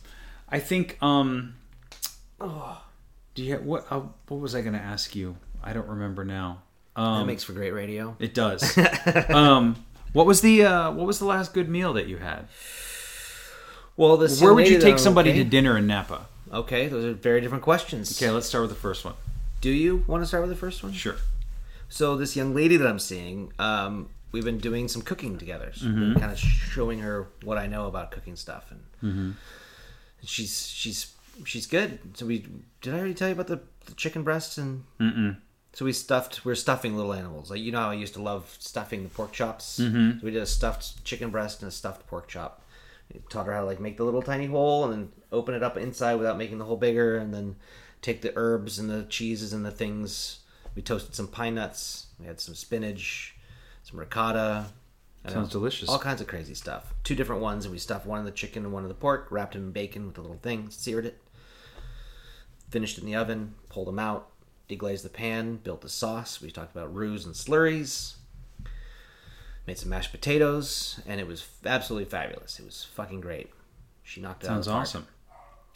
I 0.50 0.60
think, 0.60 0.98
um, 1.02 1.56
do 2.40 3.44
you 3.44 3.56
what? 3.58 3.86
Uh, 3.92 4.02
what 4.30 4.40
was 4.40 4.56
I 4.56 4.62
going 4.62 4.74
to 4.74 4.80
ask 4.82 5.16
you? 5.16 5.38
I 5.64 5.74
don't 5.74 5.88
remember 5.88 6.24
now. 6.24 6.62
that 6.96 7.02
Um, 7.02 7.28
makes 7.28 7.44
for 7.44 7.54
great 7.54 7.72
radio. 7.72 8.16
it 8.20 8.34
does. 8.34 8.78
um, 9.30 9.76
what 10.14 10.26
was 10.26 10.42
the 10.42 10.64
uh, 10.66 10.92
what 10.92 11.06
was 11.06 11.20
the 11.20 11.26
last 11.26 11.54
good 11.54 11.68
meal 11.70 11.94
that 11.94 12.08
you 12.08 12.18
had? 12.18 12.48
Well, 13.98 14.16
this 14.18 14.40
Where 14.42 14.54
would 14.54 14.70
you 14.70 14.80
take 14.80 15.00
somebody 15.00 15.32
okay- 15.32 15.44
to 15.44 15.50
dinner 15.50 15.78
in 15.78 15.88
Napa? 15.88 16.28
Okay, 16.54 16.88
those 16.88 17.04
are 17.04 17.14
very 17.14 17.42
different 17.42 17.64
questions. 17.64 18.18
Okay, 18.22 18.32
let's 18.32 18.48
start 18.48 18.62
with 18.62 18.70
the 18.70 18.78
first 18.78 19.04
one. 19.04 19.16
Do 19.60 19.70
you 19.70 20.04
want 20.08 20.24
to 20.24 20.28
start 20.28 20.44
with 20.44 20.50
the 20.52 20.56
first 20.56 20.82
one? 20.84 20.94
Sure. 20.94 21.18
So 21.90 22.16
this 22.16 22.36
young 22.36 22.54
lady 22.56 22.78
that 22.78 22.88
I'm 22.88 23.00
seeing, 23.00 23.52
um, 23.60 24.10
we've 24.32 24.46
been 24.46 24.60
doing 24.60 24.88
some 24.88 25.02
cooking 25.02 25.38
together. 25.38 25.72
So 25.76 25.88
Mm-hmm. 25.88 26.20
kind 26.20 26.32
of 26.32 26.38
showing 26.40 27.00
her 27.00 27.28
what 27.44 27.58
I 27.58 27.68
know 27.68 27.88
about 27.88 28.12
cooking 28.12 28.36
stuff, 28.38 28.72
and 28.72 28.82
Mm-hmm. 29.04 29.32
she's 30.24 30.68
she's 30.68 31.14
she's 31.46 31.66
good. 31.68 32.00
So 32.16 32.26
we 32.26 32.46
did 32.82 32.94
I 32.94 32.98
already 33.00 33.14
tell 33.14 33.28
you 33.28 33.34
about 33.34 33.48
the, 33.48 33.60
the 33.86 33.94
chicken 33.96 34.24
breasts 34.24 34.58
and 34.58 34.84
Mm-mm. 35.00 35.38
so 35.74 35.86
we 35.86 35.92
stuffed 35.94 36.46
we're 36.46 36.56
stuffing 36.56 36.96
little 36.96 37.14
animals. 37.14 37.50
Like 37.52 37.60
you 37.62 37.72
know 37.72 37.80
how 37.80 37.90
I 37.90 37.94
used 37.96 38.14
to 38.14 38.22
love 38.22 38.56
stuffing 38.60 39.04
the 39.04 39.10
pork 39.10 39.32
chops. 39.34 39.80
Mm-hmm. 39.80 40.20
So 40.20 40.26
we 40.26 40.32
did 40.32 40.42
a 40.42 40.46
stuffed 40.48 41.04
chicken 41.04 41.30
breast 41.30 41.62
and 41.62 41.68
a 41.70 41.72
stuffed 41.76 42.08
pork 42.08 42.28
chop. 42.28 42.62
Taught 43.30 43.48
her 43.48 43.54
how 43.54 43.62
to 43.62 43.66
like 43.66 43.80
make 43.80 43.98
the 43.98 44.04
little 44.04 44.22
tiny 44.22 44.46
hole 44.46 44.86
and 44.86 44.94
then 44.94 45.12
open 45.32 45.54
it 45.54 45.64
up 45.64 45.76
inside 45.78 46.16
without 46.16 46.38
making 46.38 46.60
the 46.60 46.66
hole 46.66 46.78
bigger, 46.78 47.18
and 47.18 47.34
then 47.34 47.56
take 48.02 48.22
the 48.22 48.34
herbs 48.36 48.80
and 48.80 48.90
the 48.90 49.04
cheeses 49.04 49.54
and 49.54 49.66
the 49.66 49.72
things. 49.72 50.40
We 50.76 50.82
toasted 50.82 51.16
some 51.16 51.28
pine 51.28 51.56
nuts. 51.56 52.08
We 52.20 52.26
had 52.26 52.40
some 52.40 52.56
spinach, 52.56 53.36
some 53.84 54.00
ricotta. 54.00 54.68
I 55.26 55.32
Sounds 55.32 55.50
delicious. 55.50 55.90
All 55.90 56.00
kinds 56.00 56.22
of 56.22 56.28
crazy 56.28 56.54
stuff. 56.54 56.94
Two 57.04 57.16
different 57.16 57.42
ones, 57.42 57.66
and 57.66 57.72
we 57.72 57.80
stuffed 57.80 58.06
one 58.06 58.20
in 58.20 58.26
the 58.26 58.32
chicken 58.32 58.64
and 58.64 58.74
one 58.74 58.84
in 58.84 58.90
the 58.90 58.96
pork. 58.96 59.28
Wrapped 59.30 59.54
them 59.54 59.64
in 59.64 59.72
bacon 59.72 60.08
with 60.08 60.18
a 60.18 60.22
little 60.22 60.38
thing. 60.38 60.70
Seared 60.70 61.06
it. 61.06 61.22
Finished 62.70 62.98
it 62.98 63.02
in 63.02 63.08
the 63.08 63.16
oven. 63.16 63.56
Pulled 63.70 63.88
them 63.88 64.00
out. 64.00 64.30
Deglazed 64.70 65.04
the 65.04 65.10
pan. 65.10 65.58
Built 65.58 65.82
the 65.82 65.90
sauce. 65.90 66.42
We 66.42 66.52
talked 66.52 66.76
about 66.76 66.94
roux 66.94 67.14
and 67.14 67.34
slurries. 67.34 68.16
Made 69.68 69.78
some 69.78 69.90
mashed 69.90 70.12
potatoes, 70.12 71.00
and 71.06 71.20
it 71.20 71.28
was 71.28 71.46
absolutely 71.66 72.10
fabulous. 72.10 72.58
It 72.58 72.66
was 72.66 72.86
fucking 72.96 73.20
great. 73.20 73.52
She 74.02 74.22
knocked 74.22 74.46
it 74.46 74.50
out. 74.50 74.60
of 74.60 74.64
Sounds 74.64 74.68
awesome. 74.70 75.08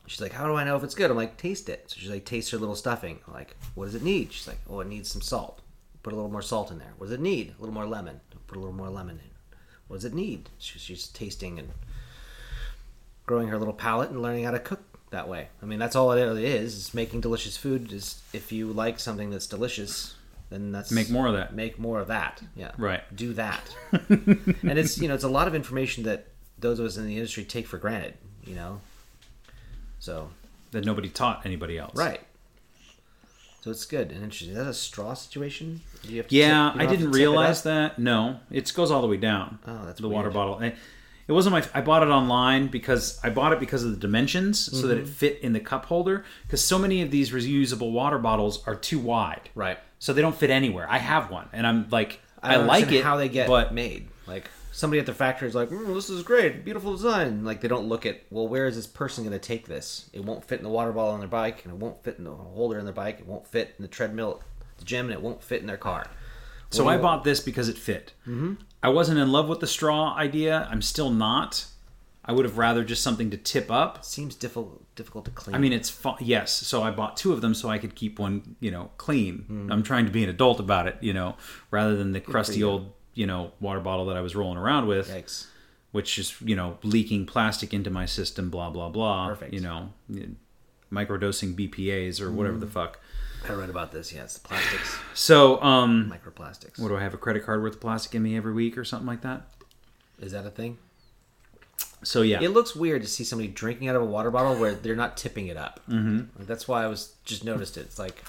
She's 0.08 0.22
like, 0.22 0.32
"How 0.32 0.48
do 0.48 0.56
I 0.56 0.64
know 0.64 0.78
if 0.78 0.84
it's 0.84 0.96
good?" 0.96 1.12
I'm 1.12 1.18
like, 1.18 1.36
"Taste 1.38 1.68
it." 1.68 1.90
So 1.92 1.98
she's 2.00 2.10
like, 2.10 2.26
"Taste 2.26 2.52
her 2.52 2.58
little 2.58 2.76
stuffing." 2.76 3.20
I'm 3.28 3.34
like, 3.34 3.56
"What 3.76 3.86
does 3.86 3.96
it 3.96 4.02
need?" 4.02 4.32
She's 4.32 4.48
like, 4.48 4.60
"Oh, 4.70 4.80
it 4.80 4.88
needs 4.88 5.12
some 5.12 5.22
salt. 5.22 5.62
Put 6.04 6.14
a 6.14 6.16
little 6.16 6.32
more 6.32 6.42
salt 6.42 6.72
in 6.72 6.80
there. 6.80 6.94
What 6.98 7.08
does 7.08 7.14
it 7.14 7.20
need? 7.20 7.54
A 7.58 7.62
little 7.62 7.74
more 7.74 7.86
lemon. 7.86 8.22
Put 8.48 8.56
a 8.56 8.60
little 8.60 8.74
more 8.74 8.90
lemon 8.90 9.20
in. 9.24 9.58
What 9.88 9.98
does 9.98 10.06
it 10.06 10.14
need?" 10.14 10.50
She, 10.58 10.80
she's 10.80 11.08
tasting 11.10 11.60
and 11.60 11.72
growing 13.26 13.50
her 13.50 13.58
little 13.60 13.74
palate 13.74 14.10
and 14.10 14.22
learning 14.22 14.46
how 14.46 14.52
to 14.52 14.60
cook 14.60 14.82
that 15.12 15.28
way. 15.28 15.50
I 15.62 15.66
mean, 15.66 15.80
that's 15.80 15.98
all 15.98 16.12
it 16.14 16.24
really 16.24 16.46
is. 16.46 16.76
Is 16.76 16.94
making 16.94 17.20
delicious 17.20 17.58
food. 17.58 17.92
Is 17.92 18.22
if 18.32 18.54
you 18.54 18.72
like 18.72 19.00
something 19.02 19.30
that's 19.30 19.48
delicious, 19.48 20.16
then 20.52 20.72
that's 20.72 20.92
Make 20.92 21.10
more 21.10 21.28
of 21.28 21.34
that. 21.34 21.56
Make 21.56 21.80
more 21.80 22.00
of 22.00 22.08
that. 22.10 22.42
Yeah. 22.56 22.72
Right. 22.78 23.02
Do 23.16 23.34
that. 23.34 23.76
and 24.10 24.78
it's 24.78 24.98
you 25.00 25.08
know 25.08 25.16
it's 25.16 25.24
a 25.24 25.30
lot 25.30 25.48
of 25.48 25.56
information 25.56 26.04
that 26.04 26.28
those 26.60 26.78
of 26.80 26.86
us 26.86 26.98
in 26.98 27.06
the 27.08 27.16
industry 27.16 27.44
take 27.44 27.66
for 27.68 27.78
granted. 27.78 28.14
You 28.46 28.56
know. 28.56 28.82
So 30.00 30.30
That 30.72 30.86
nobody 30.86 31.10
taught 31.10 31.46
anybody 31.46 31.78
else. 31.78 31.96
Right. 31.96 32.22
So 33.62 33.70
it's 33.70 33.86
good 33.86 34.12
and 34.12 34.24
interesting. 34.24 34.50
Is 34.50 34.56
that 34.58 34.68
a 34.68 34.74
straw 34.74 35.14
situation? 35.14 35.82
You 36.04 36.18
have 36.18 36.28
to 36.30 36.36
Yeah, 36.36 36.72
tip- 36.74 36.82
I 36.82 36.86
didn't 36.88 37.12
realize 37.12 37.62
that. 37.64 38.00
No, 38.00 38.40
it 38.50 38.72
goes 38.74 38.90
all 38.90 39.02
the 39.02 39.08
way 39.08 39.18
down. 39.18 39.60
Oh, 39.68 39.86
that's 39.86 40.02
the 40.02 40.10
water 40.10 40.32
bottle. 40.32 40.60
It 40.62 40.76
wasn't 41.34 41.54
my. 41.54 41.64
I 41.76 41.82
bought 41.82 42.02
it 42.02 42.10
online 42.10 42.68
because 42.68 43.20
I 43.24 43.30
bought 43.30 43.54
it 43.54 43.60
because 43.60 43.84
of 43.84 43.92
the 43.92 43.98
dimensions, 43.98 44.60
so 44.60 44.88
that 44.88 44.98
it 44.98 45.04
Mm-hmm. 45.04 45.14
fit 45.14 45.40
in 45.44 45.54
the 45.54 45.60
cup 45.60 45.86
holder. 45.86 46.26
Because 46.44 46.64
so 46.64 46.80
many 46.80 47.04
of 47.04 47.12
these 47.12 47.30
reusable 47.32 47.92
water 47.92 48.18
bottles 48.18 48.66
are 48.68 48.76
too 48.76 48.98
wide, 49.00 49.50
Right. 49.54 49.78
So 50.02 50.14
they 50.14 50.22
don't 50.24 50.36
fit 50.36 50.50
anywhere. 50.50 50.88
I 50.90 50.98
have 50.98 51.30
one, 51.30 51.48
and 51.54 51.66
I'm 51.66 51.88
like, 51.92 52.20
I, 52.42 52.56
don't 52.56 52.66
like 52.66 52.92
it. 52.92 53.04
How 53.04 53.18
they 53.18 53.30
get 53.30 53.48
but 53.48 53.72
made? 53.72 54.08
Like 54.26 54.50
somebody 54.72 55.00
at 55.00 55.06
the 55.06 55.14
factory 55.14 55.48
is 55.48 55.54
like, 55.54 55.70
mm, 55.70 55.94
"This 55.94 56.10
is 56.10 56.24
great, 56.24 56.66
beautiful 56.66 56.94
design." 56.94 57.46
Like 57.46 57.62
they 57.62 57.68
don't 57.68 57.88
look 57.88 58.08
at, 58.08 58.24
well, 58.32 58.48
where 58.48 58.66
is 58.66 58.76
this 58.76 58.88
person 58.88 59.24
going 59.24 59.40
to 59.40 59.48
take 59.48 59.68
this? 59.68 60.10
It 60.12 60.26
won't 60.26 60.44
fit 60.44 60.58
in 60.58 60.64
the 60.64 60.72
water 60.72 60.92
bottle 60.92 61.14
on 61.14 61.20
their 61.20 61.30
bike, 61.30 61.64
and 61.64 61.72
it 61.72 61.78
won't 61.78 62.04
fit 62.04 62.18
in 62.18 62.24
the 62.24 62.32
holder 62.32 62.80
in 62.80 62.86
their 62.86 62.96
bike. 62.96 63.20
It 63.20 63.28
won't 63.28 63.46
fit 63.46 63.76
in 63.78 63.84
the 63.84 63.88
treadmill, 63.88 64.42
at 64.72 64.80
the 64.80 64.86
gym, 64.86 65.06
and 65.06 65.14
it 65.14 65.22
won't 65.22 65.44
fit 65.44 65.62
in 65.62 65.68
their 65.68 65.78
car. 65.78 66.08
So 66.72 66.88
I 66.88 66.98
bought 66.98 67.24
this 67.24 67.40
because 67.40 67.70
it 67.70 67.78
fit. 67.78 68.14
Mm-hmm. 68.22 68.54
I 68.82 68.90
wasn't 68.90 69.20
in 69.20 69.32
love 69.32 69.50
with 69.50 69.60
the 69.60 69.68
straw 69.68 70.16
idea. 70.16 70.68
I'm 70.72 70.82
still 70.82 71.12
not. 71.12 71.66
I 72.24 72.34
would 72.34 72.46
have 72.46 72.58
rather 72.58 72.84
just 72.84 73.02
something 73.02 73.32
to 73.32 73.38
tip 73.38 73.72
up. 73.72 74.06
Seems 74.06 74.36
difficult 74.36 74.84
difficult 74.96 75.26
to 75.26 75.32
clean. 75.32 75.56
I 75.56 75.60
mean, 75.60 75.74
it's 75.74 75.90
fu- 75.90 76.14
yes. 76.20 76.52
So 76.52 76.84
I 76.84 76.92
bought 76.92 77.18
two 77.18 77.34
of 77.34 77.42
them 77.42 77.54
so 77.56 77.68
I 77.70 77.78
could 77.80 77.96
keep 77.96 78.20
one, 78.20 78.56
you 78.60 78.70
know, 78.72 78.92
clean. 78.98 79.68
I'm 79.72 79.82
trying 79.82 80.06
to 80.06 80.12
be 80.12 80.24
an 80.24 80.30
adult 80.30 80.60
about 80.60 80.88
it, 80.88 80.98
you 81.02 81.14
know, 81.14 81.36
rather 81.72 81.96
than 81.96 82.12
the 82.12 82.20
crusty 82.22 82.60
you. 82.60 82.70
old, 82.70 82.92
you 83.16 83.26
know, 83.26 83.52
water 83.60 83.80
bottle 83.80 84.06
that 84.06 84.18
I 84.18 84.22
was 84.22 84.36
rolling 84.36 84.58
around 84.60 84.86
with, 84.88 85.10
yikes. 85.10 85.48
which 85.94 86.20
is, 86.20 86.40
you 86.42 86.56
know, 86.56 86.78
leaking 86.84 87.26
plastic 87.26 87.74
into 87.74 87.90
my 87.90 88.06
system. 88.06 88.50
Blah 88.52 88.70
blah 88.70 88.90
blah. 88.90 89.30
Perfect. 89.30 89.54
You 89.54 89.62
know, 89.62 89.90
microdosing 90.92 91.56
BPA's 91.56 92.22
or 92.22 92.32
whatever 92.32 92.58
the 92.58 92.68
fuck. 92.68 93.00
I 93.50 93.54
read 93.54 93.72
about 93.72 93.92
this. 93.92 94.14
Yeah, 94.14 94.24
it's 94.26 94.38
the 94.38 94.48
plastics, 94.48 94.96
So, 95.16 95.60
um, 95.64 96.14
microplastics. 96.14 96.78
what 96.80 96.90
do 96.90 96.98
I 96.98 97.02
have? 97.02 97.16
A 97.16 97.18
credit 97.18 97.44
card 97.44 97.64
worth 97.64 97.74
of 97.74 97.82
plastic 97.82 98.14
in 98.14 98.22
me 98.22 98.38
every 98.38 98.54
week 98.54 98.78
or 98.78 98.84
something 98.84 99.08
like 99.08 99.22
that? 99.22 99.48
Is 100.20 100.32
that 100.34 100.46
a 100.46 100.52
thing? 100.52 100.78
So 102.04 102.22
yeah, 102.22 102.42
It 102.42 102.50
looks 102.50 102.76
weird 102.76 103.02
to 103.04 103.08
see 103.08 103.24
somebody 103.24 103.48
drinking 103.50 103.88
out 103.88 103.96
of 103.96 104.02
a 104.02 104.06
water 104.06 104.32
bottle 104.32 104.56
where 104.56 104.74
they're 104.74 104.96
not 104.96 105.18
tipping 105.18 105.48
it 105.48 105.58
up. 105.58 105.80
Mm-hmm. 105.90 106.38
Like, 106.38 106.48
that's 106.48 106.68
why 106.68 106.84
I 106.84 106.88
was 106.88 107.14
just 107.26 107.44
noticed 107.44 107.78
it. 107.78 107.82
It's 107.82 108.00
like 108.00 108.24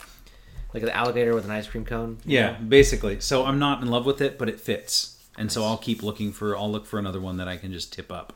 like 0.74 0.82
an 0.82 0.90
alligator 0.90 1.34
with 1.34 1.44
an 1.44 1.50
ice 1.50 1.66
cream 1.66 1.84
cone. 1.84 2.18
Yeah, 2.24 2.52
know? 2.52 2.58
basically. 2.68 3.20
So 3.20 3.44
I'm 3.44 3.58
not 3.58 3.82
in 3.82 3.88
love 3.88 4.06
with 4.06 4.20
it, 4.20 4.38
but 4.38 4.48
it 4.48 4.60
fits, 4.60 5.22
and 5.38 5.50
so 5.50 5.64
I'll 5.64 5.78
keep 5.78 6.02
looking 6.02 6.32
for. 6.32 6.56
I'll 6.56 6.70
look 6.70 6.86
for 6.86 6.98
another 6.98 7.20
one 7.20 7.36
that 7.38 7.48
I 7.48 7.56
can 7.56 7.72
just 7.72 7.92
tip 7.92 8.10
up, 8.10 8.34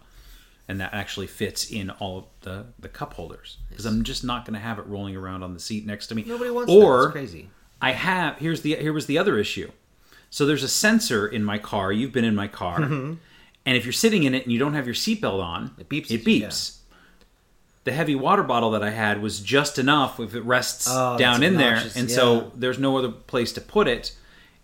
and 0.68 0.80
that 0.80 0.92
actually 0.94 1.26
fits 1.26 1.70
in 1.70 1.90
all 1.90 2.18
of 2.18 2.24
the 2.42 2.66
the 2.78 2.88
cup 2.88 3.14
holders 3.14 3.58
because 3.68 3.86
I'm 3.86 4.04
just 4.04 4.24
not 4.24 4.44
going 4.44 4.54
to 4.54 4.60
have 4.60 4.78
it 4.78 4.86
rolling 4.86 5.16
around 5.16 5.42
on 5.42 5.54
the 5.54 5.60
seat 5.60 5.86
next 5.86 6.08
to 6.08 6.14
me. 6.14 6.24
Nobody 6.26 6.50
wants 6.50 6.70
Or 6.70 6.98
that. 6.98 7.04
It's 7.06 7.12
crazy. 7.12 7.50
I 7.80 7.92
have. 7.92 8.38
Here's 8.38 8.62
the 8.62 8.76
here 8.76 8.92
was 8.92 9.06
the 9.06 9.18
other 9.18 9.38
issue. 9.38 9.70
So 10.28 10.44
there's 10.44 10.62
a 10.62 10.68
sensor 10.68 11.26
in 11.26 11.44
my 11.44 11.58
car. 11.58 11.92
You've 11.92 12.12
been 12.12 12.24
in 12.24 12.34
my 12.34 12.48
car, 12.48 12.80
and 13.66 13.76
if 13.76 13.84
you're 13.84 13.92
sitting 13.92 14.22
in 14.22 14.34
it 14.34 14.44
and 14.44 14.52
you 14.52 14.58
don't 14.58 14.74
have 14.74 14.86
your 14.86 14.94
seatbelt 14.94 15.42
on. 15.42 15.72
It 15.78 15.88
beeps 15.88 16.10
It 16.10 16.24
beeps. 16.24 16.78
The 17.84 17.92
heavy 17.92 18.14
water 18.16 18.42
bottle 18.42 18.70
that 18.72 18.82
I 18.82 18.90
had 18.90 19.20
was 19.22 19.38
just 19.40 19.78
enough 19.78 20.18
if 20.18 20.34
it 20.34 20.40
rests 20.42 20.88
Oh, 20.90 21.16
down 21.18 21.42
in 21.42 21.56
there, 21.56 21.76
and 21.94 22.08
yeah. 22.08 22.14
so 22.16 22.52
there's 22.54 22.78
no 22.78 22.96
other 22.96 23.10
place 23.10 23.52
to 23.52 23.60
put 23.60 23.86
it. 23.86 24.12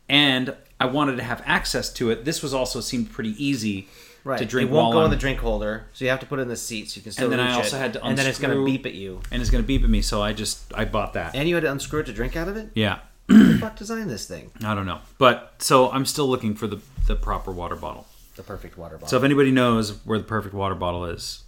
And 0.08 0.56
I 0.80 0.86
wanted 0.86 1.16
to 1.18 1.22
have 1.22 1.40
access 1.46 1.92
to 1.94 2.10
it. 2.10 2.24
This 2.24 2.42
was 2.42 2.52
also 2.52 2.80
seemed 2.80 3.12
pretty 3.12 3.34
easy 3.44 3.88
Right. 4.24 4.38
to 4.38 4.44
drink 4.44 4.70
It 4.70 4.72
won't 4.72 4.92
go 4.92 4.98
in 4.98 5.02
I'm- 5.04 5.10
the 5.10 5.16
drink 5.16 5.38
holder, 5.40 5.86
so 5.92 6.04
you 6.04 6.10
have 6.10 6.20
to 6.20 6.26
put 6.26 6.38
it 6.38 6.42
in 6.42 6.48
the 6.48 6.56
seat 6.56 6.90
so 6.90 6.96
you 6.98 7.02
can 7.02 7.10
still 7.12 7.24
And 7.24 7.32
then 7.32 7.40
I 7.40 7.54
also 7.54 7.76
it. 7.76 7.80
had 7.80 7.92
to 7.94 7.98
unscrew, 7.98 8.08
and 8.10 8.18
then 8.18 8.26
it's 8.26 8.38
going 8.40 8.56
to 8.56 8.64
beep 8.64 8.86
at 8.86 8.94
you. 8.94 9.20
and 9.32 9.40
it's 9.40 9.50
going 9.50 9.62
to 9.62 9.66
beep 9.66 9.82
at 9.84 9.90
me. 9.90 10.00
So 10.02 10.20
I 10.22 10.32
just 10.32 10.60
I 10.74 10.84
bought 10.84 11.12
that. 11.14 11.34
And 11.36 11.48
you 11.48 11.54
had 11.56 11.62
to 11.64 11.70
unscrew 11.72 12.00
it 12.00 12.06
to 12.06 12.12
drink 12.12 12.36
out 12.36 12.46
of 12.48 12.56
it. 12.56 12.70
yeah, 12.74 12.98
Who 13.28 13.52
the 13.54 13.58
fuck 13.58 13.76
designed 13.76 14.10
this 14.10 14.26
thing? 14.26 14.50
I 14.64 14.74
don't 14.76 14.86
know, 14.86 14.98
but 15.18 15.54
so 15.58 15.90
I'm 15.92 16.06
still 16.06 16.28
looking 16.28 16.54
for 16.56 16.66
the 16.66 16.78
the 17.06 17.14
proper 17.16 17.50
water 17.52 17.74
bottle. 17.76 18.06
The 18.42 18.48
perfect 18.48 18.76
water 18.76 18.96
bottle. 18.96 19.08
So 19.08 19.16
if 19.18 19.22
anybody 19.22 19.52
knows 19.52 20.04
where 20.04 20.18
the 20.18 20.24
perfect 20.24 20.52
water 20.54 20.74
bottle 20.74 21.04
is, 21.04 21.44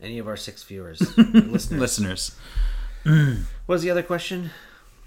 Any 0.00 0.18
of 0.18 0.28
our 0.28 0.36
six 0.36 0.62
viewers, 0.62 1.00
listeners. 1.18 1.72
listeners. 1.72 2.36
What 3.04 3.36
was 3.66 3.82
the 3.82 3.90
other 3.90 4.02
question? 4.04 4.50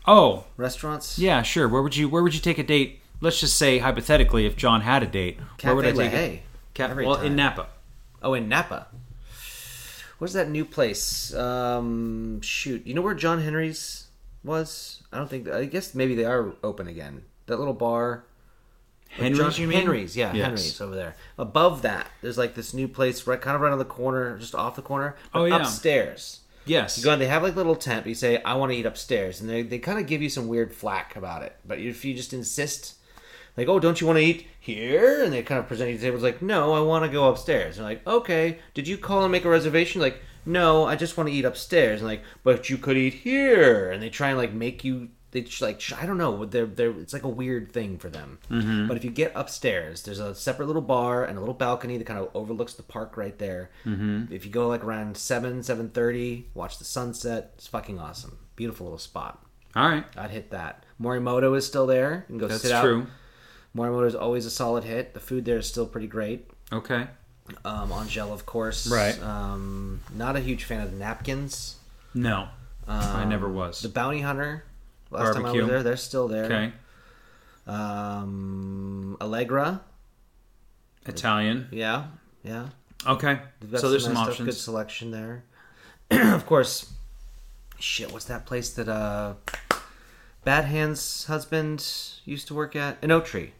Oh, 0.05 0.43
Restaurants. 0.57 1.17
yeah, 1.17 1.41
sure. 1.43 1.67
Where 1.69 1.81
would 1.81 1.95
you 1.95 2.09
Where 2.09 2.21
would 2.23 2.33
you 2.33 2.41
take 2.41 2.57
a 2.57 2.63
date? 2.63 2.99
Let's 3.21 3.39
just 3.39 3.57
say 3.57 3.77
hypothetically, 3.79 4.45
if 4.45 4.57
John 4.57 4.81
had 4.81 5.01
a 5.01 5.07
date, 5.07 5.39
where 5.63 5.73
would 5.75 5.85
I 5.85 5.91
take 5.93 6.11
La 6.11 6.19
it? 6.19 6.41
Ca- 6.75 6.93
well, 6.95 7.21
in. 7.21 7.35
Napa. 7.37 7.67
Oh, 8.21 8.33
in 8.33 8.49
Napa. 8.49 8.87
What's 10.17 10.33
that 10.33 10.49
new 10.49 10.65
place? 10.65 11.33
Um, 11.33 12.41
shoot, 12.41 12.85
you 12.85 12.93
know 12.93 13.01
where 13.01 13.13
John 13.15 13.41
Henry's 13.41 14.07
was? 14.43 15.01
I 15.13 15.17
don't 15.17 15.29
think. 15.29 15.47
I 15.47 15.65
guess 15.65 15.95
maybe 15.95 16.15
they 16.15 16.25
are 16.25 16.53
open 16.63 16.87
again. 16.87 17.23
That 17.47 17.57
little 17.59 17.73
bar. 17.73 18.25
Henry's, 19.17 19.37
John- 19.37 19.61
you 19.61 19.67
mean? 19.67 19.79
Henry's, 19.79 20.17
yeah, 20.17 20.33
Yes. 20.33 20.45
Henry's 20.45 20.81
over 20.81 20.95
there. 20.95 21.15
Above 21.37 21.81
that, 21.83 22.07
there's 22.21 22.37
like 22.37 22.55
this 22.55 22.73
new 22.73 22.87
place, 22.87 23.25
right, 23.27 23.39
kind 23.39 23.55
of 23.55 23.61
right 23.61 23.71
on 23.71 23.79
the 23.79 23.85
corner, 23.85 24.37
just 24.37 24.53
off 24.55 24.75
the 24.75 24.81
corner. 24.81 25.15
Oh, 25.33 25.45
yeah. 25.45 25.57
upstairs. 25.57 26.41
Yes. 26.65 26.97
You 26.97 27.03
go 27.03 27.13
in, 27.13 27.19
they 27.19 27.27
have 27.27 27.43
like 27.43 27.53
a 27.53 27.57
little 27.57 27.75
tent. 27.75 28.03
But 28.05 28.09
you 28.09 28.15
say, 28.15 28.41
"I 28.41 28.55
want 28.55 28.71
to 28.71 28.77
eat 28.77 28.85
upstairs," 28.87 29.39
and 29.39 29.47
they 29.49 29.61
they 29.61 29.77
kind 29.77 29.99
of 29.99 30.07
give 30.07 30.21
you 30.23 30.29
some 30.29 30.47
weird 30.47 30.73
flack 30.73 31.15
about 31.15 31.43
it. 31.43 31.55
But 31.63 31.77
if 31.79 32.03
you 32.03 32.15
just 32.15 32.33
insist, 32.33 32.95
like, 33.55 33.67
"Oh, 33.67 33.79
don't 33.79 34.01
you 34.01 34.07
want 34.07 34.17
to 34.17 34.25
eat 34.25 34.47
here?" 34.59 35.23
and 35.23 35.31
they 35.31 35.43
kind 35.43 35.59
of 35.59 35.67
present 35.67 35.91
you 35.91 35.97
the 35.97 36.01
table, 36.03 36.15
it's 36.15 36.23
like, 36.23 36.41
"No, 36.41 36.73
I 36.73 36.79
want 36.79 37.05
to 37.05 37.11
go 37.11 37.29
upstairs." 37.29 37.77
And 37.77 37.85
like, 37.85 38.05
"Okay, 38.07 38.57
did 38.73 38.87
you 38.87 38.97
call 38.97 39.21
and 39.21 39.31
make 39.31 39.45
a 39.45 39.49
reservation?" 39.49 40.01
Like, 40.01 40.19
"No, 40.43 40.85
I 40.85 40.95
just 40.95 41.17
want 41.17 41.29
to 41.29 41.35
eat 41.35 41.45
upstairs." 41.45 41.99
And 42.01 42.09
like, 42.09 42.23
"But 42.43 42.67
you 42.71 42.77
could 42.79 42.97
eat 42.97 43.13
here," 43.13 43.91
and 43.91 44.01
they 44.01 44.09
try 44.09 44.29
and 44.29 44.37
like 44.39 44.51
make 44.53 44.83
you. 44.83 45.09
They 45.31 45.41
just, 45.41 45.61
like 45.61 45.81
I 45.99 46.05
don't 46.05 46.17
know. 46.17 46.45
They're 46.45 46.65
they're 46.65 46.91
it's 46.91 47.11
like 47.11 47.23
a 47.23 47.29
weird 47.29 47.73
thing 47.73 47.97
for 47.97 48.09
them. 48.09 48.39
Mm-hmm. 48.49 48.87
But 48.87 48.95
if 48.95 49.03
you 49.03 49.11
get 49.11 49.33
upstairs, 49.35 50.03
there's 50.03 50.19
a 50.19 50.33
separate 50.33 50.67
little 50.67 50.81
bar 50.81 51.25
and 51.25 51.37
a 51.37 51.41
little 51.41 51.53
balcony 51.55 51.97
that 51.97 52.05
kind 52.07 52.19
of 52.19 52.29
overlooks 52.33 52.73
the 52.75 52.83
park 52.83 53.17
right 53.17 53.37
there. 53.37 53.69
Mm-hmm. 53.85 54.33
If 54.33 54.45
you 54.45 54.51
go 54.51 54.67
like 54.69 54.83
around 54.83 55.17
seven 55.17 55.61
seven 55.61 55.89
thirty, 55.89 56.47
watch 56.53 56.77
the 56.77 56.85
sunset. 56.85 57.51
It's 57.55 57.67
fucking 57.67 57.99
awesome. 57.99 58.37
Beautiful 58.55 58.85
little 58.85 58.97
spot. 58.99 59.43
All 59.75 59.89
right. 59.89 60.05
I'd 60.15 60.29
hit 60.31 60.51
that. 60.51 60.85
Morimoto 61.01 61.57
is 61.57 61.65
still 61.67 61.85
there. 61.85 62.25
You 62.29 62.33
can 62.33 62.37
go 62.37 62.47
That's 62.47 62.61
sit 62.61 62.71
out. 62.71 62.83
true. 62.83 63.07
Morimoto 63.75 64.07
is 64.07 64.15
always 64.15 64.45
a 64.45 64.49
solid 64.51 64.85
hit. 64.85 65.13
The 65.13 65.19
food 65.19 65.43
there 65.43 65.57
is 65.57 65.67
still 65.67 65.85
pretty 65.85 66.07
great. 66.07 66.49
Okay. 66.71 67.07
Um, 67.65 67.91
Angel, 67.91 68.31
of 68.31 68.45
course. 68.45 68.87
Right. 68.87 69.21
Um, 69.21 69.99
not 70.15 70.37
a 70.37 70.39
huge 70.39 70.63
fan 70.63 70.79
of 70.81 70.91
the 70.91 70.97
napkins. 70.97 71.75
No, 72.13 72.47
I 72.87 73.23
Um, 73.23 73.29
never 73.29 73.49
was. 73.49 73.81
The 73.81 73.89
bounty 73.89 74.21
hunter. 74.21 74.63
Last 75.11 75.35
time 75.35 75.45
I 75.45 75.51
was 75.51 75.67
there, 75.67 75.83
they're 75.83 75.97
still 75.97 76.27
there. 76.27 76.45
okay. 76.45 76.73
Um, 77.67 79.17
Allegra. 79.21 79.81
Italian. 81.05 81.67
Yeah, 81.71 82.07
yeah. 82.43 82.69
Okay. 83.07 83.39
So 83.75 83.89
there's 83.89 84.03
some 84.03 84.13
nice 84.13 84.23
stuff, 84.23 84.29
options. 84.31 84.45
Good 84.47 84.55
selection 84.55 85.11
there. 85.11 85.43
of 86.11 86.45
course. 86.45 86.91
Shit, 87.79 88.11
what's 88.11 88.25
that 88.25 88.45
place 88.45 88.73
that 88.73 88.87
uh, 88.87 89.33
Bad 90.43 90.65
Hands' 90.65 91.25
husband 91.25 91.85
used 92.23 92.47
to 92.47 92.53
work 92.53 92.75
at? 92.75 92.97
An 93.03 93.11
Oak 93.11 93.25
Tree. 93.25 93.51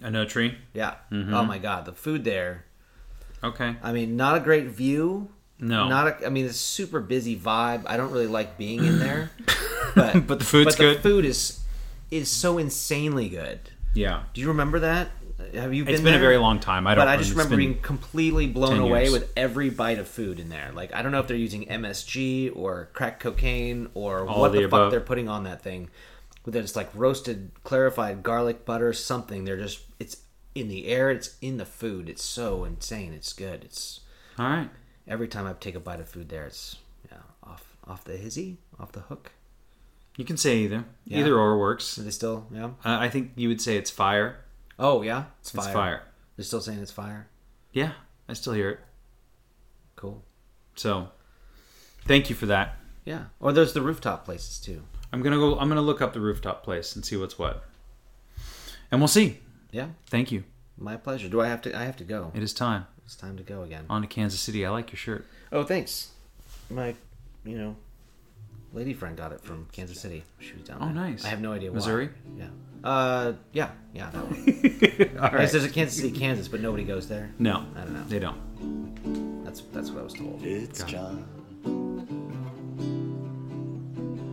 Oenotri. 0.00 0.56
Yeah. 0.72 0.94
Mm-hmm. 1.10 1.34
Oh 1.34 1.44
my 1.44 1.58
god, 1.58 1.84
the 1.86 1.92
food 1.92 2.24
there. 2.24 2.64
Okay. 3.42 3.76
I 3.82 3.92
mean, 3.92 4.16
not 4.16 4.36
a 4.36 4.40
great 4.40 4.66
view. 4.66 5.28
No. 5.58 5.88
Not 5.88 6.22
a. 6.22 6.26
I 6.26 6.28
mean, 6.30 6.46
it's 6.46 6.54
a 6.54 6.58
super 6.58 7.00
busy 7.00 7.38
vibe. 7.38 7.84
I 7.86 7.96
don't 7.96 8.10
really 8.10 8.26
like 8.26 8.58
being 8.58 8.84
in 8.84 8.98
there. 8.98 9.30
But 9.94 10.26
But 10.26 10.38
the 10.38 10.44
food's 10.44 10.76
but 10.76 10.78
the 10.78 11.00
food 11.00 11.24
is 11.24 11.60
is 12.10 12.30
so 12.30 12.58
insanely 12.58 13.28
good. 13.28 13.60
Yeah. 13.94 14.24
Do 14.34 14.40
you 14.40 14.48
remember 14.48 14.80
that? 14.80 15.10
Have 15.54 15.74
you 15.74 15.84
been? 15.84 15.94
It's 15.94 16.02
been 16.02 16.14
a 16.14 16.18
very 16.18 16.36
long 16.36 16.60
time. 16.60 16.86
I 16.86 16.94
don't. 16.94 17.02
But 17.02 17.08
I 17.08 17.16
just 17.16 17.30
remember 17.30 17.56
being 17.56 17.80
completely 17.80 18.46
blown 18.46 18.78
away 18.78 19.10
with 19.10 19.32
every 19.36 19.70
bite 19.70 19.98
of 19.98 20.08
food 20.08 20.38
in 20.38 20.48
there. 20.48 20.70
Like 20.74 20.94
I 20.94 21.02
don't 21.02 21.12
know 21.12 21.20
if 21.20 21.26
they're 21.26 21.36
using 21.36 21.66
MSG 21.66 22.54
or 22.56 22.88
crack 22.92 23.20
cocaine 23.20 23.88
or 23.94 24.26
All 24.26 24.40
what 24.40 24.52
the 24.52 24.62
the, 24.62 24.68
fuck 24.68 24.90
they're 24.90 25.00
putting 25.00 25.28
on 25.28 25.44
that 25.44 25.62
thing. 25.62 25.90
Whether 26.44 26.60
it's 26.60 26.76
like 26.76 26.90
roasted, 26.94 27.50
clarified 27.64 28.22
garlic 28.22 28.64
butter, 28.64 28.92
something. 28.92 29.44
They're 29.44 29.56
just 29.56 29.80
it's 29.98 30.18
in 30.54 30.68
the 30.68 30.86
air. 30.86 31.10
It's 31.10 31.36
in 31.40 31.56
the 31.56 31.66
food. 31.66 32.08
It's 32.08 32.22
so 32.22 32.64
insane. 32.64 33.12
It's 33.12 33.32
good. 33.32 33.64
It's 33.64 34.00
All 34.38 34.46
right. 34.46 34.70
every 35.08 35.28
time 35.28 35.46
I 35.46 35.52
take 35.54 35.74
a 35.74 35.80
bite 35.80 36.00
of 36.00 36.08
food 36.08 36.28
there, 36.28 36.46
it's 36.46 36.76
yeah 37.10 37.18
off 37.42 37.76
off 37.86 38.04
the 38.04 38.16
hizzy, 38.16 38.58
off 38.78 38.92
the 38.92 39.00
hook. 39.00 39.32
You 40.16 40.24
can 40.24 40.36
say 40.36 40.58
either. 40.58 40.84
Yeah. 41.06 41.18
Either 41.18 41.36
or 41.36 41.58
works. 41.58 41.98
Are 41.98 42.02
they 42.02 42.10
still 42.10 42.46
yeah? 42.52 42.66
Uh, 42.84 42.98
I 42.98 43.08
think 43.08 43.32
you 43.36 43.48
would 43.48 43.60
say 43.60 43.76
it's 43.76 43.90
fire. 43.90 44.44
Oh 44.78 45.02
yeah, 45.02 45.24
it's 45.40 45.50
fire. 45.50 45.64
It's 45.64 45.74
fire. 45.74 46.02
They're 46.36 46.44
still 46.44 46.60
saying 46.60 46.80
it's 46.80 46.92
fire. 46.92 47.28
Yeah, 47.72 47.92
I 48.28 48.34
still 48.34 48.52
hear 48.52 48.70
it. 48.70 48.80
Cool. 49.96 50.22
So, 50.76 51.08
thank 52.04 52.30
you 52.30 52.36
for 52.36 52.46
that. 52.46 52.76
Yeah. 53.04 53.24
Or 53.40 53.52
there's 53.52 53.72
the 53.72 53.82
rooftop 53.82 54.24
places 54.24 54.58
too. 54.58 54.82
I'm 55.12 55.22
gonna 55.22 55.36
go. 55.36 55.58
I'm 55.58 55.68
gonna 55.68 55.82
look 55.82 56.00
up 56.00 56.12
the 56.12 56.20
rooftop 56.20 56.62
place 56.62 56.94
and 56.96 57.04
see 57.04 57.16
what's 57.16 57.38
what, 57.38 57.64
and 58.90 59.00
we'll 59.00 59.08
see. 59.08 59.40
Yeah. 59.70 59.88
Thank 60.06 60.30
you. 60.32 60.44
My 60.78 60.96
pleasure. 60.96 61.28
Do 61.28 61.40
I 61.40 61.48
have 61.48 61.62
to? 61.62 61.76
I 61.76 61.84
have 61.84 61.96
to 61.98 62.04
go. 62.04 62.32
It 62.34 62.42
is 62.42 62.52
time. 62.52 62.86
It's 63.04 63.16
time 63.16 63.36
to 63.36 63.42
go 63.42 63.62
again. 63.62 63.84
On 63.90 64.00
to 64.02 64.08
Kansas 64.08 64.40
City. 64.40 64.64
I 64.64 64.70
like 64.70 64.90
your 64.90 64.96
shirt. 64.96 65.26
Oh, 65.52 65.62
thanks. 65.62 66.10
My, 66.70 66.94
you 67.44 67.58
know, 67.58 67.76
lady 68.74 68.92
friend 68.92 69.16
got 69.16 69.32
it 69.32 69.40
from 69.40 69.66
Kansas 69.72 70.00
City. 70.00 70.24
She 70.38 70.52
was 70.54 70.62
down 70.64 70.80
there. 70.80 70.88
Oh, 70.88 70.92
nice. 70.92 71.24
I 71.24 71.28
have 71.28 71.40
no 71.40 71.52
idea 71.52 71.70
why. 71.70 71.76
Missouri? 71.76 72.10
Yeah. 72.36 72.46
Uh, 72.82 73.32
yeah, 73.52 73.70
yeah. 73.94 74.10
That 74.10 74.24
one. 74.26 75.18
All 75.18 75.24
I 75.26 75.38
guess 75.38 75.52
there's 75.52 75.64
a 75.64 75.70
Kansas 75.70 75.96
City, 75.96 76.10
Kansas, 76.16 76.48
but 76.48 76.60
nobody 76.60 76.84
goes 76.84 77.08
there. 77.08 77.32
No, 77.38 77.64
I 77.76 77.80
don't 77.80 77.94
know. 77.94 78.04
they 78.04 78.18
don't. 78.18 79.44
That's 79.44 79.62
that's 79.72 79.90
what 79.90 80.00
I 80.00 80.04
was 80.04 80.12
told. 80.12 80.44
It's 80.44 80.82
John. 80.84 81.24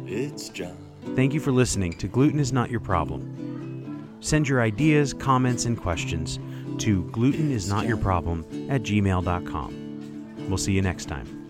It's 0.08 0.50
John. 0.50 0.78
Thank 1.16 1.34
you 1.34 1.40
for 1.40 1.52
listening 1.52 1.94
to 1.94 2.08
Gluten 2.08 2.40
is 2.40 2.52
Not 2.52 2.70
Your 2.70 2.82
Problem. 2.82 4.18
Send 4.20 4.48
your 4.48 4.62
ideas, 4.62 5.14
comments, 5.14 5.66
and 5.66 5.80
questions 5.80 6.38
to 6.80 7.04
glutenisnotyourproblem 7.06 8.70
at 8.70 8.82
gmail.com. 8.84 10.46
We'll 10.50 10.58
see 10.58 10.74
you 10.74 10.82
next 10.82 11.06
time. 11.06 11.41